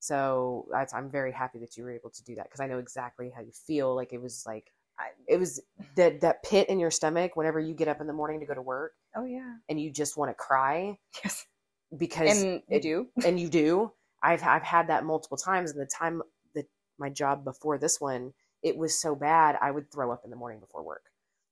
So 0.00 0.66
that's, 0.72 0.94
I'm 0.94 1.10
very 1.10 1.30
happy 1.32 1.58
that 1.60 1.76
you 1.76 1.84
were 1.84 1.90
able 1.92 2.10
to 2.10 2.24
do 2.24 2.34
that 2.36 2.44
because 2.44 2.60
I 2.60 2.66
know 2.66 2.78
exactly 2.78 3.30
how 3.34 3.42
you 3.42 3.52
feel. 3.52 3.94
Like 3.94 4.12
it 4.12 4.20
was 4.20 4.44
like 4.46 4.72
I- 4.98 5.12
it 5.28 5.38
was 5.38 5.60
that 5.96 6.20
that 6.20 6.42
pit 6.42 6.68
in 6.68 6.78
your 6.80 6.90
stomach 6.90 7.36
whenever 7.36 7.60
you 7.60 7.74
get 7.74 7.88
up 7.88 8.00
in 8.00 8.06
the 8.06 8.12
morning 8.12 8.40
to 8.40 8.46
go 8.46 8.54
to 8.54 8.62
work 8.62 8.92
Oh 9.16 9.24
yeah. 9.24 9.54
and 9.68 9.80
you 9.80 9.90
just 9.90 10.16
want 10.16 10.30
to 10.30 10.34
cry 10.34 10.98
Yes. 11.24 11.46
because 11.96 12.42
And 12.42 12.62
you 12.68 12.80
do. 12.80 13.06
and 13.24 13.38
you 13.40 13.48
do. 13.48 13.92
I've 14.22 14.42
I've 14.42 14.62
had 14.62 14.88
that 14.88 15.04
multiple 15.04 15.36
times. 15.36 15.70
And 15.72 15.80
the 15.80 15.86
time 15.86 16.22
that 16.54 16.66
my 16.98 17.08
job 17.08 17.44
before 17.44 17.78
this 17.78 18.00
one, 18.00 18.32
it 18.62 18.76
was 18.76 18.98
so 19.00 19.14
bad 19.14 19.56
I 19.60 19.70
would 19.70 19.90
throw 19.90 20.12
up 20.12 20.22
in 20.24 20.30
the 20.30 20.36
morning 20.36 20.60
before 20.60 20.82
work. 20.84 21.04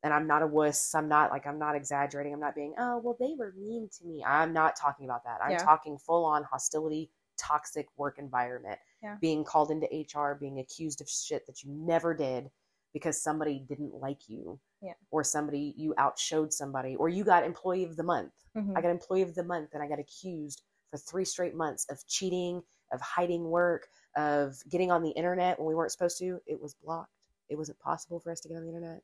And 0.05 0.15
I'm 0.15 0.27
not 0.29 0.43
a 0.43 0.47
wuss. 0.47 0.95
I'm 0.95 1.09
not 1.09 1.31
like 1.31 1.47
I'm 1.47 1.59
not 1.59 1.75
exaggerating. 1.75 2.33
I'm 2.33 2.41
not 2.41 2.55
being 2.55 2.75
oh 2.79 2.99
well 3.03 3.17
they 3.19 3.35
were 3.39 3.53
mean 3.57 3.89
to 3.99 4.05
me. 4.07 4.23
I'm 4.25 4.53
not 4.53 4.77
talking 4.77 5.07
about 5.07 5.25
that. 5.25 5.39
I'm 5.43 5.53
Yeah. 5.53 5.59
talking 5.65 5.99
full 5.99 6.25
on 6.25 6.45
hostility, 6.45 7.11
toxic 7.39 7.87
work 7.97 8.19
environment. 8.19 8.79
Yeah. 9.03 9.17
Being 9.21 9.43
called 9.45 9.71
into 9.71 9.87
HR, 9.93 10.35
being 10.39 10.59
accused 10.61 11.01
of 11.01 11.09
shit 11.09 11.47
that 11.47 11.63
you 11.65 11.71
never 11.73 12.15
did 12.15 12.51
because 12.93 13.21
somebody 13.21 13.59
didn't 13.69 13.95
like 13.95 14.29
you. 14.29 14.61
Yeah. 14.81 14.93
Or 15.11 15.25
somebody 15.25 15.75
you 15.77 15.95
outshowed 15.99 16.53
somebody, 16.53 16.95
or 16.97 17.09
you 17.09 17.25
got 17.25 17.45
employee 17.45 17.85
of 17.85 17.97
the 17.97 18.03
month. 18.05 18.33
Mhm. 18.57 18.77
I 18.77 18.81
got 18.81 18.91
employee 18.91 19.23
of 19.23 19.35
the 19.35 19.43
month 19.43 19.71
and 19.75 19.83
I 19.83 19.89
got 19.89 19.99
accused 19.99 20.63
for 20.91 20.99
three 20.99 21.25
straight 21.25 21.55
months 21.55 21.87
of 21.91 22.07
cheating, 22.07 22.63
of 22.93 23.01
hiding 23.01 23.45
work, 23.51 23.89
of 24.17 24.57
getting 24.71 24.91
on 24.91 25.03
the 25.03 25.11
internet 25.11 25.59
when 25.59 25.67
we 25.67 25.75
weren't 25.75 25.93
supposed 25.93 26.19
to. 26.19 26.41
It 26.47 26.61
was 26.61 26.75
blocked. 26.75 27.13
It 27.49 27.57
wasn't 27.57 27.79
possible 27.81 28.21
for 28.21 28.31
us 28.31 28.41
to 28.41 28.49
get 28.49 28.57
on 28.57 28.63
the 28.63 28.69
internet. 28.69 29.03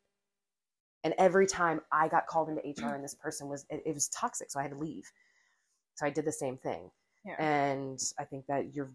And 1.02 1.14
every 1.18 1.46
time 1.46 1.80
I 1.92 2.08
got 2.08 2.26
called 2.26 2.48
into 2.48 2.62
HR 2.62 2.94
and 2.94 3.04
this 3.04 3.14
person 3.22 3.48
was, 3.48 3.66
it, 3.68 3.82
it 3.84 3.94
was 3.94 4.08
toxic. 4.08 4.50
So 4.50 4.58
I 4.60 4.62
had 4.62 4.72
to 4.72 4.78
leave. 4.78 5.10
So 5.96 6.06
I 6.06 6.10
did 6.10 6.24
the 6.24 6.32
same 6.32 6.56
thing. 6.56 6.90
Yeah. 7.24 7.36
And 7.38 8.00
I 8.18 8.24
think 8.24 8.46
that 8.46 8.74
you're 8.74 8.92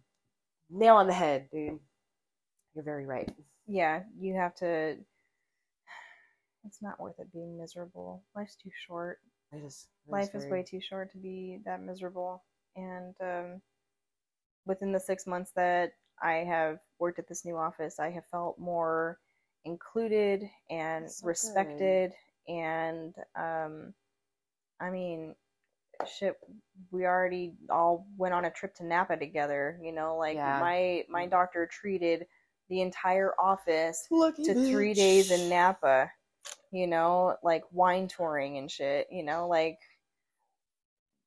nail 0.69 0.95
on 0.95 1.07
the 1.07 1.13
head, 1.13 1.49
dude. 1.51 1.79
You're 2.73 2.83
very 2.83 3.05
right. 3.05 3.29
Yeah, 3.67 4.03
you 4.19 4.35
have 4.35 4.55
to. 4.55 4.97
It's 6.65 6.81
not 6.81 6.99
worth 6.99 7.19
it 7.19 7.31
being 7.31 7.57
miserable. 7.57 8.23
Life's 8.35 8.55
too 8.55 8.69
short. 8.87 9.19
It 9.51 9.63
is. 9.63 9.87
it 10.07 10.11
Life 10.11 10.35
is 10.35 10.43
very- 10.43 10.51
way 10.59 10.63
too 10.63 10.81
short 10.81 11.11
to 11.13 11.17
be 11.17 11.59
that 11.65 11.81
miserable. 11.81 12.43
And 12.75 13.15
um, 13.21 13.61
within 14.65 14.91
the 14.91 14.99
six 14.99 15.25
months 15.25 15.51
that 15.55 15.93
I 16.21 16.33
have 16.47 16.79
worked 16.99 17.19
at 17.19 17.27
this 17.27 17.45
new 17.45 17.57
office, 17.57 17.99
I 17.99 18.09
have 18.11 18.25
felt 18.27 18.59
more 18.59 19.19
included 19.65 20.43
and 20.69 21.09
so 21.09 21.21
good. 21.23 21.27
respected. 21.27 22.13
And 22.47 23.15
um, 23.35 23.93
I 24.79 24.89
mean, 24.89 25.35
shit, 26.17 26.35
we 26.91 27.05
already 27.05 27.53
all 27.69 28.05
went 28.17 28.33
on 28.33 28.45
a 28.45 28.51
trip 28.51 28.75
to 28.75 28.85
Napa 28.85 29.17
together. 29.17 29.79
You 29.81 29.91
know, 29.93 30.17
like 30.17 30.35
Yeah. 30.35 30.59
my 30.59 31.05
my 31.09 31.25
doctor 31.25 31.67
treated 31.71 32.25
the 32.69 32.81
entire 32.81 33.33
office 33.39 34.05
Lucky 34.11 34.43
to 34.43 34.53
three 34.53 34.93
days 34.93 35.31
in 35.31 35.49
Napa, 35.49 36.11
you 36.71 36.87
know, 36.87 37.35
like 37.43 37.63
wine 37.71 38.07
touring 38.07 38.57
and 38.57 38.69
shit, 38.69 39.07
you 39.11 39.23
know, 39.23 39.47
like 39.47 39.79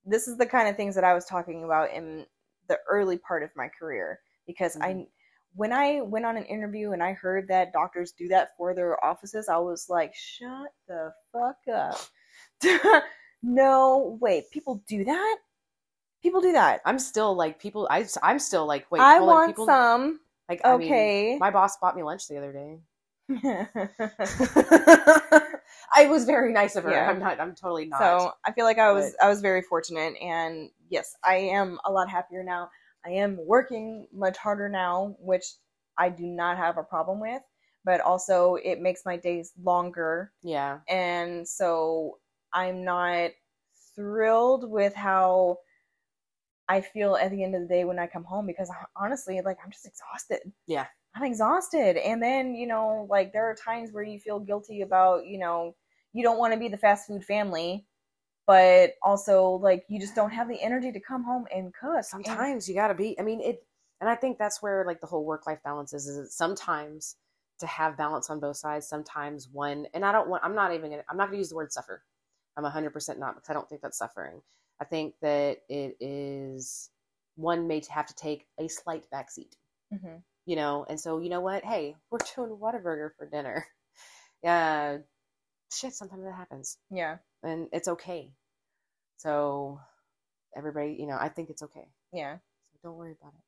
this 0.04 0.28
is 0.28 0.36
the 0.36 0.46
kind 0.46 0.68
of 0.68 0.76
things 0.76 0.94
that 0.94 1.04
I 1.04 1.14
was 1.14 1.24
talking 1.24 1.64
about 1.64 1.92
in 1.92 2.26
the 2.68 2.78
early 2.88 3.18
part 3.18 3.42
of 3.42 3.50
my 3.56 3.68
career 3.68 4.20
because 4.46 4.76
I 4.76 4.92
mm-hmm. 4.92 5.02
when 5.54 5.72
I 5.72 6.00
went 6.00 6.24
on 6.24 6.36
an 6.36 6.44
interview 6.44 6.92
and 6.92 7.02
I 7.02 7.12
heard 7.12 7.48
that 7.48 7.72
doctors 7.72 8.12
do 8.12 8.28
that 8.28 8.56
for 8.56 8.74
their 8.74 9.02
offices, 9.04 9.48
I 9.48 9.58
was 9.58 9.86
like, 9.88 10.14
shut 10.14 10.72
the 10.88 11.12
fuck 11.32 11.56
up. 11.72 13.02
no, 13.42 14.18
wait, 14.20 14.50
people 14.50 14.82
do 14.86 15.04
that? 15.04 15.38
People 16.22 16.40
do 16.40 16.52
that. 16.52 16.80
I'm 16.84 16.98
still 16.98 17.34
like 17.34 17.58
people. 17.58 17.88
I 17.90 18.06
I'm 18.22 18.38
still 18.38 18.66
like 18.66 18.86
wait. 18.90 19.00
I 19.00 19.18
want 19.18 19.50
people, 19.50 19.66
some. 19.66 20.20
Like 20.48 20.60
I 20.64 20.76
mean, 20.76 20.86
Okay. 20.86 21.36
my 21.38 21.50
boss 21.50 21.76
bought 21.78 21.96
me 21.96 22.02
lunch 22.02 22.28
the 22.28 22.38
other 22.38 22.52
day. 22.52 22.78
I 25.94 26.06
was 26.08 26.24
very 26.24 26.52
nice 26.52 26.76
of 26.76 26.84
her. 26.84 26.90
Yeah. 26.90 27.10
I'm 27.10 27.18
not. 27.18 27.40
I'm 27.40 27.54
totally 27.54 27.86
not. 27.86 27.98
So 27.98 28.32
I 28.44 28.52
feel 28.52 28.64
like 28.64 28.78
I 28.78 28.92
was 28.92 29.14
I 29.22 29.28
was 29.28 29.40
very 29.40 29.62
fortunate, 29.62 30.14
and 30.20 30.70
yes, 30.88 31.14
I 31.24 31.36
am 31.36 31.78
a 31.84 31.92
lot 31.92 32.08
happier 32.08 32.42
now. 32.42 32.70
I 33.04 33.10
am 33.10 33.38
working 33.40 34.06
much 34.12 34.36
harder 34.36 34.68
now, 34.68 35.16
which 35.18 35.44
I 35.98 36.08
do 36.08 36.24
not 36.24 36.56
have 36.56 36.78
a 36.78 36.82
problem 36.82 37.20
with. 37.20 37.42
But 37.84 38.00
also, 38.00 38.56
it 38.56 38.80
makes 38.80 39.02
my 39.04 39.16
days 39.16 39.52
longer, 39.62 40.32
yeah, 40.42 40.78
and 40.88 41.46
so 41.48 42.18
I'm 42.52 42.84
not 42.84 43.30
thrilled 43.96 44.70
with 44.70 44.94
how 44.94 45.58
I 46.68 46.80
feel 46.80 47.16
at 47.16 47.30
the 47.30 47.42
end 47.42 47.54
of 47.54 47.62
the 47.62 47.68
day 47.68 47.84
when 47.84 47.98
I 47.98 48.06
come 48.06 48.24
home 48.24 48.46
because 48.46 48.70
honestly, 48.96 49.40
like 49.44 49.58
I'm 49.64 49.70
just 49.70 49.86
exhausted. 49.86 50.40
Yeah. 50.66 50.86
I'm 51.14 51.24
exhausted. 51.24 51.96
And 51.98 52.22
then, 52.22 52.54
you 52.54 52.66
know, 52.66 53.06
like 53.10 53.32
there 53.32 53.48
are 53.50 53.54
times 53.54 53.92
where 53.92 54.02
you 54.04 54.18
feel 54.18 54.38
guilty 54.40 54.80
about, 54.82 55.26
you 55.26 55.38
know, 55.38 55.74
you 56.12 56.22
don't 56.22 56.38
want 56.38 56.52
to 56.54 56.58
be 56.58 56.68
the 56.68 56.76
fast 56.76 57.06
food 57.06 57.24
family, 57.24 57.86
but 58.46 58.94
also 59.02 59.52
like 59.62 59.84
you 59.88 60.00
just 60.00 60.14
don't 60.14 60.30
have 60.30 60.48
the 60.48 60.60
energy 60.62 60.92
to 60.92 61.00
come 61.00 61.22
home 61.24 61.46
and 61.54 61.72
cook. 61.74 61.96
And- 61.96 62.04
sometimes 62.06 62.68
you 62.68 62.74
gotta 62.74 62.94
be. 62.94 63.18
I 63.18 63.22
mean 63.22 63.40
it, 63.40 63.66
and 64.00 64.10
I 64.10 64.16
think 64.16 64.38
that's 64.38 64.62
where 64.62 64.84
like 64.86 65.00
the 65.00 65.06
whole 65.06 65.24
work 65.24 65.46
life 65.46 65.60
balance 65.64 65.92
is. 65.94 66.06
Is 66.08 66.16
that 66.18 66.32
sometimes 66.32 67.16
to 67.60 67.66
have 67.66 67.96
balance 67.96 68.30
on 68.30 68.40
both 68.40 68.56
sides. 68.56 68.88
Sometimes 68.88 69.48
one, 69.48 69.86
and 69.94 70.04
I 70.04 70.12
don't 70.12 70.28
want. 70.28 70.44
I'm 70.44 70.54
not 70.54 70.74
even. 70.74 70.90
Gonna, 70.90 71.04
I'm 71.08 71.16
not 71.16 71.26
gonna 71.28 71.38
use 71.38 71.50
the 71.50 71.56
word 71.56 71.72
suffer. 71.72 72.02
I'm 72.56 72.64
100 72.64 72.90
percent 72.92 73.18
not 73.18 73.34
because 73.36 73.50
I 73.50 73.54
don't 73.54 73.68
think 73.68 73.82
that's 73.82 73.98
suffering. 73.98 74.42
I 74.80 74.84
think 74.84 75.14
that 75.22 75.58
it 75.68 75.96
is 76.00 76.90
one 77.36 77.66
may 77.68 77.82
have 77.90 78.06
to 78.06 78.14
take 78.14 78.46
a 78.58 78.68
slight 78.68 79.04
backseat. 79.14 79.54
Mhm. 79.94 80.22
You 80.46 80.56
know 80.56 80.84
and 80.88 81.00
so 81.00 81.18
you 81.18 81.28
know 81.28 81.40
what 81.40 81.64
hey 81.64 81.94
we're 82.10 82.18
doing 82.36 82.50
whataburger 82.58 83.10
for 83.16 83.26
dinner 83.26 83.66
yeah 84.42 84.98
shit 85.72 85.92
sometimes 85.94 86.24
that 86.24 86.34
happens 86.34 86.78
Yeah. 86.90 87.18
and 87.42 87.68
it's 87.72 87.88
okay 87.88 88.32
so 89.16 89.80
everybody 90.56 90.96
you 90.98 91.06
know 91.06 91.16
i 91.20 91.28
think 91.28 91.50
it's 91.50 91.62
okay 91.62 91.88
Yeah. 92.12 92.36
so 92.72 92.78
don't 92.82 92.96
worry 92.96 93.14
about 93.20 93.34
it 93.34 93.44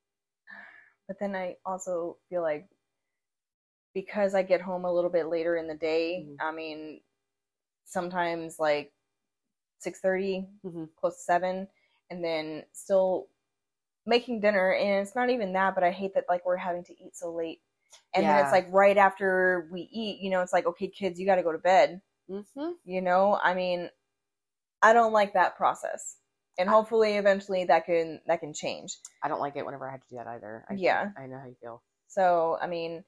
But 1.09 1.19
then 1.21 1.37
I 1.37 1.57
also 1.67 2.17
feel 2.31 2.41
like 2.43 2.67
because 3.95 4.35
I 4.35 4.43
get 4.43 4.61
home 4.61 4.85
a 4.85 4.93
little 4.93 5.11
bit 5.11 5.27
later 5.29 5.57
in 5.57 5.69
the 5.69 5.75
day, 5.75 6.27
Mhm. 6.27 6.37
I 6.41 6.51
mean, 6.51 7.01
sometimes 7.85 8.59
like 8.59 8.93
6:30, 9.79 10.49
Mhm. 10.65 10.95
close 10.97 11.17
to 11.17 11.23
7, 11.23 11.69
and 12.11 12.25
then 12.25 12.67
still 12.73 13.29
making 14.07 14.41
dinner 14.41 14.73
and 14.75 15.01
it's 15.07 15.15
not 15.15 15.31
even 15.31 15.53
that, 15.55 15.75
but 15.75 15.85
I 15.85 15.91
hate 15.91 16.15
that 16.15 16.25
like 16.29 16.45
we're 16.45 16.57
having 16.57 16.85
to 16.85 16.93
eat 16.93 17.17
so 17.17 17.33
late. 17.33 17.61
And 18.15 18.25
then 18.27 18.43
it's 18.43 18.53
like 18.53 18.67
right 18.71 18.97
after 18.97 19.69
we 19.73 19.89
eat, 19.93 20.21
you 20.21 20.31
know, 20.31 20.41
it's 20.41 20.53
like, 20.53 20.67
okay, 20.67 20.89
kids, 20.89 21.19
you 21.21 21.27
got 21.27 21.37
to 21.37 21.43
go 21.43 21.53
to 21.53 21.59
bed. 21.59 22.01
mm-hmm. 22.31 22.71
You 22.85 23.01
know, 23.03 23.39
I 23.43 23.55
mean, 23.55 23.91
I 24.83 24.93
don't 24.93 25.13
like 25.13 25.35
that 25.35 25.57
process. 25.57 26.17
And 26.59 26.69
hopefully 26.69 27.15
eventually 27.15 27.65
that 27.65 27.85
can 27.87 28.21
that 28.27 28.41
can 28.41 28.53
change. 28.55 28.97
i 29.23 29.29
don't 29.29 29.41
like 29.41 29.57
it 29.57 29.67
whenever 29.67 29.89
i 29.89 29.91
have 29.91 30.03
to 30.03 30.09
do 30.09 30.17
that 30.17 30.29
either 30.29 30.65
I, 30.71 30.75
Yeah. 30.75 31.11
i 31.19 31.27
know 31.27 31.39
how 31.39 31.47
you 31.47 31.57
feel 31.61 31.83
So, 32.07 32.59
I 32.63 32.69
mean, 32.69 33.03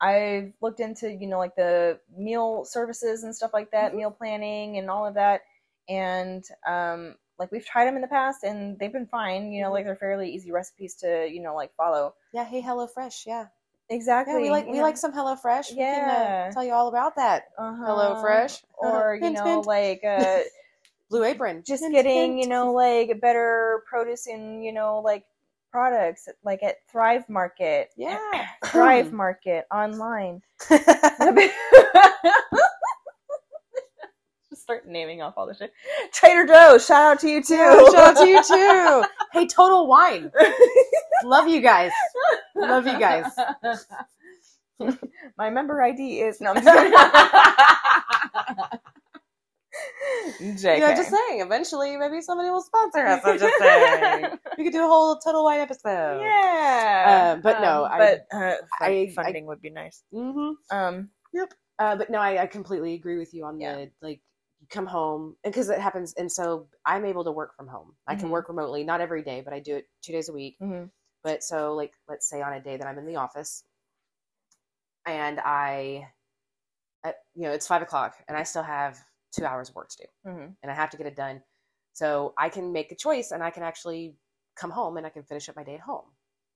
I've 0.00 0.54
looked 0.60 0.80
into, 0.80 1.12
you 1.12 1.26
know, 1.28 1.38
like 1.38 1.54
the 1.56 2.00
meal 2.16 2.64
services 2.64 3.22
and 3.22 3.34
stuff 3.36 3.52
like 3.52 3.70
that, 3.72 3.92
Mhm. 3.92 3.96
meal 3.96 4.10
planning 4.10 4.78
and 4.78 4.90
all 4.90 5.06
of 5.06 5.14
that. 5.14 5.42
And, 5.88 6.44
um, 6.66 7.16
like 7.40 7.50
we've 7.50 7.64
tried 7.66 7.86
them 7.86 7.96
in 7.96 8.02
the 8.02 8.08
past 8.08 8.44
and 8.44 8.78
they've 8.78 8.92
been 8.92 9.06
fine, 9.06 9.50
you 9.52 9.62
know, 9.62 9.70
Mhm. 9.70 9.72
like 9.72 9.84
they're 9.86 9.96
fairly 9.96 10.30
easy 10.30 10.52
recipes 10.52 10.94
to, 10.96 11.26
you 11.26 11.40
know, 11.40 11.54
like 11.56 11.74
follow. 11.74 12.14
yeah 12.32 12.44
hey 12.44 12.60
hello 12.60 12.86
fresh 12.86 13.26
yeah 13.26 13.46
Exactly. 13.88 14.34
yeah 14.34 14.40
we 14.42 14.50
like 14.50 14.66
we 14.66 14.76
know. 14.78 14.82
like 14.84 14.96
some 14.96 15.12
hello 15.12 15.34
fresh 15.34 15.70
we 15.70 15.76
can 15.78 16.08
Yeah. 16.08 16.46
uh, 16.48 16.52
tell 16.52 16.62
you 16.62 16.72
all 16.74 16.86
about 16.88 17.16
that 17.16 17.48
uh-huh. 17.58 17.84
Hello 17.86 18.20
Fresh. 18.20 18.62
Or, 18.74 19.16
you 19.16 19.22
Hint, 19.24 19.34
know, 19.36 19.44
hint. 19.44 19.66
like, 19.66 20.04
uh, 20.04 20.40
blue 21.10 21.24
apron 21.24 21.64
just 21.66 21.82
Hint, 21.82 21.94
getting, 21.94 22.38
you 22.38 22.46
know, 22.46 22.72
like 22.72 23.20
better 23.20 23.82
produce 23.90 24.28
and, 24.28 24.62
you 24.64 24.72
know, 24.72 25.00
like 25.00 25.24
products 25.72 26.28
like 26.44 26.62
at 26.62 26.76
Thrive 26.92 27.28
Market. 27.28 27.90
yeah 27.96 28.46
Thrive 28.66 29.12
Market 29.12 29.66
online. 29.72 30.40
Start 34.70 34.86
naming 34.86 35.20
off 35.20 35.34
all 35.36 35.48
the 35.48 35.54
shit. 35.54 35.72
Trader 36.12 36.46
Joe's, 36.46 36.86
shout 36.86 37.14
out 37.14 37.18
to 37.22 37.28
you 37.28 37.42
too. 37.42 37.56
Shout 37.56 37.94
out 37.96 38.16
to 38.18 38.26
you 38.28 38.40
too. 38.44 39.02
Hey, 39.32 39.48
Total 39.48 39.84
Wine. 39.88 40.30
Love 41.24 41.48
you 41.48 41.60
guys. 41.60 41.90
Love 42.54 42.86
you 42.86 42.96
guys. 42.96 43.24
My 45.36 45.50
member 45.50 45.82
ID 45.82 46.20
is 46.20 46.40
no. 46.40 46.54
JK. 46.54 46.62
Know, 50.80 50.94
just 50.94 51.10
saying. 51.10 51.40
Eventually, 51.40 51.96
maybe 51.96 52.20
somebody 52.20 52.48
will 52.50 52.62
sponsor 52.62 53.04
us. 53.06 53.22
I'm 53.24 53.38
just 53.40 53.58
saying. 53.58 54.26
We 54.56 54.62
could 54.64 54.72
do 54.72 54.84
a 54.84 54.88
whole 54.88 55.16
Total 55.18 55.42
Wine 55.44 55.58
episode. 55.60 56.20
Yeah, 56.22 57.32
Um, 57.34 57.40
but 57.42 57.60
no, 57.60 57.84
I- 57.86 57.98
but 57.98 58.26
uh, 58.36 58.54
I- 58.80 58.86
I- 58.86 59.12
funding 59.16 59.46
would 59.46 59.60
be 59.62 59.70
nice. 59.70 60.02
hmm 60.12 60.50
Um, 60.70 61.10
Uh, 61.78 61.96
but 61.96 62.10
no, 62.10 62.18
I, 62.18 62.42
I 62.42 62.46
completely 62.46 62.92
agree 62.94 63.16
with 63.18 63.32
you 63.32 63.44
on 63.46 63.58
Yeah. 63.60 63.74
the 63.76 63.90
like. 64.02 64.20
Come 64.70 64.86
home, 64.86 65.36
and 65.44 65.52
because 65.52 65.68
it 65.68 65.80
happens, 65.80 66.14
and 66.14 66.30
so 66.30 66.68
I'm 66.86 67.04
able 67.04 67.24
to 67.24 67.32
work 67.32 67.56
from 67.56 67.66
home. 67.68 67.96
I 68.06 68.14
can 68.14 68.28
Mhm. 68.28 68.32
work 68.32 68.48
remotely, 68.48 68.84
not 68.84 69.00
every 69.00 69.22
day, 69.22 69.40
but 69.42 69.52
I 69.52 69.60
do 69.60 69.76
it 69.76 69.88
two 70.02 70.12
days 70.12 70.28
a 70.28 70.32
week. 70.32 70.58
mhm, 70.60 70.90
But 71.24 71.42
so, 71.42 71.74
like, 71.74 71.92
let's 72.08 72.28
say 72.28 72.40
on 72.42 72.52
a 72.52 72.60
day 72.60 72.76
that 72.76 72.86
I'm 72.86 72.98
in 72.98 73.06
the 73.06 73.16
office, 73.16 73.64
and 75.06 75.40
I, 75.40 76.12
you 77.34 77.42
know, 77.42 77.50
it's 77.52 77.66
five 77.66 77.82
o'clock, 77.82 78.16
and 78.28 78.36
I 78.36 78.42
still 78.42 78.62
have 78.62 78.98
two 79.32 79.44
hours 79.44 79.68
of 79.70 79.74
work 79.74 79.88
to 79.90 79.96
do. 79.98 80.04
mhm. 80.24 80.56
and 80.62 80.70
I 80.70 80.74
have 80.74 80.90
to 80.90 80.96
get 80.98 81.06
it 81.06 81.16
done. 81.16 81.42
So 81.94 82.34
I 82.38 82.48
can 82.50 82.72
make 82.72 82.92
a 82.92 82.96
choice 82.96 83.30
and 83.32 83.42
I 83.42 83.50
can 83.50 83.62
actually 83.62 84.14
come 84.56 84.70
home 84.70 84.96
and 84.98 85.06
I 85.06 85.10
can 85.10 85.22
finish 85.24 85.48
up 85.48 85.56
my 85.56 85.64
day 85.64 85.74
at 85.76 85.80
home. 85.80 86.04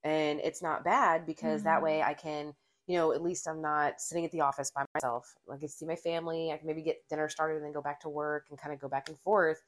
And 0.02 0.40
it's 0.40 0.62
not 0.62 0.84
bad 0.84 1.26
because 1.26 1.62
that 1.64 1.82
way 1.82 2.02
I 2.02 2.14
can, 2.14 2.54
you 2.87 2.97
know, 2.99 3.12
at 3.12 3.22
least 3.22 3.49
I'm 3.49 3.62
not 3.62 4.01
sitting 4.01 4.24
at 4.24 4.32
the 4.32 4.43
office 4.43 4.70
by 4.70 4.85
myself. 4.95 5.35
I 5.53 5.57
can 5.59 5.68
see 5.68 5.87
my 5.87 5.97
family. 5.97 6.53
I 6.53 6.59
can 6.59 6.66
maybe 6.66 6.82
get 6.82 7.09
dinner 7.09 7.28
started 7.28 7.57
and 7.57 7.64
then 7.64 7.72
go 7.72 7.82
back 7.82 8.01
to 8.01 8.09
work 8.09 8.47
and 8.51 8.59
kind 8.59 8.74
of 8.74 8.80
go 8.80 8.89
back 8.89 9.09
and 9.09 9.18
forth. 9.18 9.62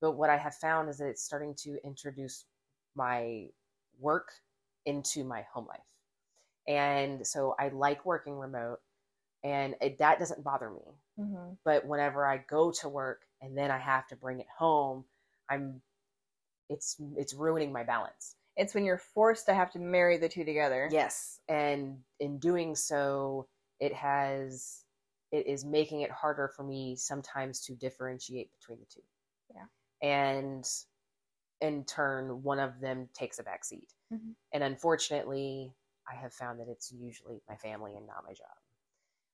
But 0.00 0.12
what 0.12 0.30
I 0.30 0.36
have 0.38 0.54
found 0.56 0.88
is 0.90 0.98
that 0.98 1.08
it's 1.08 1.22
starting 1.24 1.54
to 1.56 1.78
introduce 1.84 2.46
my 2.96 3.50
work 4.00 4.32
into 4.86 5.24
my 5.24 5.42
home 5.52 5.66
life. 5.66 5.80
And 6.66 7.26
so 7.26 7.54
I 7.58 7.68
like 7.68 8.06
working 8.06 8.38
remote 8.38 8.80
and 9.44 9.76
it, 9.80 9.98
that 9.98 10.18
doesn't 10.18 10.44
bother 10.44 10.70
me 10.70 10.82
Mhm. 11.16 11.56
but 11.64 11.86
whenever 11.86 12.26
I 12.26 12.38
go 12.38 12.72
to 12.72 12.88
work 12.88 13.26
and 13.42 13.56
then 13.58 13.70
I 13.70 13.78
have 13.78 14.08
to 14.08 14.16
bring 14.16 14.40
it 14.40 14.48
home, 14.58 15.04
I'm 15.48 15.82
it's 16.68 16.96
it's 17.16 17.34
ruining 17.34 17.72
my 17.72 17.84
balance. 17.84 18.36
It's 18.56 18.74
when 18.74 18.84
you're 18.84 18.98
forced 18.98 19.46
to 19.46 19.54
have 19.54 19.72
to 19.72 19.78
marry 19.78 20.16
the 20.16 20.28
two 20.28 20.44
together. 20.44 20.88
Yes, 20.90 21.40
and 21.48 21.98
in 22.20 22.38
doing 22.38 22.74
so, 22.74 23.48
it 23.80 23.92
has 23.92 24.84
it 25.32 25.46
is 25.46 25.64
making 25.64 26.02
it 26.02 26.10
harder 26.10 26.48
for 26.48 26.62
me 26.62 26.94
sometimes 26.94 27.60
to 27.66 27.74
differentiate 27.74 28.52
between 28.52 28.78
the 28.78 28.86
two. 28.86 29.02
Yeah. 29.52 29.66
And 30.00 30.64
in 31.60 31.84
turn, 31.84 32.42
one 32.42 32.60
of 32.60 32.78
them 32.80 33.08
takes 33.14 33.38
a 33.40 33.42
back 33.42 33.64
seat. 33.64 33.92
Mhm. 34.12 34.34
And 34.52 34.62
unfortunately, 34.62 35.74
I 36.08 36.14
have 36.14 36.32
found 36.32 36.60
that 36.60 36.68
it's 36.68 36.92
usually 36.92 37.42
my 37.48 37.56
family 37.56 37.96
and 37.96 38.06
not 38.06 38.24
my 38.24 38.32
job. 38.32 38.56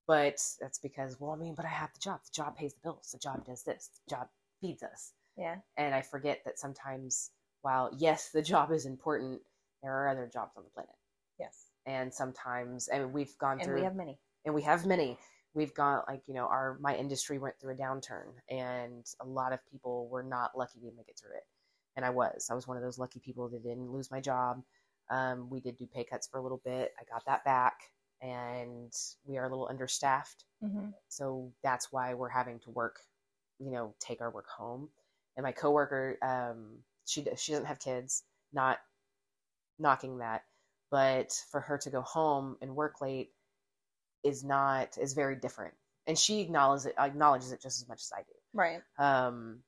But 0.07 0.41
that's 0.61 0.79
because, 0.79 1.21
well, 1.21 1.33
I 1.33 1.37
mean, 1.37 1.55
but 1.55 1.65
I 1.67 1.69
have 1.69 1.93
the 1.93 2.01
job. 2.01 2.23
The 2.25 2.31
job 2.33 2.57
pays 2.57 2.75
the 2.75 2.81
bills. 2.81 3.11
The 3.13 3.19
job 3.19 3.45
does 3.45 3.63
this. 3.63 3.91
The 4.07 4.17
job 4.17 4.29
feeds 4.61 4.83
us. 4.83 5.13
Yeah. 5.37 5.61
And 5.77 5.95
I 5.95 6.03
forget 6.03 6.45
that 6.45 6.59
sometimes, 6.59 7.31
while 7.63 7.91
yes, 7.97 8.31
the 8.33 8.43
job 8.43 8.73
is 8.73 8.87
important, 8.87 9.41
there 9.83 9.93
are 9.93 10.09
other 10.09 10.29
jobs 10.33 10.53
on 10.57 10.65
the 10.65 10.71
planet. 10.71 10.95
Yes. 11.39 11.67
And 11.87 12.13
sometimes, 12.13 12.89
and 12.89 13.13
we've 13.13 13.37
gone 13.39 13.59
and 13.59 13.65
through, 13.65 13.77
we 13.77 13.85
have 13.85 13.97
many. 13.97 14.19
and 14.45 14.55
we 14.55 14.63
have 14.63 14.87
many. 14.87 15.19
We've 15.55 15.75
got 15.75 16.07
like 16.07 16.23
you 16.27 16.35
know, 16.35 16.47
our 16.47 16.79
my 16.81 16.95
industry 16.95 17.39
went 17.39 17.55
through 17.61 17.75
a 17.75 17.77
downturn, 17.77 18.33
and 18.49 19.05
a 19.21 19.27
lot 19.27 19.53
of 19.53 19.59
people 19.71 20.09
were 20.09 20.23
not 20.23 20.57
lucky 20.57 20.79
to 20.81 20.93
make 20.97 21.09
it 21.09 21.19
through 21.21 21.37
it. 21.37 21.45
And 21.97 22.05
I 22.05 22.11
was. 22.11 22.49
I 22.51 22.55
was 22.55 22.69
one 22.69 22.77
of 22.77 22.83
those 22.83 22.99
lucky 22.99 23.21
people 23.21 23.49
that 23.49 23.63
didn't 23.63 23.91
lose 23.91 24.11
my 24.11 24.21
job. 24.21 24.63
Um, 25.11 25.51
we 25.51 25.61
did 25.61 25.77
do 25.77 25.87
pay 25.93 26.05
cuts 26.05 26.29
for 26.29 26.39
a 26.39 26.43
little 26.43 26.61
bit. 26.65 26.93
I 27.01 27.03
got 27.13 27.25
that 27.27 27.45
back, 27.45 27.75
and 28.23 28.93
we 29.25 29.39
are 29.39 29.47
a 29.47 29.49
little 29.49 29.67
understaffed. 29.69 30.45
Mm-hmm. 30.63 30.91
So 31.09 31.53
that's 31.65 31.91
why 31.91 32.15
we're 32.15 32.29
having 32.29 32.61
to 32.61 32.71
work, 32.71 33.01
you 33.59 33.73
know, 33.73 33.95
take 33.99 34.21
our 34.21 34.31
work 34.31 34.47
home. 34.49 34.89
And 35.37 35.45
my 35.45 35.53
coworker, 35.53 36.17
um, 36.23 36.79
she 37.11 37.27
she 37.37 37.53
doesn't 37.53 37.67
have 37.67 37.79
kids. 37.79 38.23
Not 38.53 38.79
knocking 39.79 40.19
that, 40.19 40.43
but 40.91 41.33
for 41.51 41.61
her 41.61 41.79
to 41.79 41.91
go 41.91 42.03
home 42.03 42.57
and 42.61 42.75
work 42.75 43.01
late 43.01 43.31
is 44.23 44.45
not 44.45 44.99
is 44.99 45.15
very 45.15 45.37
different. 45.37 45.75
And 46.07 46.19
she 46.19 46.41
acknowledges 46.41 46.87
it 46.87 46.95
acknowledges 46.99 47.53
it 47.53 47.63
just 47.63 47.81
as 47.81 47.89
much 47.89 48.01
as 48.01 48.13
I 48.15 48.21
do. 48.23 48.33
Right. 48.53 48.83
Um, 48.99 49.61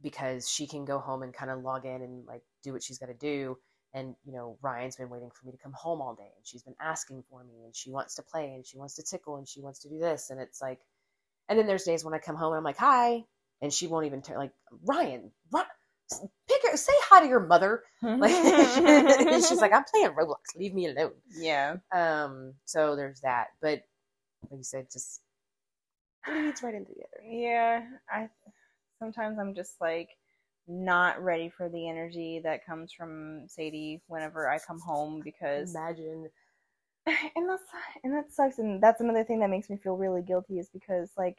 because 0.00 0.48
she 0.48 0.66
can 0.66 0.84
go 0.84 0.98
home 0.98 1.22
and 1.22 1.32
kind 1.32 1.50
of 1.50 1.62
log 1.62 1.84
in 1.84 2.02
and 2.02 2.26
like 2.26 2.42
do 2.62 2.72
what 2.72 2.82
she's 2.82 2.98
got 2.98 3.06
to 3.06 3.14
do. 3.14 3.58
And 3.94 4.16
you 4.24 4.32
know, 4.32 4.58
Ryan's 4.62 4.96
been 4.96 5.10
waiting 5.10 5.30
for 5.30 5.46
me 5.46 5.52
to 5.52 5.58
come 5.58 5.74
home 5.74 6.00
all 6.00 6.14
day, 6.14 6.30
and 6.34 6.46
she's 6.46 6.62
been 6.62 6.76
asking 6.80 7.24
for 7.28 7.44
me, 7.44 7.64
and 7.64 7.76
she 7.76 7.90
wants 7.90 8.14
to 8.14 8.22
play, 8.22 8.54
and 8.54 8.66
she 8.66 8.78
wants 8.78 8.94
to 8.94 9.02
tickle, 9.02 9.36
and 9.36 9.46
she 9.46 9.60
wants 9.60 9.80
to 9.80 9.90
do 9.90 9.98
this, 9.98 10.30
and 10.30 10.40
it's 10.40 10.62
like, 10.62 10.80
and 11.48 11.58
then 11.58 11.66
there's 11.66 11.84
days 11.84 12.02
when 12.02 12.14
I 12.14 12.18
come 12.18 12.36
home 12.36 12.52
and 12.52 12.58
I'm 12.58 12.64
like, 12.64 12.78
hi, 12.78 13.24
and 13.60 13.70
she 13.72 13.86
won't 13.86 14.06
even 14.06 14.22
turn 14.22 14.38
like 14.38 14.52
Ryan, 14.82 15.30
run, 15.52 15.66
pick 16.48 16.70
her, 16.70 16.76
say 16.76 16.92
hi 17.02 17.20
to 17.20 17.28
your 17.28 17.40
mother. 17.40 17.82
Like 18.02 18.32
she's 19.34 19.60
like, 19.60 19.72
I'm 19.72 19.84
playing 19.84 20.10
Roblox, 20.10 20.56
leave 20.56 20.74
me 20.74 20.86
alone. 20.86 21.12
yeah. 21.36 21.76
Um, 21.92 22.54
so 22.64 22.96
there's 22.96 23.20
that, 23.20 23.48
but 23.60 23.82
like 24.50 24.58
you 24.58 24.64
said, 24.64 24.88
just 24.92 25.20
leads 26.28 26.62
right 26.62 26.74
into 26.74 26.92
the 26.92 27.02
other. 27.02 27.24
Yeah. 27.24 27.82
I 28.10 28.28
sometimes 28.98 29.38
I'm 29.38 29.54
just 29.54 29.80
like 29.80 30.10
not 30.68 31.22
ready 31.22 31.48
for 31.48 31.68
the 31.68 31.88
energy 31.88 32.40
that 32.44 32.64
comes 32.64 32.92
from 32.92 33.46
Sadie 33.48 34.00
whenever 34.06 34.48
I 34.48 34.58
come 34.58 34.80
home 34.80 35.20
because 35.24 35.74
Imagine 35.74 36.28
and 37.06 37.48
that's 37.48 37.62
and 38.04 38.14
that 38.14 38.32
sucks 38.32 38.58
and 38.58 38.80
that's 38.80 39.00
another 39.00 39.24
thing 39.24 39.40
that 39.40 39.50
makes 39.50 39.68
me 39.68 39.76
feel 39.76 39.96
really 39.96 40.22
guilty 40.22 40.58
is 40.58 40.68
because 40.72 41.10
like 41.16 41.38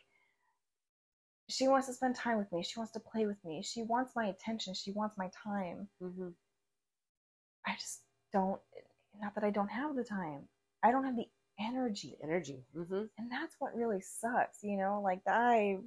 she 1.49 1.67
wants 1.67 1.87
to 1.87 1.93
spend 1.93 2.15
time 2.15 2.37
with 2.37 2.51
me. 2.51 2.63
She 2.63 2.79
wants 2.79 2.93
to 2.93 2.99
play 2.99 3.25
with 3.25 3.43
me. 3.45 3.63
She 3.63 3.83
wants 3.83 4.13
my 4.15 4.27
attention. 4.27 4.73
She 4.73 4.91
wants 4.91 5.17
my 5.17 5.29
time. 5.43 5.87
Hmm 6.01 6.29
i 7.65 7.73
just 7.79 8.01
don't 8.31 8.59
not 9.21 9.35
that 9.35 9.43
i 9.43 9.49
don't 9.49 9.69
have 9.69 9.95
the 9.95 10.03
time. 10.03 10.47
I 10.83 10.91
don't 10.91 11.05
have 11.05 11.15
the 11.15 11.27
energy. 11.59 12.17
Energy. 12.23 12.63
hmm 12.73 13.03
and 13.17 13.31
that's 13.31 13.55
what 13.59 13.75
really 13.75 14.01
sucks 14.01 14.59
you 14.63 14.77
know? 14.77 15.01
Like 15.03 15.21
i 15.27 15.77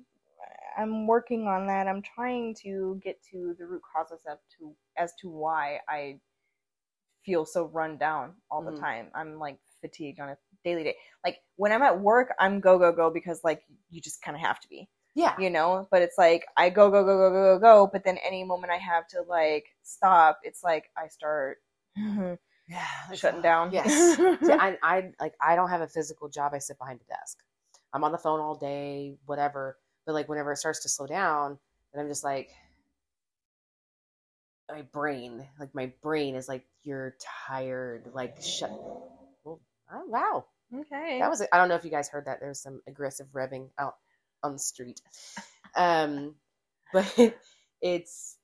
i'm 0.78 1.06
working 1.06 1.46
on 1.48 1.66
that. 1.66 1.86
I'm 1.88 2.02
trying 2.02 2.54
to 2.62 3.00
get 3.02 3.22
to 3.32 3.54
the 3.58 3.66
root 3.66 3.82
causes 3.94 4.20
of 4.30 4.38
to 4.58 4.74
as 4.96 5.12
to 5.22 5.28
why 5.30 5.80
i 5.88 6.18
feel 7.24 7.44
so 7.44 7.64
run 7.66 7.98
down 7.98 8.34
all 8.50 8.62
the 8.62 8.70
Mhm. 8.72 8.80
time. 8.80 9.10
I'm 9.14 9.38
like 9.38 9.58
fatigued 9.80 10.20
on 10.20 10.30
a 10.30 10.36
daily 10.64 10.84
day. 10.84 10.96
Like 11.24 11.38
when 11.56 11.72
i'm 11.72 11.82
at 11.82 12.00
work 12.00 12.34
i'm 12.40 12.60
go 12.60 12.78
go 12.78 12.92
go 12.92 13.10
because 13.10 13.40
like 13.44 13.62
you 13.90 14.00
just 14.00 14.22
kind 14.22 14.36
of 14.36 14.40
have 14.42 14.60
to 14.60 14.68
be 14.68 14.88
Yeah. 15.16 15.34
you 15.40 15.50
know 15.50 15.88
but 15.90 16.02
it's 16.02 16.18
like 16.18 16.46
i 16.56 16.70
go 16.70 16.90
go 16.90 17.02
go 17.02 17.16
go 17.16 17.30
go 17.30 17.56
go 17.56 17.58
go 17.58 17.90
but 17.92 18.04
then 18.04 18.18
any 18.24 18.44
moment 18.44 18.70
i 18.72 18.76
have 18.76 19.08
to 19.08 19.22
like 19.28 19.64
stop 19.82 20.40
it's 20.44 20.62
like 20.62 20.90
i 20.96 21.08
start 21.08 21.58
Yeah. 22.68 22.84
shutting 23.14 23.42
down 23.42 23.72
Yes. 23.72 24.16
See, 24.16 24.52
I, 24.52 24.76
I 24.82 25.12
like 25.20 25.34
I 25.40 25.56
don't 25.56 25.70
have 25.70 25.80
a 25.82 25.86
physical 25.88 26.28
job. 26.28 26.52
I 26.54 26.58
sit 26.58 26.78
behind 26.78 27.00
a 27.00 27.04
desk. 27.04 27.38
I'm 27.92 28.02
on 28.04 28.12
the 28.12 28.18
phone 28.18 28.40
all 28.40 28.56
day, 28.56 29.16
whatever. 29.24 29.78
But 30.04 30.14
like 30.14 30.28
whenever 30.28 30.52
it 30.52 30.56
starts 30.58 30.82
to 30.82 30.88
slow 30.88 31.06
down, 31.06 31.58
then 31.94 32.02
I'm 32.02 32.08
just 32.10 32.24
like 32.24 32.50
my 34.68 34.82
brain, 34.82 35.46
like 35.60 35.74
my 35.74 35.92
brain 36.02 36.34
is 36.34 36.48
like 36.48 36.66
you're 36.82 37.16
tired. 37.46 38.10
Like 38.12 38.42
shut. 38.42 38.70
Oh, 39.46 39.60
wow, 40.08 40.44
okay 40.74 41.20
that 41.20 41.30
was. 41.30 41.40
I 41.52 41.56
don't 41.58 41.68
know 41.68 41.76
if 41.76 41.84
you 41.84 41.90
guys 41.90 42.08
heard 42.08 42.26
that. 42.26 42.40
There 42.40 42.48
was 42.48 42.60
some 42.60 42.80
aggressive 42.88 43.28
revving 43.32 43.68
out 43.78 43.94
on 44.46 44.52
the 44.54 44.58
street. 44.58 45.00
Um, 45.76 46.36
but 46.92 47.34
it's 47.82 48.38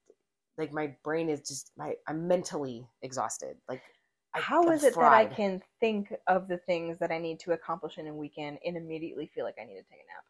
like 0.58 0.72
my 0.72 0.94
brain 1.02 1.28
is 1.30 1.40
just 1.40 1.72
my. 1.76 1.94
I'm 2.06 2.28
mentally 2.28 2.86
exhausted. 3.00 3.56
Like 3.68 3.82
I, 4.34 4.40
How 4.40 4.62
I'm 4.66 4.72
is 4.74 4.84
it 4.84 4.94
that 4.94 5.12
I 5.12 5.26
can 5.26 5.62
think 5.80 6.12
of 6.26 6.48
the 6.48 6.58
things 6.58 6.98
that 6.98 7.10
I 7.10 7.18
need 7.18 7.40
to 7.40 7.52
accomplish 7.52 7.98
in 7.98 8.06
a 8.06 8.14
weekend 8.14 8.58
and 8.64 8.76
immediately 8.76 9.30
feel 9.34 9.44
like 9.44 9.56
I 9.60 9.64
need 9.64 9.74
to 9.74 9.82
take 9.82 10.00
a 10.00 10.08
nap? 10.12 10.24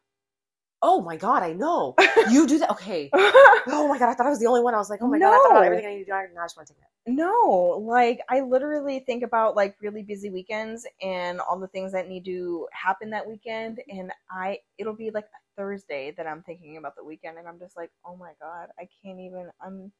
Oh 0.81 1.01
my 1.01 1.15
god, 1.15 1.43
I 1.43 1.53
know. 1.53 1.95
You 2.29 2.47
do 2.47 2.59
that. 2.59 2.71
Okay. 2.71 3.09
Oh 3.65 3.87
my 3.87 3.97
god, 3.97 4.09
I 4.09 4.13
thought 4.13 4.27
I 4.27 4.29
was 4.29 4.39
the 4.39 4.47
only 4.47 4.59
one. 4.59 4.75
I 4.75 4.77
was 4.77 4.89
like, 4.89 5.01
oh 5.01 5.07
my 5.07 5.17
god, 5.17 5.33
I 5.33 5.39
thought 5.39 5.51
about 5.51 5.63
everything 5.63 5.85
I 5.85 5.93
need 5.93 5.99
to 5.99 6.05
do. 6.05 6.11
I 6.11 6.23
I 6.23 6.43
just 6.43 6.57
want 6.57 6.67
to 6.67 6.73
take 6.73 6.81
that. 6.81 7.11
no, 7.13 7.81
like 7.81 8.19
I 8.29 8.41
literally 8.41 8.99
think 8.99 9.23
about 9.23 9.55
like 9.55 9.77
really 9.81 10.03
busy 10.03 10.29
weekends 10.29 10.85
and 11.01 11.39
all 11.39 11.57
the 11.57 11.67
things 11.69 11.93
that 11.93 12.09
need 12.09 12.25
to 12.25 12.67
happen 12.73 13.09
that 13.11 13.25
weekend 13.25 13.79
and 13.89 14.11
I 14.29 14.59
it'll 14.77 14.95
be 14.95 15.11
like 15.11 15.23
a 15.25 15.42
Thursday 15.57 16.11
that 16.17 16.27
I'm 16.27 16.43
thinking 16.43 16.77
about 16.77 16.95
the 16.95 17.03
weekend 17.03 17.37
and 17.37 17.47
I'm 17.47 17.59
just 17.59 17.77
like, 17.77 17.91
"Oh 18.05 18.15
my 18.15 18.33
god, 18.41 18.69
I 18.79 18.87
can't 19.03 19.19
even 19.19 19.49
I'm 19.61 19.91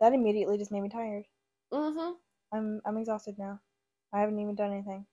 that 0.00 0.12
immediately 0.12 0.58
just 0.58 0.72
made 0.72 0.82
me 0.82 0.88
tired. 0.88 1.24
Mm-hmm. 1.72 2.12
I'm 2.52 2.80
I'm 2.84 2.96
exhausted 2.98 3.36
now. 3.38 3.60
I 4.12 4.20
haven't 4.20 4.38
even 4.40 4.54
done 4.54 4.72
anything. 4.72 5.06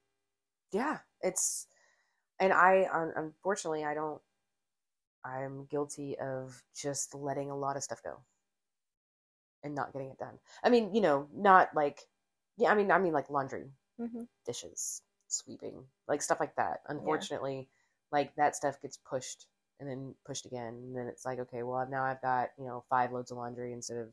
Yeah, 0.72 1.00
it's, 1.22 1.68
and 2.39 2.54
I 2.54 2.88
unfortunately 3.16 3.86
I 3.86 3.93
don't. 3.93 4.22
I'm 5.24 5.66
guilty 5.66 6.18
of 6.18 6.64
just 6.76 7.14
letting 7.14 7.52
a 7.52 7.56
lot 7.56 7.78
of 7.78 7.84
stuff 7.84 8.02
go, 8.02 8.24
and 9.64 9.76
not 9.76 9.93
getting 9.93 10.10
it 10.10 10.18
done. 10.18 10.39
I 10.64 10.70
mean, 10.70 10.93
you 10.93 11.02
know, 11.02 11.28
not 11.34 11.76
like, 11.76 12.02
yeah. 12.58 12.72
I 12.72 12.76
mean, 12.76 12.91
I 12.91 13.00
mean 13.00 13.14
like 13.14 13.30
laundry, 13.30 13.72
hmm 13.98 14.24
dishes, 14.45 15.02
sweeping, 15.28 15.86
like 16.08 16.22
stuff 16.22 16.39
like 16.39 16.56
that. 16.58 16.82
Unfortunately, 16.88 17.70
like 18.12 18.36
that 18.36 18.56
stuff 18.56 18.82
gets 18.82 18.98
pushed 18.98 19.48
and 19.80 19.89
then 19.89 20.15
pushed 20.25 20.45
again, 20.45 20.73
and 20.73 20.95
then 20.95 21.07
it's 21.07 21.25
like, 21.25 21.39
okay, 21.39 21.63
well 21.63 21.88
now 21.89 22.03
I've 22.03 22.21
got 22.21 22.49
you 22.57 22.65
know 22.65 22.84
five 22.89 23.11
loads 23.11 23.32
of 23.32 23.38
laundry 23.38 23.73
instead 23.73 23.97
of 23.97 24.09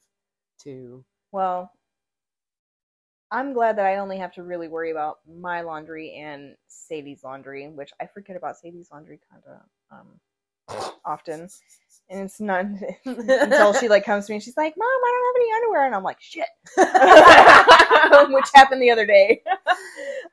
two. 0.63 1.05
Well, 1.33 1.71
I'm 3.31 3.53
glad 3.53 3.77
that 3.79 3.87
I 3.87 3.97
only 3.97 4.19
have 4.19 4.33
to 4.35 4.43
really 4.43 4.69
worry 4.69 4.91
about 4.91 5.19
my 5.27 5.63
laundry 5.63 6.15
and 6.15 6.55
Sadie's 6.69 7.25
laundry, 7.25 7.69
which 7.69 7.91
I 8.01 8.07
forget 8.07 8.37
about 8.37 8.57
Sadie's 8.59 8.91
laundry 8.93 9.19
kind 9.31 9.43
of 9.49 9.99
um, 9.99 10.87
often. 11.05 11.49
And 12.11 12.21
it's 12.21 12.41
not 12.41 12.67
until 13.07 13.73
she 13.75 13.89
like 13.89 14.05
comes 14.05 14.27
to 14.27 14.33
me 14.33 14.37
and 14.37 14.43
she's 14.43 14.57
like, 14.57 14.75
"Mom, 14.77 14.87
I 14.87 15.11
don't 15.13 15.27
have 15.27 15.43
any 15.43 15.53
underwear," 15.55 15.87
and 15.87 15.95
I'm 15.95 16.03
like, 16.03 16.21
"Shit," 16.21 16.47
which 18.35 18.49
happened 18.55 18.83
the 18.83 18.91
other 18.91 19.07
day. 19.07 19.43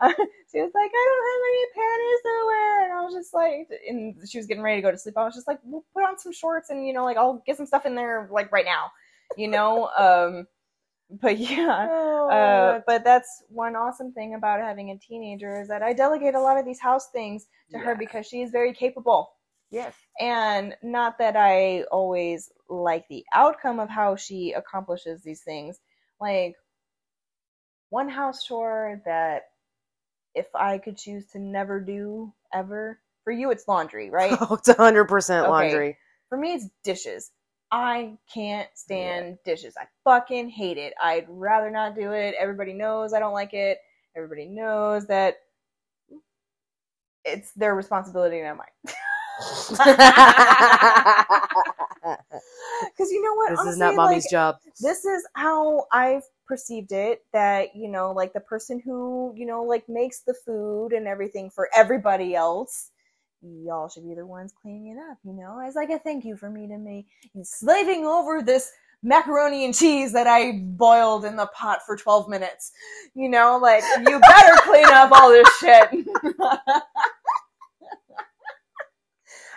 she 0.51 0.61
was 0.61 0.71
like, 0.73 0.91
"I 0.93 1.07
don't 1.09 1.27
have 1.31 1.43
any 1.49 1.65
panties 1.75 2.21
to 2.23 2.45
wear," 2.47 2.83
and 2.85 2.93
I 2.93 3.01
was 3.01 3.13
just 3.13 3.33
like, 3.33 3.69
and 3.87 4.29
she 4.29 4.37
was 4.37 4.47
getting 4.47 4.63
ready 4.63 4.81
to 4.81 4.85
go 4.85 4.91
to 4.91 4.97
sleep. 4.97 5.17
I 5.17 5.23
was 5.25 5.35
just 5.35 5.47
like, 5.47 5.59
we'll 5.63 5.85
put 5.93 6.03
on 6.03 6.17
some 6.17 6.33
shorts 6.33 6.69
and 6.69 6.85
you 6.87 6.93
know, 6.93 7.03
like 7.05 7.17
I'll 7.17 7.43
get 7.45 7.57
some 7.57 7.65
stuff 7.65 7.85
in 7.85 7.95
there 7.95 8.29
like 8.31 8.51
right 8.51 8.65
now," 8.65 8.91
you 9.37 9.47
know. 9.47 9.89
Um, 9.97 10.47
but 11.21 11.37
yeah. 11.37 11.87
Oh, 11.89 12.29
Uh, 12.29 12.81
but 12.87 13.03
that's 13.03 13.43
one 13.49 13.75
awesome 13.75 14.13
thing 14.13 14.35
about 14.35 14.61
having 14.61 14.91
a 14.91 14.97
teenager 14.97 15.61
is 15.61 15.67
that 15.67 15.81
I 15.83 15.93
delegate 15.93 16.35
a 16.35 16.39
lot 16.41 16.57
of 16.57 16.65
these 16.65 16.79
house 16.79 17.09
things 17.11 17.47
to 17.71 17.79
her 17.79 17.95
because 17.95 18.25
she 18.27 18.41
is 18.41 18.51
very 18.51 18.73
capable. 18.73 19.31
yes. 19.71 19.93
And 20.19 20.75
not 20.83 21.17
that 21.19 21.35
I 21.35 21.83
always 21.91 22.51
like 22.69 23.07
the 23.09 23.25
outcome 23.33 23.79
of 23.79 23.89
how 23.89 24.15
she 24.15 24.53
accomplishes 24.53 25.21
these 25.23 25.41
things. 25.43 25.79
Like 26.19 26.55
one 27.89 28.09
house 28.09 28.43
chore 28.43 29.01
that 29.05 29.43
if 30.35 30.47
I 30.55 30.77
could 30.77 30.97
choose 30.97 31.27
to 31.31 31.39
never 31.39 31.79
do 31.79 32.33
ever, 32.53 32.99
for 33.23 33.31
you 33.31 33.51
it's 33.51 33.67
laundry, 33.67 34.09
right? 34.11 34.37
Oh, 34.41 34.55
it's 34.55 34.71
hundred 34.75 35.05
percent 35.05 35.47
Okay. 35.47 35.51
laundry. 35.51 35.97
For 36.29 36.37
me, 36.37 36.53
it's 36.53 36.69
dishes. 36.83 37.31
I 37.71 38.17
can't 38.33 38.67
stand 38.73 39.37
dishes. 39.45 39.75
I 39.79 39.85
fucking 40.03 40.49
hate 40.49 40.77
it. 40.77 40.93
I'd 41.01 41.25
rather 41.29 41.71
not 41.71 41.95
do 41.95 42.11
it. 42.11 42.35
Everybody 42.39 42.73
knows 42.73 43.13
I 43.13 43.19
don't 43.19 43.33
like 43.33 43.53
it. 43.53 43.77
Everybody 44.15 44.45
knows 44.45 45.07
that 45.07 45.37
it's 47.23 47.51
their 47.53 47.75
responsibility, 47.75 48.39
and 48.39 48.57
not 48.57 48.57
mine. 48.57 48.95
Because 52.81 53.11
you 53.11 53.21
know 53.23 53.33
what? 53.35 53.51
this 53.51 53.59
is 53.73 53.77
not 53.77 53.95
mommy's 53.95 54.23
like, 54.23 54.31
job. 54.31 54.57
This 54.79 55.05
is 55.05 55.27
how 55.35 55.85
I've 55.91 56.23
perceived 56.51 56.91
it 56.91 57.23
that 57.31 57.73
you 57.77 57.87
know 57.87 58.11
like 58.11 58.33
the 58.33 58.41
person 58.41 58.77
who 58.83 59.33
you 59.37 59.45
know 59.45 59.63
like 59.63 59.87
makes 59.87 60.19
the 60.23 60.33
food 60.45 60.89
and 60.91 61.07
everything 61.07 61.49
for 61.49 61.69
everybody 61.73 62.35
else 62.35 62.89
y'all 63.41 63.87
should 63.87 64.03
be 64.03 64.13
the 64.13 64.25
ones 64.25 64.53
cleaning 64.61 64.87
it 64.87 64.99
up 65.09 65.17
you 65.23 65.31
know 65.31 65.61
as 65.65 65.75
like 65.75 65.89
a 65.89 65.97
thank 65.99 66.25
you 66.25 66.35
for 66.35 66.49
me 66.49 66.67
to 66.67 66.77
me 66.77 67.05
slaving 67.41 68.05
over 68.05 68.41
this 68.41 68.69
macaroni 69.01 69.63
and 69.63 69.73
cheese 69.73 70.11
that 70.11 70.27
i 70.27 70.59
boiled 70.61 71.23
in 71.23 71.37
the 71.37 71.47
pot 71.55 71.79
for 71.85 71.95
12 71.95 72.27
minutes 72.27 72.73
you 73.15 73.29
know 73.29 73.57
like 73.57 73.81
you 74.05 74.19
better 74.27 74.57
clean 74.63 74.87
up 74.87 75.09
all 75.13 75.29
this 75.29 75.47
shit 75.61 75.89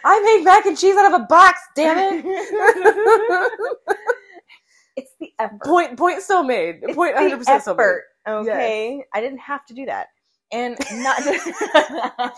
I 0.07 0.21
made 0.21 0.45
mac 0.45 0.67
and 0.67 0.77
cheese 0.77 0.97
out 0.99 1.15
of 1.15 1.23
a 1.23 1.25
box. 1.25 1.59
Damn 1.75 2.23
it! 2.27 2.27
it's 4.97 5.13
the 5.21 5.33
effort 5.39 5.63
point 5.63 5.97
point 5.97 6.23
still 6.23 6.43
made. 6.43 6.81
It's 6.83 6.95
the 6.95 7.13
hundred 7.17 7.39
percent 7.39 7.63
still 7.63 7.75
made. 7.75 7.83
effort, 7.83 8.05
Okay, 8.27 9.05
I 9.13 9.21
didn't 9.21 9.39
have 9.39 9.67
to 9.67 9.75
do 9.75 9.87
that, 9.87 10.09
and 10.53 10.79
not 10.95 11.21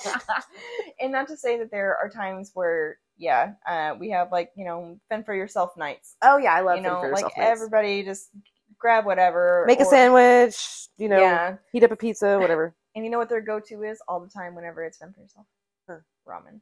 and 1.01 1.13
not 1.13 1.29
to 1.29 1.37
say 1.37 1.59
that 1.59 1.71
there 1.71 1.97
are 1.97 2.09
times 2.09 2.51
where 2.55 2.99
yeah, 3.19 3.53
uh, 3.67 3.95
we 3.99 4.11
have 4.11 4.33
like 4.33 4.51
you 4.57 4.65
know 4.65 4.99
fend 5.09 5.25
for 5.27 5.35
yourself 5.35 5.77
nights. 5.77 6.17
Oh 6.23 6.39
yeah, 6.39 6.55
I 6.55 6.61
love 6.61 6.77
you 6.79 6.83
know, 6.83 7.03
like 7.13 7.25
nights. 7.25 7.35
everybody 7.37 8.03
just 8.03 8.31
grab 8.79 9.05
whatever, 9.07 9.65
Make 9.67 9.81
a 9.81 9.85
sandwich. 9.85 10.89
You 10.99 11.09
know, 11.09 11.19
Yeah, 11.19 11.57
heat 11.73 11.85
up 11.85 11.93
a 11.93 11.97
pizza, 11.97 12.39
whatever. 12.39 12.75
and 12.95 13.05
you 13.05 13.11
know 13.11 13.19
what 13.19 13.29
their 13.29 13.43
go-to 13.43 13.83
is 13.83 14.01
all 14.09 14.21
the 14.21 14.31
time 14.31 14.55
whenever 14.55 14.83
it's 14.83 14.99
fend 14.99 15.15
for 15.15 15.21
yourself. 15.21 15.47
Huh. 15.89 15.97
Ramen. 16.27 16.61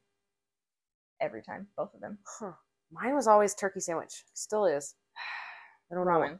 Every 1.21 1.43
time, 1.43 1.69
both 1.77 1.95
of 1.95 2.01
them. 2.01 2.19
Huh. 2.27 2.53
Mine 2.91 3.15
was 3.15 3.27
always 3.27 3.55
turkey 3.55 3.81
sandwich. 3.81 4.25
Still 4.35 4.67
is. 4.67 4.95
I 5.91 5.95
don't 5.95 6.07
know. 6.07 6.39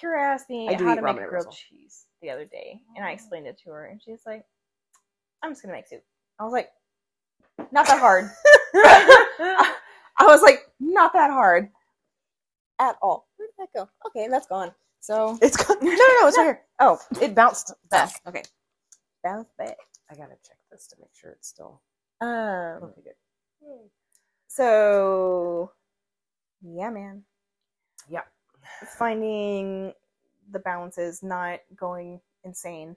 Kira 0.00 0.22
asked 0.22 0.50
me 0.50 0.66
how 0.66 0.94
to 0.94 1.02
make 1.02 1.16
ramen 1.16 1.28
grilled 1.28 1.52
cheese 1.52 2.06
the 2.20 2.30
other 2.30 2.44
day, 2.44 2.80
and 2.96 3.04
I 3.04 3.12
explained 3.12 3.46
it 3.46 3.58
to 3.64 3.70
her, 3.70 3.86
and 3.86 4.00
she's 4.02 4.20
like, 4.26 4.44
"I'm 5.42 5.52
just 5.52 5.62
gonna 5.62 5.74
make 5.74 5.86
soup." 5.88 6.02
I 6.38 6.44
was 6.44 6.52
like, 6.52 6.70
"Not 7.72 7.86
that 7.86 7.98
hard." 7.98 8.30
I 10.18 10.24
was 10.26 10.42
like, 10.42 10.66
"Not 10.80 11.12
that 11.14 11.30
hard 11.30 11.70
at 12.78 12.96
all." 13.00 13.28
Where 13.36 13.48
did 13.48 13.54
that 13.58 13.68
go? 13.78 13.88
Okay, 14.08 14.28
that's 14.28 14.46
gone. 14.46 14.72
So, 15.00 15.38
it's 15.40 15.56
go- 15.56 15.74
no, 15.74 15.80
no, 15.90 15.96
no. 15.96 16.28
It's 16.28 16.36
right 16.36 16.44
here. 16.44 16.62
oh, 16.80 16.98
It 17.20 17.34
bounced 17.34 17.72
back. 17.90 18.10
okay, 18.26 18.42
bounce 19.22 19.48
back. 19.56 19.76
I 20.10 20.14
gotta 20.14 20.36
check 20.46 20.58
this 20.70 20.86
to 20.88 20.96
make 21.00 21.10
sure 21.14 21.30
it's 21.32 21.48
still 21.48 21.80
Um, 22.20 22.28
okay. 22.82 23.12
Good. 23.60 23.90
so 24.48 25.72
yeah, 26.62 26.90
man, 26.90 27.24
Yeah. 28.08 28.22
Finding 28.98 29.92
the 30.50 30.58
balances, 30.58 31.22
not 31.22 31.60
going 31.76 32.20
insane. 32.44 32.96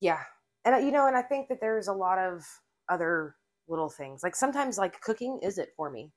Yeah, 0.00 0.20
and 0.64 0.84
you 0.84 0.92
know, 0.92 1.06
and 1.06 1.16
I 1.16 1.22
think 1.22 1.48
that 1.48 1.60
there's 1.60 1.88
a 1.88 1.92
lot 1.92 2.18
of 2.18 2.44
other 2.88 3.36
little 3.68 3.88
things. 3.88 4.22
Like 4.22 4.36
sometimes, 4.36 4.78
like 4.78 5.00
cooking 5.00 5.38
is 5.42 5.58
it 5.58 5.72
for 5.76 5.90
me. 5.90 6.10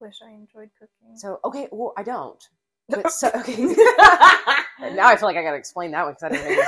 Wish 0.00 0.18
I 0.24 0.30
enjoyed 0.30 0.70
cooking. 0.78 1.16
So 1.16 1.40
okay, 1.44 1.68
well, 1.72 1.92
I 1.96 2.02
don't. 2.02 2.42
But 2.90 3.12
so 3.12 3.30
okay. 3.34 3.54
now 4.94 5.08
I 5.08 5.16
feel 5.18 5.28
like 5.28 5.36
I 5.36 5.42
gotta 5.42 5.58
explain 5.58 5.90
that 5.90 6.04
one 6.06 6.14
because 6.14 6.22
I 6.22 6.28
didn't 6.30 6.56
know. 6.56 6.62
you 6.62 6.66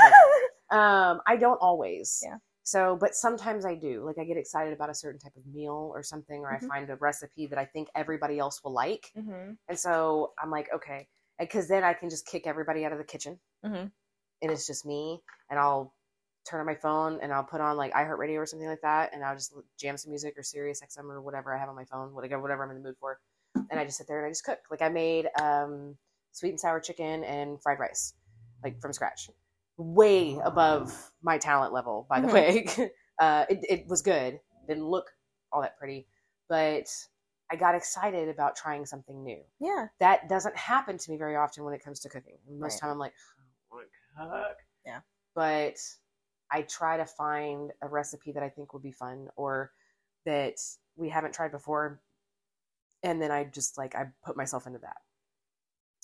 Um, 0.78 1.22
I 1.26 1.36
don't 1.36 1.56
always. 1.62 2.22
Yeah. 2.22 2.36
So, 2.70 2.96
but 3.00 3.16
sometimes 3.16 3.64
I 3.64 3.74
do. 3.74 4.04
Like 4.04 4.18
I 4.18 4.24
get 4.24 4.36
excited 4.36 4.72
about 4.72 4.90
a 4.90 4.94
certain 4.94 5.18
type 5.18 5.34
of 5.36 5.44
meal 5.44 5.90
or 5.92 6.04
something, 6.04 6.42
or 6.44 6.50
Mhm. 6.52 6.62
I 6.62 6.68
find 6.68 6.88
a 6.88 6.94
recipe 6.94 7.46
that 7.48 7.58
I 7.58 7.64
think 7.64 7.88
everybody 7.96 8.38
else 8.38 8.62
will 8.62 8.70
like, 8.72 9.10
mm-hmm. 9.16 9.54
and 9.66 9.78
so 9.78 10.34
I'm 10.40 10.50
like, 10.50 10.68
okay, 10.72 11.08
because 11.36 11.66
then 11.66 11.82
I 11.82 11.94
can 11.94 12.10
just 12.10 12.26
kick 12.26 12.46
everybody 12.46 12.84
out 12.84 12.92
of 12.92 12.98
the 12.98 13.04
kitchen, 13.04 13.40
Mhm. 13.64 13.90
and 14.42 14.52
it's 14.52 14.68
just 14.68 14.86
me, 14.86 15.20
and 15.48 15.58
I'll 15.58 15.92
turn 16.44 16.60
on 16.60 16.66
my 16.66 16.76
phone 16.76 17.18
and 17.20 17.32
I'll 17.32 17.44
put 17.44 17.60
on 17.60 17.76
like 17.76 17.92
iHeartRadio 17.92 18.38
or 18.38 18.46
something 18.46 18.68
like 18.68 18.82
that, 18.82 19.12
and 19.12 19.24
I'll 19.24 19.34
just 19.34 19.52
jam 19.76 19.96
some 19.96 20.10
music 20.10 20.38
or 20.38 20.44
Sirius 20.44 20.80
XM 20.80 21.10
or 21.10 21.20
whatever 21.20 21.52
I 21.52 21.58
have 21.58 21.68
on 21.68 21.74
my 21.74 21.84
phone, 21.86 22.14
whatever 22.14 22.40
whatever 22.40 22.62
I'm 22.62 22.70
in 22.70 22.76
the 22.80 22.88
mood 22.88 22.96
for, 23.00 23.18
and 23.68 23.80
I 23.80 23.84
just 23.84 23.98
sit 23.98 24.06
there 24.06 24.18
and 24.18 24.26
I 24.26 24.30
just 24.30 24.44
cook. 24.44 24.60
Like 24.70 24.80
I 24.80 24.88
made 24.90 25.28
um, 25.40 25.98
sweet 26.30 26.50
and 26.50 26.60
sour 26.60 26.78
chicken 26.78 27.24
and 27.24 27.60
fried 27.60 27.80
rice, 27.80 28.14
like 28.62 28.80
from 28.80 28.92
scratch, 28.92 29.28
way 29.80 30.38
above 30.44 31.10
my 31.22 31.38
talent 31.38 31.72
level. 31.72 32.06
By 32.08 32.20
the 32.20 32.28
Mhm. 32.28 32.32
way, 32.32 32.90
uh, 33.18 33.46
it 33.48 33.58
it 33.68 33.86
was 33.88 34.02
good. 34.02 34.40
Didn't 34.68 34.86
look 34.86 35.10
all 35.52 35.62
that 35.62 35.76
pretty, 35.78 36.06
but 36.48 36.86
I 37.50 37.56
got 37.56 37.74
excited 37.74 38.28
about 38.28 38.54
trying 38.56 38.86
something 38.86 39.24
new. 39.24 39.42
Yeah. 39.58 39.88
That 39.98 40.28
doesn't 40.28 40.56
happen 40.56 40.98
to 40.98 41.10
me 41.10 41.16
very 41.16 41.34
often 41.34 41.64
when 41.64 41.74
it 41.74 41.82
comes 41.82 41.98
to 42.00 42.08
cooking. 42.08 42.38
Most 42.48 42.60
Right. 42.60 42.66
of 42.66 42.72
the 42.74 42.80
time, 42.80 42.90
I'm 42.92 42.98
like, 42.98 43.14
I 43.72 43.74
want 43.74 43.88
to 43.88 44.48
cook. 44.48 44.58
Yeah. 44.84 45.00
But 45.34 45.76
I 46.52 46.62
try 46.62 46.96
to 46.96 47.06
find 47.06 47.72
a 47.82 47.88
recipe 47.88 48.30
that 48.32 48.42
I 48.44 48.48
think 48.50 48.72
would 48.72 48.82
be 48.82 48.92
fun 48.92 49.28
or 49.34 49.72
that 50.26 50.58
we 50.96 51.08
haven't 51.08 51.32
tried 51.34 51.50
before. 51.50 52.00
And 53.02 53.20
then 53.20 53.32
I 53.32 53.44
just 53.44 53.76
like, 53.78 53.94
I 53.96 54.12
put 54.24 54.36
myself 54.36 54.66
into 54.66 54.78
that. 54.80 54.98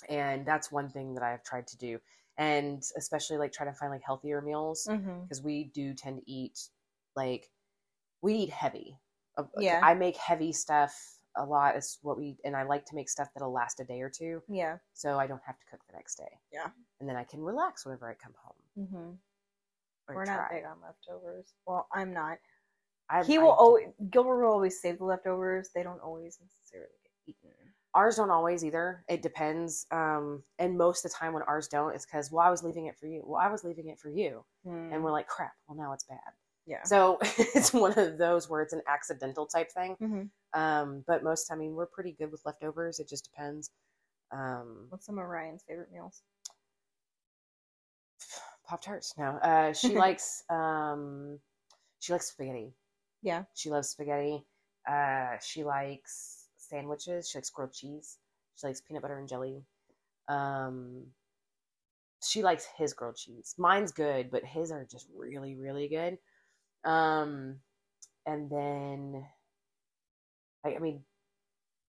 And 0.08 0.44
that's 0.46 0.72
one 0.72 0.88
thing 0.88 1.14
that 1.14 1.22
I've 1.22 1.44
tried 1.44 1.66
to 1.68 1.76
do. 1.76 2.00
And 2.38 2.82
especially 2.98 3.38
like 3.38 3.52
trying 3.52 3.72
to 3.72 3.78
find 3.78 3.90
like 3.90 4.02
healthier 4.04 4.40
meals 4.42 4.86
Mm-hmm. 4.90 5.22
because 5.22 5.42
we 5.42 5.64
do 5.74 5.94
tend 5.94 6.18
to 6.18 6.30
eat 6.30 6.58
like 7.14 7.50
we 8.22 8.34
eat 8.34 8.50
heavy. 8.50 8.98
Uh, 9.38 9.44
Yeah. 9.58 9.80
I 9.82 9.94
make 9.94 10.16
heavy 10.16 10.52
stuff 10.52 10.94
a 11.36 11.44
lot. 11.44 11.76
Is 11.76 11.98
what 12.02 12.18
we 12.18 12.36
and 12.44 12.54
I 12.56 12.62
like 12.64 12.84
to 12.86 12.94
make 12.94 13.08
stuff 13.08 13.28
that'll 13.34 13.52
last 13.52 13.80
a 13.80 13.84
day 13.84 14.00
or 14.00 14.10
two, 14.10 14.42
Yeah. 14.48 14.76
so 14.94 15.18
I 15.18 15.26
don't 15.26 15.42
have 15.46 15.58
to 15.58 15.64
cook 15.70 15.80
the 15.88 15.96
next 15.96 16.16
day. 16.16 16.38
Yeah. 16.52 16.68
and 17.00 17.08
then 17.08 17.16
I 17.16 17.24
can 17.24 17.40
relax 17.42 17.84
whenever 17.84 18.08
I 18.10 18.14
come 18.14 18.34
home. 18.42 18.86
Mm-hmm. 18.86 20.14
We're 20.14 20.24
not 20.24 20.50
big 20.50 20.64
on 20.64 20.76
leftovers. 20.82 21.52
Well, 21.66 21.88
I'm 21.92 22.12
not. 22.14 22.38
I, 23.10 23.24
he 23.24 23.36
I 23.36 23.38
will 23.42 23.52
do. 23.52 23.58
always 23.58 23.86
Gilbert 24.10 24.42
will 24.44 24.52
always 24.52 24.80
save 24.80 24.98
the 24.98 25.04
leftovers. 25.04 25.70
They 25.74 25.82
don't 25.82 26.00
always 26.00 26.38
necessarily 26.40 26.94
get 27.02 27.34
eaten. 27.34 27.50
Ours 27.96 28.16
don't 28.16 28.30
always 28.30 28.62
either. 28.62 29.02
It 29.08 29.22
depends. 29.22 29.86
Um, 29.90 30.42
and 30.58 30.76
most 30.76 31.02
of 31.02 31.10
the 31.10 31.16
time 31.16 31.32
when 31.32 31.42
ours 31.44 31.66
don't, 31.66 31.94
it's 31.94 32.04
because 32.04 32.30
well, 32.30 32.46
I 32.46 32.50
was 32.50 32.62
leaving 32.62 32.86
it 32.86 32.98
for 32.98 33.06
you. 33.06 33.22
Well, 33.24 33.40
I 33.40 33.50
was 33.50 33.64
leaving 33.64 33.88
it 33.88 33.98
for 33.98 34.10
you, 34.10 34.44
and 34.66 35.02
we're 35.02 35.12
like, 35.12 35.26
crap. 35.28 35.54
Well, 35.66 35.78
now 35.78 35.94
it's 35.94 36.04
bad. 36.04 36.18
Yeah. 36.66 36.82
So 36.84 37.18
it's 37.22 37.72
one 37.72 37.98
of 37.98 38.18
those 38.18 38.50
where 38.50 38.60
it's 38.60 38.74
an 38.74 38.82
accidental 38.86 39.46
type 39.46 39.70
thing. 39.72 39.96
Mm-hmm. 40.02 40.60
Um, 40.60 41.04
but 41.06 41.24
most, 41.24 41.50
I 41.50 41.56
mean, 41.56 41.74
we're 41.74 41.86
pretty 41.86 42.12
good 42.12 42.30
with 42.30 42.42
leftovers. 42.44 43.00
It 43.00 43.08
just 43.08 43.24
depends. 43.24 43.70
Um, 44.30 44.86
What's 44.90 45.06
some 45.06 45.18
of 45.18 45.24
Ryan's 45.24 45.64
favorite 45.66 45.90
meals? 45.90 46.22
Pop 48.68 48.82
tarts. 48.82 49.14
No, 49.16 49.38
uh, 49.38 49.72
she 49.72 49.88
likes 49.96 50.42
um, 50.50 51.38
she 52.00 52.12
likes 52.12 52.26
spaghetti. 52.26 52.74
Yeah. 53.22 53.44
She 53.54 53.70
loves 53.70 53.88
spaghetti. 53.88 54.44
Uh, 54.86 55.36
she 55.40 55.64
likes 55.64 56.35
sandwiches. 56.68 57.28
She 57.28 57.38
likes 57.38 57.50
grilled 57.50 57.72
cheese. 57.72 58.18
She 58.56 58.66
likes 58.66 58.80
peanut 58.80 59.02
butter 59.02 59.18
and 59.18 59.28
jelly. 59.28 59.62
Um, 60.28 61.06
she 62.22 62.42
likes 62.42 62.66
his 62.76 62.94
grilled 62.94 63.16
cheese. 63.16 63.54
Mine's 63.58 63.92
good, 63.92 64.30
but 64.30 64.44
his 64.44 64.72
are 64.72 64.86
just 64.90 65.06
really, 65.16 65.56
really 65.56 65.88
good. 65.88 66.18
Um, 66.84 67.56
and 68.24 68.50
then, 68.50 69.24
I, 70.64 70.76
I 70.76 70.78
mean, 70.78 71.02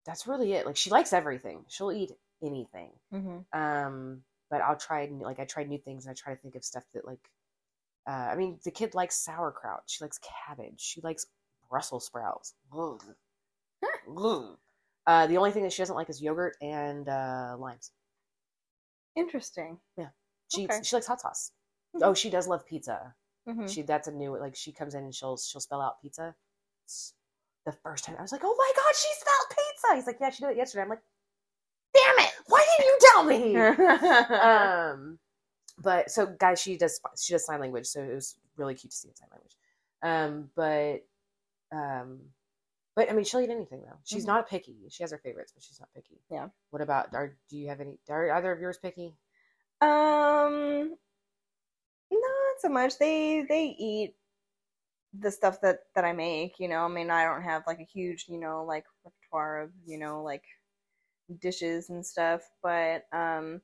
that's 0.04 0.26
really 0.26 0.52
it. 0.54 0.66
Like 0.66 0.76
she 0.76 0.90
likes 0.90 1.12
everything. 1.12 1.64
She'll 1.68 1.92
eat 1.92 2.12
anything. 2.42 2.90
Mm-hmm. 3.12 3.58
Um, 3.58 4.22
but 4.50 4.62
I'll 4.62 4.76
try 4.76 5.06
new- 5.06 5.24
like 5.24 5.38
I 5.38 5.44
try 5.44 5.64
new 5.64 5.78
things 5.78 6.06
and 6.06 6.10
I 6.10 6.14
try 6.14 6.34
to 6.34 6.40
think 6.40 6.54
of 6.54 6.64
stuff 6.64 6.84
that 6.94 7.06
like 7.06 7.30
uh, 8.08 8.28
I 8.32 8.36
mean 8.36 8.58
the 8.64 8.70
kid 8.70 8.94
likes 8.94 9.16
sauerkraut. 9.16 9.82
She 9.86 10.02
likes 10.02 10.18
cabbage. 10.46 10.80
She 10.80 11.00
likes 11.02 11.26
Brussels 11.68 12.06
sprouts. 12.06 12.54
Ugh. 12.76 13.02
Uh, 15.06 15.26
the 15.26 15.36
only 15.36 15.50
thing 15.52 15.62
that 15.62 15.72
she 15.72 15.82
doesn't 15.82 15.96
like 15.96 16.10
is 16.10 16.20
yogurt 16.22 16.56
and 16.60 17.08
uh, 17.08 17.56
limes. 17.58 17.92
Interesting. 19.16 19.78
Yeah, 19.96 20.08
she 20.52 20.64
Okay. 20.64 20.80
she 20.82 20.96
likes 20.96 21.06
hot 21.06 21.20
sauce. 21.20 21.52
Mhm. 21.96 22.00
Oh, 22.02 22.14
she 22.14 22.30
does 22.30 22.46
love 22.46 22.66
pizza. 22.66 23.14
Mm-hmm. 23.48 23.66
She 23.66 23.82
that's 23.82 24.08
a 24.08 24.12
new 24.12 24.36
like 24.38 24.54
she 24.54 24.72
comes 24.72 24.94
in 24.94 25.04
and 25.04 25.14
she'll 25.14 25.36
she'll 25.36 25.60
spell 25.60 25.80
out 25.80 26.00
pizza. 26.02 26.34
The 27.64 27.72
first 27.72 28.04
time 28.04 28.16
I 28.18 28.22
was 28.22 28.32
like, 28.32 28.42
oh 28.44 28.54
my 28.56 28.72
god, 28.76 28.94
she 28.94 29.08
spelled 29.14 29.48
pizza. 29.50 29.94
He's 29.96 30.06
like, 30.06 30.18
yeah, 30.20 30.30
she 30.30 30.42
did 30.44 30.50
it 30.52 30.56
yesterday. 30.58 30.82
I'm 30.82 30.88
like, 30.88 31.02
damn 31.94 32.26
it, 32.26 32.32
why 32.46 32.64
didn't 32.76 32.86
you 32.86 32.98
tell 33.00 33.24
me? 33.24 33.56
um 34.40 35.18
but 35.80 36.10
so 36.10 36.26
guys 36.26 36.60
she 36.60 36.76
does 36.76 37.00
she 37.18 37.32
does 37.32 37.46
sign 37.46 37.60
language 37.60 37.86
so 37.86 38.02
it 38.02 38.12
was 38.14 38.36
really 38.56 38.74
cute 38.74 38.90
to 38.90 38.96
see 38.96 39.08
in 39.08 39.14
sign 39.14 39.28
language 39.30 39.56
um 40.02 40.50
but 40.56 41.04
um 41.76 42.18
but 42.98 43.08
i 43.10 43.12
mean 43.14 43.24
she'll 43.24 43.40
eat 43.40 43.50
anything 43.50 43.82
though 43.82 43.98
she's 44.04 44.24
Mhm. 44.24 44.26
not 44.26 44.48
picky 44.48 44.76
she 44.90 45.02
has 45.04 45.12
her 45.12 45.18
favorites 45.18 45.52
but 45.54 45.62
she's 45.62 45.80
not 45.80 45.92
picky 45.94 46.20
Yeah. 46.28 46.48
what 46.70 46.82
about 46.82 47.14
are 47.14 47.36
do 47.48 47.56
you 47.56 47.68
have 47.68 47.80
any 47.80 47.98
are 48.08 48.30
either 48.32 48.52
of 48.52 48.60
yours 48.60 48.78
picky 48.78 49.14
Um, 49.80 50.96
not 52.10 52.60
so 52.60 52.68
much. 52.68 52.98
They 52.98 53.42
they 53.48 53.66
eat 53.78 54.14
the 55.14 55.30
stuff 55.30 55.60
that 55.62 55.80
that 55.94 56.04
I 56.04 56.12
make. 56.12 56.58
You 56.58 56.68
know, 56.68 56.84
I 56.84 56.88
mean, 56.88 57.10
I 57.10 57.24
don't 57.24 57.42
have 57.42 57.62
like 57.66 57.80
a 57.80 57.84
huge, 57.84 58.26
you 58.28 58.38
know, 58.38 58.64
like 58.64 58.84
repertoire 59.04 59.62
of 59.62 59.70
you 59.86 59.98
know 59.98 60.22
like 60.22 60.44
dishes 61.40 61.90
and 61.90 62.06
stuff, 62.06 62.42
but 62.62 63.04
um, 63.12 63.62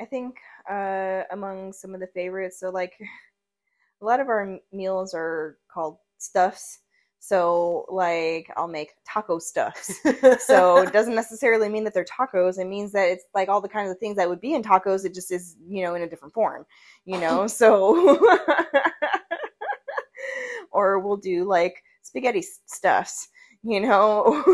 I 0.00 0.06
think 0.06 0.36
uh, 0.70 1.24
among 1.32 1.72
some 1.74 1.94
of 1.94 2.00
the 2.00 2.08
favorites, 2.08 2.60
so 2.60 2.70
like 2.70 2.94
a 4.02 4.06
lot 4.06 4.20
of 4.20 4.28
our 4.28 4.58
meals 4.72 5.14
are 5.14 5.58
called 5.72 5.98
stuffs. 6.18 6.80
So 7.26 7.86
like 7.88 8.50
I'll 8.54 8.68
make 8.68 8.92
taco 9.08 9.38
stuffs. 9.38 9.94
So 10.40 10.82
it 10.82 10.92
doesn't 10.92 11.14
necessarily 11.14 11.70
mean 11.70 11.84
that 11.84 11.94
they're 11.94 12.04
tacos. 12.04 12.58
It 12.58 12.66
means 12.66 12.92
that 12.92 13.08
it's 13.08 13.24
like 13.34 13.48
all 13.48 13.62
the 13.62 13.68
kinds 13.68 13.90
of 13.90 13.98
things 13.98 14.16
that 14.16 14.28
would 14.28 14.42
be 14.42 14.52
in 14.52 14.62
tacos. 14.62 15.06
It 15.06 15.14
just 15.14 15.32
is, 15.32 15.56
you 15.66 15.82
know, 15.82 15.94
in 15.94 16.02
a 16.02 16.08
different 16.08 16.34
form. 16.34 16.66
You 17.06 17.18
know, 17.18 17.46
so 17.60 18.18
or 20.70 20.98
we'll 20.98 21.16
do 21.16 21.44
like 21.44 21.82
spaghetti 22.02 22.44
stuffs. 22.66 23.28
You 23.62 23.80
know. 23.80 24.44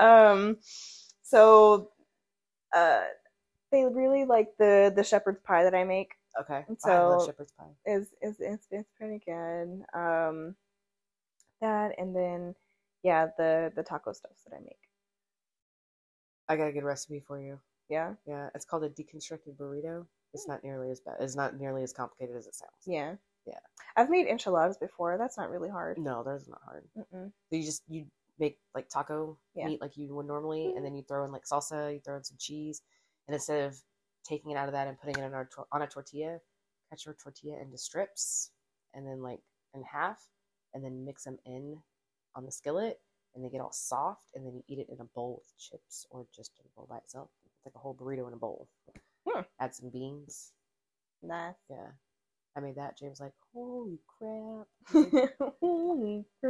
um. 0.00 0.56
So, 1.22 1.90
uh, 2.74 3.04
they 3.70 3.84
really 3.84 4.24
like 4.24 4.48
the 4.58 4.92
the 4.94 5.04
shepherd's 5.04 5.40
pie 5.44 5.62
that 5.62 5.74
I 5.74 5.84
make. 5.84 6.14
Okay. 6.40 6.64
I 6.68 6.74
So- 6.78 7.08
love 7.08 7.26
shepherd's 7.26 7.52
pie. 7.52 7.74
is 7.86 8.14
is 8.22 8.36
it's, 8.40 8.66
it's 8.70 8.90
pretty 8.98 9.20
good. 9.24 9.84
Um, 9.94 10.56
that 11.60 11.94
and 11.98 12.14
then 12.14 12.54
yeah, 13.02 13.28
the 13.38 13.72
the 13.76 13.82
taco 13.82 14.12
stuffs 14.12 14.42
that 14.46 14.56
I 14.56 14.60
make. 14.60 14.78
I 16.48 16.56
got 16.56 16.68
a 16.68 16.72
good 16.72 16.84
recipe 16.84 17.20
for 17.20 17.40
you. 17.40 17.58
Yeah, 17.88 18.14
Yeah, 18.26 18.48
it's 18.54 18.64
called 18.64 18.84
a 18.84 18.88
deconstructed 18.90 19.56
burrito. 19.56 20.06
It's 20.32 20.48
not 20.48 20.64
nearly 20.64 20.90
as 20.90 21.00
bad. 21.00 21.16
It's 21.20 21.36
not 21.36 21.56
nearly 21.58 21.82
as 21.82 21.92
complicated 21.92 22.34
as 22.36 22.46
it 22.46 22.54
sounds. 22.54 22.72
yeah, 22.86 23.14
Yeah. 23.46 23.58
I've 23.96 24.10
made 24.10 24.26
enchiladas 24.26 24.78
before. 24.78 25.16
That's 25.18 25.36
not 25.36 25.50
really 25.50 25.68
hard. 25.68 25.98
No, 25.98 26.22
that's 26.24 26.48
not 26.48 26.60
hard. 26.64 26.88
Mm-mm. 26.96 27.30
So 27.50 27.56
you 27.56 27.62
just 27.62 27.82
you 27.88 28.06
make 28.38 28.58
like 28.74 28.88
taco 28.88 29.38
Yeah. 29.54 29.66
meat 29.66 29.80
like 29.80 29.96
you 29.96 30.14
would 30.14 30.26
normally, 30.26 30.74
and 30.74 30.84
then 30.84 30.94
you 30.94 31.02
throw 31.02 31.24
in 31.24 31.30
like 31.32 31.44
salsa, 31.44 31.92
you 31.94 32.00
throw 32.00 32.16
in 32.16 32.24
some 32.24 32.36
cheese, 32.38 32.82
and 33.28 33.34
instead 33.34 33.64
of 33.66 33.80
taking 34.24 34.50
it 34.50 34.56
out 34.56 34.68
of 34.68 34.72
that 34.72 34.88
and 34.88 34.98
putting 34.98 35.16
it 35.22 35.24
on 35.24 35.34
a 35.34 35.44
tor- 35.44 35.66
on 35.72 35.82
a 35.82 35.86
tortilla, 35.86 36.38
cut 36.90 37.04
your 37.04 37.14
tortilla 37.14 37.58
into 37.60 37.78
strips, 37.78 38.50
and 38.94 39.06
then 39.06 39.22
like 39.22 39.40
in 39.74 39.82
half, 39.82 40.28
and 40.72 40.84
then 40.84 41.04
mix 41.04 41.24
them 41.24 41.38
in 41.44 41.78
on 42.34 42.44
the 42.44 42.52
skillet, 42.52 43.00
and 43.34 43.44
they 43.44 43.48
get 43.50 43.60
all 43.60 43.72
soft, 43.72 44.26
and 44.34 44.46
then 44.46 44.54
you 44.54 44.62
eat 44.68 44.78
it 44.78 44.88
in 44.92 45.00
a 45.00 45.04
bowl 45.04 45.40
with 45.42 45.58
chips 45.58 46.06
or 46.10 46.26
just 46.34 46.52
in 46.58 46.66
a 46.66 46.74
bowl 46.76 46.86
by 46.88 46.98
itself. 46.98 47.30
It's 47.44 47.66
like 47.66 47.74
a 47.74 47.78
whole 47.78 47.94
burrito 47.94 48.26
in 48.28 48.34
a 48.34 48.38
bowl. 48.38 48.68
Hmm. 49.28 49.42
Add 49.60 49.74
some 49.74 49.90
beans. 49.90 50.52
Nice. 51.22 51.54
Yeah, 51.70 51.88
I 52.56 52.60
made 52.60 52.76
that. 52.76 52.98
James 52.98 53.20
like, 53.20 53.32
holy 53.54 53.98
crap. 54.18 54.66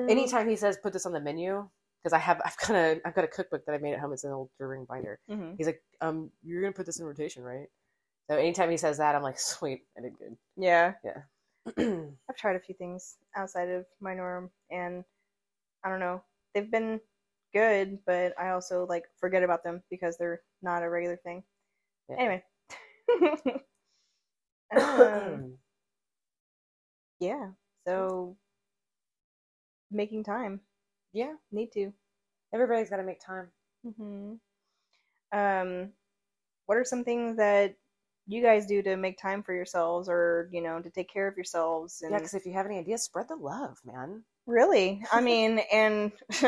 Anytime 0.09 0.49
he 0.49 0.57
says 0.57 0.79
put 0.83 0.93
this 0.93 1.07
on 1.07 1.13
the 1.13 1.21
menu 1.21 1.69
because 2.05 2.13
I 2.13 2.19
have 2.19 2.41
I've 2.45 2.57
got 2.59 2.77
a 2.77 3.01
I've 3.05 3.15
got 3.15 3.25
a 3.25 3.29
cookbook 3.29 3.65
that 3.65 3.75
I 3.75 3.79
made 3.79 3.95
at 3.95 4.01
home. 4.01 4.13
It's 4.13 4.25
an 4.25 4.33
old 4.33 4.51
ring 4.61 4.85
binder. 4.87 5.19
hmm 5.29 5.55
He's 5.57 5.67
like, 5.67 5.83
um, 6.03 6.31
you're 6.43 6.61
gonna 6.61 6.75
put 6.75 6.85
this 6.85 7.01
in 7.01 7.07
rotation, 7.07 7.43
right? 7.43 7.69
So 8.31 8.37
anytime 8.37 8.71
he 8.71 8.77
says 8.77 8.99
that, 8.99 9.15
I'm 9.15 9.23
like, 9.23 9.39
sweet, 9.39 9.83
I 9.99 10.03
did 10.03 10.19
good. 10.19 10.37
Yeah, 10.57 10.93
good. 11.03 12.13
I've 12.29 12.37
tried 12.37 12.57
a 12.57 12.61
few 12.61 12.75
things 12.75 13.17
outside 13.37 13.71
of 13.71 13.87
my 14.01 14.15
norm, 14.15 14.51
and 14.71 15.03
I 15.83 15.89
don't 15.89 16.01
know, 16.01 16.23
they've 16.55 16.71
been 16.71 17.01
good, 17.55 17.99
but 18.07 18.35
I 18.39 18.51
also 18.51 18.87
like 18.87 19.05
forget 19.19 19.43
about 19.43 19.65
them 19.65 19.83
because 19.91 20.19
they're 20.19 20.43
not 20.63 20.83
a 20.83 20.91
regular 20.91 21.17
thing. 21.17 21.43
Yeah. 22.11 22.17
Anyway. 22.19 22.45
um, 24.77 25.55
yeah. 27.21 27.49
So 27.87 28.37
making 29.91 30.25
time. 30.25 30.61
Yeah, 31.15 31.37
Need 31.53 31.73
to. 31.73 31.95
everybody's 32.55 32.91
got 32.91 32.99
to 32.99 33.05
make 33.05 33.21
time. 33.21 33.53
hmm 33.85 34.35
Um, 35.33 35.93
what 36.67 36.79
are 36.79 36.85
some 36.85 37.05
things 37.05 37.37
that 37.39 37.77
you 38.27 38.43
guys 38.43 38.67
do 38.67 38.83
to 38.83 38.97
make 38.97 39.19
time 39.19 39.43
for 39.43 39.55
yourselves, 39.55 40.09
or 40.09 40.49
you 40.53 40.63
know, 40.63 40.81
to 40.83 40.91
take 40.91 41.11
care 41.11 41.29
of 41.29 41.37
yourselves? 41.37 42.03
And 42.03 42.13
Yeah, 42.13 42.19
because 42.19 42.35
if 42.35 42.47
you 42.47 42.53
have 42.55 42.67
any 42.67 42.79
ideas, 42.79 43.03
spread 43.03 43.29
the 43.29 43.37
love, 43.37 43.79
man. 43.85 44.25
really, 44.47 45.05
I 45.13 45.21
mean, 45.21 45.61
and 45.73 46.13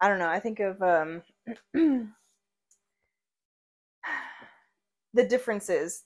I 0.00 0.08
don't 0.08 0.18
know. 0.18 0.28
I 0.28 0.40
think 0.40 0.60
of 0.60 0.82
um 0.82 1.22
the 5.14 5.26
differences 5.28 6.02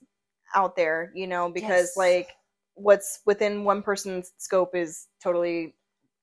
out 0.55 0.77
there, 0.77 1.13
you 1.15 1.27
know, 1.27 1.51
because 1.51 1.93
Yes. 1.93 1.97
like 1.97 2.31
what's 2.75 3.21
within 3.27 3.65
one 3.65 3.83
person's 3.83 4.33
scope 4.39 4.75
is 4.75 5.07
totally 5.23 5.75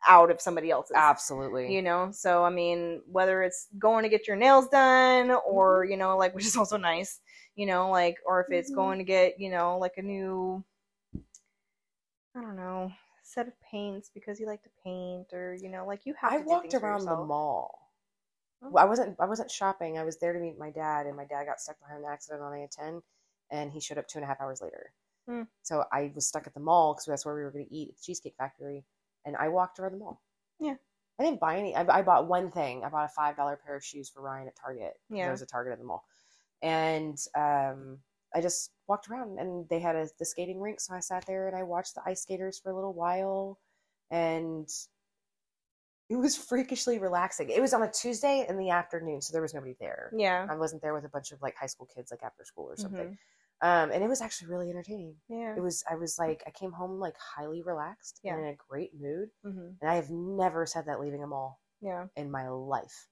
out 0.08 0.30
of 0.30 0.39
somebody 0.41 0.70
else's. 0.70 0.95
Absolutely. 0.95 1.74
you 1.74 1.82
know 1.82 2.10
so 2.12 2.43
i 2.43 2.50
mean 2.50 3.02
whether 3.12 3.41
it's 3.41 3.68
going 3.80 4.04
to 4.04 4.10
get 4.10 4.28
your 4.28 4.38
nails 4.38 4.68
done 4.70 5.32
or 5.48 5.84
Mm-hmm. 5.84 5.91
you 5.91 5.98
know 5.98 6.18
like 6.18 6.34
which 6.36 6.45
is 6.45 6.56
also 6.56 6.78
nice 6.78 7.20
you 7.56 7.66
know 7.66 7.89
like 7.89 8.18
or 8.26 8.41
if 8.41 8.48
it's 8.52 8.72
Mhm. 8.72 8.76
going 8.76 8.98
to 9.00 9.04
get 9.04 9.39
you 9.39 9.50
know 9.50 9.78
like 9.80 9.93
a 9.98 10.02
new 10.04 10.64
i 12.36 12.41
don't 12.41 12.56
know 12.56 12.91
set 13.24 13.48
of 13.48 13.54
paints 13.62 14.10
because 14.14 14.39
you 14.39 14.45
like 14.45 14.64
to 14.64 14.70
paint 14.84 15.28
or 15.34 15.56
you 15.62 15.70
know 15.70 15.86
like 15.86 16.06
you 16.06 16.14
have 16.20 16.32
I 16.34 16.38
walked 16.38 16.74
around 16.74 17.06
the 17.06 17.16
mall. 17.18 17.80
Oh. 18.64 18.70
Well, 18.72 18.84
I 18.84 18.88
wasn't. 18.88 19.16
I 19.20 19.26
wasn't 19.26 19.52
shopping. 19.52 19.98
I 20.00 20.04
was 20.04 20.18
there 20.18 20.34
to 20.34 20.39
meet 20.39 20.58
my 20.58 20.72
dad, 20.72 21.06
and 21.06 21.16
my 21.16 21.26
dad 21.26 21.45
got 21.45 21.60
stuck 21.60 21.78
behind 21.80 22.04
an 22.04 22.10
accident 22.12 22.41
on 22.41 22.54
A10, 22.54 23.02
and 23.52 23.72
he 23.72 23.80
showed 23.80 23.98
up 24.00 24.08
two 24.08 24.18
and 24.18 24.24
a 24.24 24.28
half 24.28 24.39
hours 24.41 24.62
later. 24.62 24.91
Hmm. 25.30 25.43
So 25.62 25.84
I 25.91 26.12
was 26.16 26.26
stuck 26.26 26.48
at 26.48 26.56
the 26.56 26.60
mall 26.60 26.93
because 26.93 27.06
that's 27.06 27.24
where 27.26 27.36
we 27.36 27.43
were 27.43 27.52
going 27.52 27.66
to 27.68 27.72
eat 27.76 27.89
at 27.89 27.95
the 27.98 28.02
Cheesecake 28.02 28.34
Factory, 28.38 28.84
and 29.28 29.36
I 29.36 29.49
walked 29.49 29.78
around 29.78 29.91
the 29.91 29.97
mall. 29.99 30.23
Yeah. 30.59 30.75
I 31.19 31.23
didn't 31.23 31.39
buy 31.39 31.57
any. 31.57 31.75
I, 31.75 31.82
I 31.99 32.01
bought 32.01 32.28
one 32.28 32.49
thing. 32.51 32.84
I 32.84 32.89
bought 32.89 33.05
a 33.05 33.09
five 33.09 33.36
dollar 33.36 33.59
pair 33.63 33.75
of 33.75 33.84
shoes 33.84 34.09
for 34.09 34.21
Ryan 34.21 34.47
at 34.47 34.55
Target. 34.55 34.93
Yeah. 35.09 35.23
There 35.23 35.32
was 35.32 35.41
a 35.41 35.45
Target 35.47 35.73
at 35.73 35.80
the 35.80 35.86
mall, 35.86 36.05
and 36.61 37.17
um, 37.36 37.97
I 38.36 38.41
just 38.41 38.71
walked 38.88 39.09
around, 39.09 39.39
and 39.39 39.67
they 39.69 39.80
had 39.80 39.95
a, 39.95 40.07
the 40.19 40.25
skating 40.25 40.59
rink, 40.61 40.80
so 40.80 40.93
I 40.93 40.99
sat 41.01 41.25
there 41.25 41.47
and 41.47 41.55
I 41.57 41.63
watched 41.63 41.95
the 41.95 42.01
ice 42.05 42.21
skaters 42.21 42.59
for 42.59 42.71
a 42.71 42.75
little 42.75 42.93
while, 42.93 43.59
and 44.11 44.69
it 46.09 46.15
was 46.15 46.38
freakishly 46.38 46.99
relaxing. 46.99 47.49
It 47.49 47.61
was 47.61 47.73
on 47.73 47.84
a 47.84 47.91
Tuesday 47.91 48.45
in 48.47 48.57
the 48.57 48.69
afternoon, 48.69 49.21
so 49.21 49.34
there 49.34 49.41
was 49.41 49.53
nobody 49.53 49.75
there. 49.80 50.11
yeah 50.15 50.47
I 50.49 50.55
wasn't 50.55 50.82
there 50.82 50.93
with 50.93 51.03
a 51.03 51.09
bunch 51.09 51.32
of 51.32 51.41
like 51.41 51.55
high 51.55 51.65
school 51.67 51.88
kids, 51.93 52.11
like 52.11 52.23
after 52.23 52.45
school 52.45 52.65
or 52.69 52.78
something. 52.78 53.07
Mhm. 53.09 53.17
Um, 53.62 53.91
and 53.91 54.03
it 54.03 54.08
was 54.08 54.22
actually 54.22 54.49
really 54.49 54.70
entertaining. 54.70 55.16
yeah 55.30 55.55
It 55.55 55.62
was. 55.62 55.84
I 55.89 55.95
was 55.95 56.20
like, 56.20 56.43
I 56.45 56.51
came 56.51 56.72
home 56.72 56.99
like 56.99 57.16
highly 57.18 57.64
relaxed 57.64 58.20
Yeah. 58.24 58.36
and 58.36 58.45
in 58.45 58.53
a 58.53 58.55
great 58.70 58.91
mood, 58.99 59.30
hmm 59.43 59.70
and 59.82 59.89
I 59.89 59.95
have 59.95 60.10
never 60.10 60.66
said 60.66 60.86
that 60.88 60.99
leaving 60.99 61.24
a 61.24 61.28
mall 61.28 61.60
yeah 61.82 62.05
in 62.16 62.30
my 62.32 62.47
life. 62.49 63.08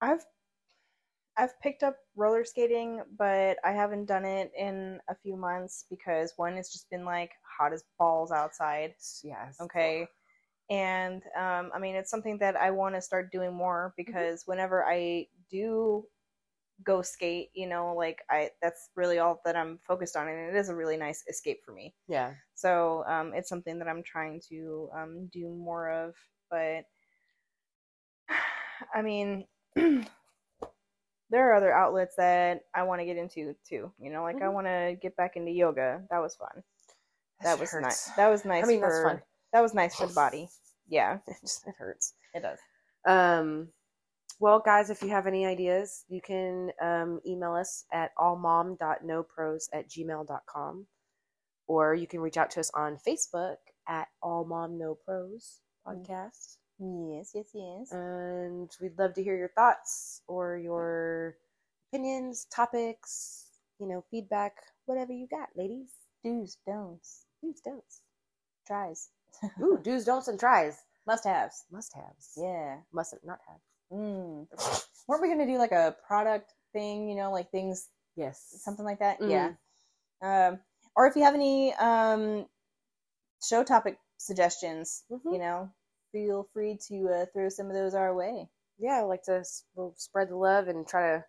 i've 0.00 0.24
i've 1.36 1.58
picked 1.60 1.82
up 1.82 1.96
roller 2.16 2.44
skating 2.44 3.02
but 3.18 3.56
i 3.64 3.70
haven't 3.72 4.06
done 4.06 4.24
it 4.24 4.50
in 4.58 4.98
a 5.08 5.14
few 5.14 5.36
months 5.36 5.86
because 5.90 6.32
one 6.36 6.54
it's 6.54 6.72
just 6.72 6.90
been 6.90 7.04
like 7.04 7.32
hot 7.58 7.72
as 7.72 7.84
balls 7.98 8.32
outside 8.32 8.94
Yes. 9.22 9.56
okay 9.60 10.06
and 10.70 11.22
um, 11.38 11.70
i 11.74 11.78
mean 11.78 11.94
it's 11.94 12.10
something 12.10 12.38
that 12.38 12.56
i 12.56 12.70
want 12.70 12.94
to 12.94 13.00
start 13.00 13.32
doing 13.32 13.52
more 13.52 13.94
because 13.96 14.42
whenever 14.46 14.84
i 14.86 15.26
do 15.50 16.04
go 16.84 17.02
skate 17.02 17.50
you 17.54 17.66
know 17.68 17.94
like 17.94 18.22
i 18.30 18.50
that's 18.62 18.90
really 18.96 19.18
all 19.18 19.40
that 19.44 19.56
i'm 19.56 19.78
focused 19.86 20.16
on 20.16 20.28
and 20.28 20.48
it 20.50 20.56
is 20.56 20.68
a 20.68 20.74
really 20.74 20.96
nice 20.96 21.22
escape 21.28 21.58
for 21.64 21.72
me 21.72 21.94
Yeah. 22.08 22.32
so 22.54 23.04
um, 23.06 23.32
it's 23.34 23.48
something 23.48 23.78
that 23.78 23.88
i'm 23.88 24.02
trying 24.02 24.40
to 24.48 24.88
um, 24.94 25.28
do 25.32 25.48
more 25.48 25.90
of 25.90 26.14
but 26.50 26.84
i 28.94 29.02
mean 29.02 29.46
there 29.76 31.50
are 31.50 31.54
other 31.54 31.72
outlets 31.72 32.14
that 32.16 32.62
i 32.74 32.82
want 32.82 33.00
to 33.00 33.04
get 33.04 33.16
into 33.16 33.54
too 33.68 33.92
you 33.98 34.10
know 34.10 34.22
like 34.22 34.36
i 34.42 34.46
Mhm. 34.46 34.52
want 34.52 34.66
to 34.66 34.96
get 35.00 35.16
back 35.16 35.36
into 35.36 35.50
yoga 35.50 36.02
that 36.10 36.18
was 36.18 36.34
fun 36.34 36.62
that 37.42 37.52
shit 37.52 37.60
was 37.60 37.70
hurts. 37.70 37.82
nice 37.82 38.10
that 38.16 38.28
was 38.28 38.44
nice 38.44 38.64
I 38.64 38.66
mean, 38.66 38.80
for 38.80 38.88
that's 38.88 39.02
fun. 39.02 39.22
that 39.52 39.60
was 39.60 39.74
nice 39.74 39.96
for 39.96 40.06
the 40.06 40.14
body 40.14 40.48
yeah 40.88 41.18
It 41.26 41.36
just 41.40 41.66
it 41.66 41.74
hurts. 41.78 42.14
it 42.34 42.40
does 42.42 42.58
Um, 43.06 43.68
well, 44.40 44.58
guys, 44.64 44.90
if 44.90 45.02
you 45.02 45.10
have 45.10 45.26
any 45.26 45.46
ideas, 45.46 46.04
you 46.08 46.20
can 46.20 46.70
um, 46.82 47.20
email 47.26 47.52
us 47.54 47.84
at 47.92 48.10
allmom.nopros 48.18 49.64
at 49.72 49.88
gmail.com. 49.88 50.86
Or 51.68 51.94
you 51.94 52.06
can 52.08 52.20
reach 52.20 52.36
out 52.36 52.50
to 52.52 52.60
us 52.60 52.70
on 52.74 52.98
Facebook 53.06 53.56
at 53.88 54.08
All 54.22 54.44
Mom 54.44 54.76
No 54.78 54.96
Pros 55.04 55.60
Podcast. 55.86 56.56
yes 56.80 57.30
yes 57.34 57.50
yes 57.54 57.92
And 57.92 58.68
we'd 58.80 58.98
love 58.98 59.14
to 59.14 59.22
hear 59.22 59.36
your 59.36 59.50
thoughts 59.54 60.22
or 60.26 60.56
your 60.58 61.36
opinions, 61.92 62.46
topics, 62.54 63.46
you 63.78 63.86
know, 63.86 64.04
feedback, 64.10 64.54
whatever 64.86 65.12
you 65.12 65.28
got, 65.30 65.50
ladies. 65.56 65.90
do's 66.24 66.56
don'ts 66.66 67.26
Do's, 67.42 67.60
don'ts. 67.64 68.02
tries 68.66 69.08
Ooh, 69.62 69.78
do's, 69.82 70.04
don'ts, 70.04 70.28
and 70.28 70.40
tries. 70.40 70.78
must 71.06 71.24
haves 71.24 71.64
Must 71.70 71.94
haves. 71.94 72.32
yeah 72.36 72.78
Mustn't 72.92 73.24
not 73.24 73.38
have. 73.46 73.60
Mm. 73.92 74.46
weren't 75.08 75.22
we 75.22 75.28
gonna 75.28 75.46
do 75.46 75.58
like 75.58 75.72
a 75.72 75.96
product 76.06 76.52
thing 76.72 77.08
you 77.08 77.16
know 77.16 77.32
like 77.32 77.50
things 77.50 77.88
Yes. 78.16 78.44
something 78.62 78.84
like 78.84 79.00
that 79.00 79.20
Mhm. 79.20 79.30
yeah 79.30 80.50
um 80.50 80.60
or 80.96 81.06
if 81.06 81.16
you 81.16 81.24
have 81.24 81.34
any 81.34 81.74
um 81.74 82.46
show 83.44 83.64
topic 83.64 83.98
suggestions 84.18 85.04
Mhm. 85.10 85.32
you 85.32 85.38
know 85.38 85.70
feel 86.12 86.44
free 86.52 86.78
to 86.88 87.08
uh, 87.08 87.26
throw 87.34 87.48
some 87.48 87.66
of 87.68 87.74
those 87.74 87.94
our 87.94 88.14
way 88.14 88.48
yeah, 88.78 88.98
I 88.98 89.02
like 89.02 89.22
to 89.24 89.44
we'll 89.74 89.94
spread 89.98 90.30
the 90.30 90.36
love 90.36 90.68
and 90.68 90.86
try 90.88 91.02
to 91.12 91.24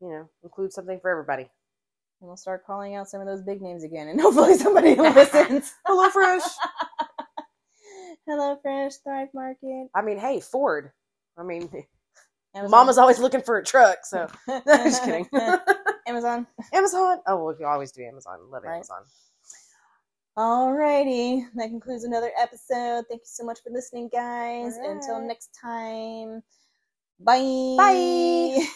you 0.00 0.08
know, 0.08 0.28
include 0.42 0.72
something 0.72 0.98
for 1.00 1.10
everybody. 1.10 1.42
And 1.42 2.28
we'll 2.28 2.36
start 2.36 2.66
calling 2.66 2.94
out 2.94 3.08
some 3.08 3.20
of 3.20 3.26
those 3.26 3.42
big 3.42 3.62
names 3.62 3.84
again, 3.84 4.08
and 4.08 4.20
hopefully 4.22 4.54
somebody 4.56 4.94
listens. 4.96 5.72
Hello, 5.86 6.08
Fresh. 6.10 6.44
Hello, 8.26 8.56
Fresh 8.62 8.94
Thrive 9.04 9.28
Market. 9.34 9.88
I 9.94 10.02
mean, 10.02 10.18
hey, 10.18 10.40
Ford. 10.40 10.92
I 11.38 11.42
mean, 11.44 11.70
Amazon. 12.54 12.70
Mama's 12.70 12.98
always 12.98 13.18
looking 13.18 13.42
for 13.42 13.56
a 13.58 13.64
truck, 13.64 14.04
so 14.04 14.28
just 14.66 15.04
kidding. 15.04 15.26
Amazon. 16.06 16.46
Amazon. 16.72 17.18
Oh, 17.26 17.44
well, 17.44 17.56
you 17.58 17.66
always 17.66 17.92
do 17.92 18.02
Amazon. 18.04 18.38
Love 18.50 18.64
Right. 18.64 18.76
Amazon. 18.76 19.02
Alrighty, 20.36 21.44
that 21.56 21.68
concludes 21.68 22.04
another 22.04 22.30
episode. 22.40 23.04
Thank 23.08 23.20
you 23.20 23.26
so 23.26 23.44
much 23.44 23.60
for 23.62 23.70
listening, 23.70 24.08
guys. 24.12 24.76
Until 24.78 25.20
next 25.20 25.50
time, 25.60 26.42
bye. 27.20 27.74
Bye. 27.76 28.66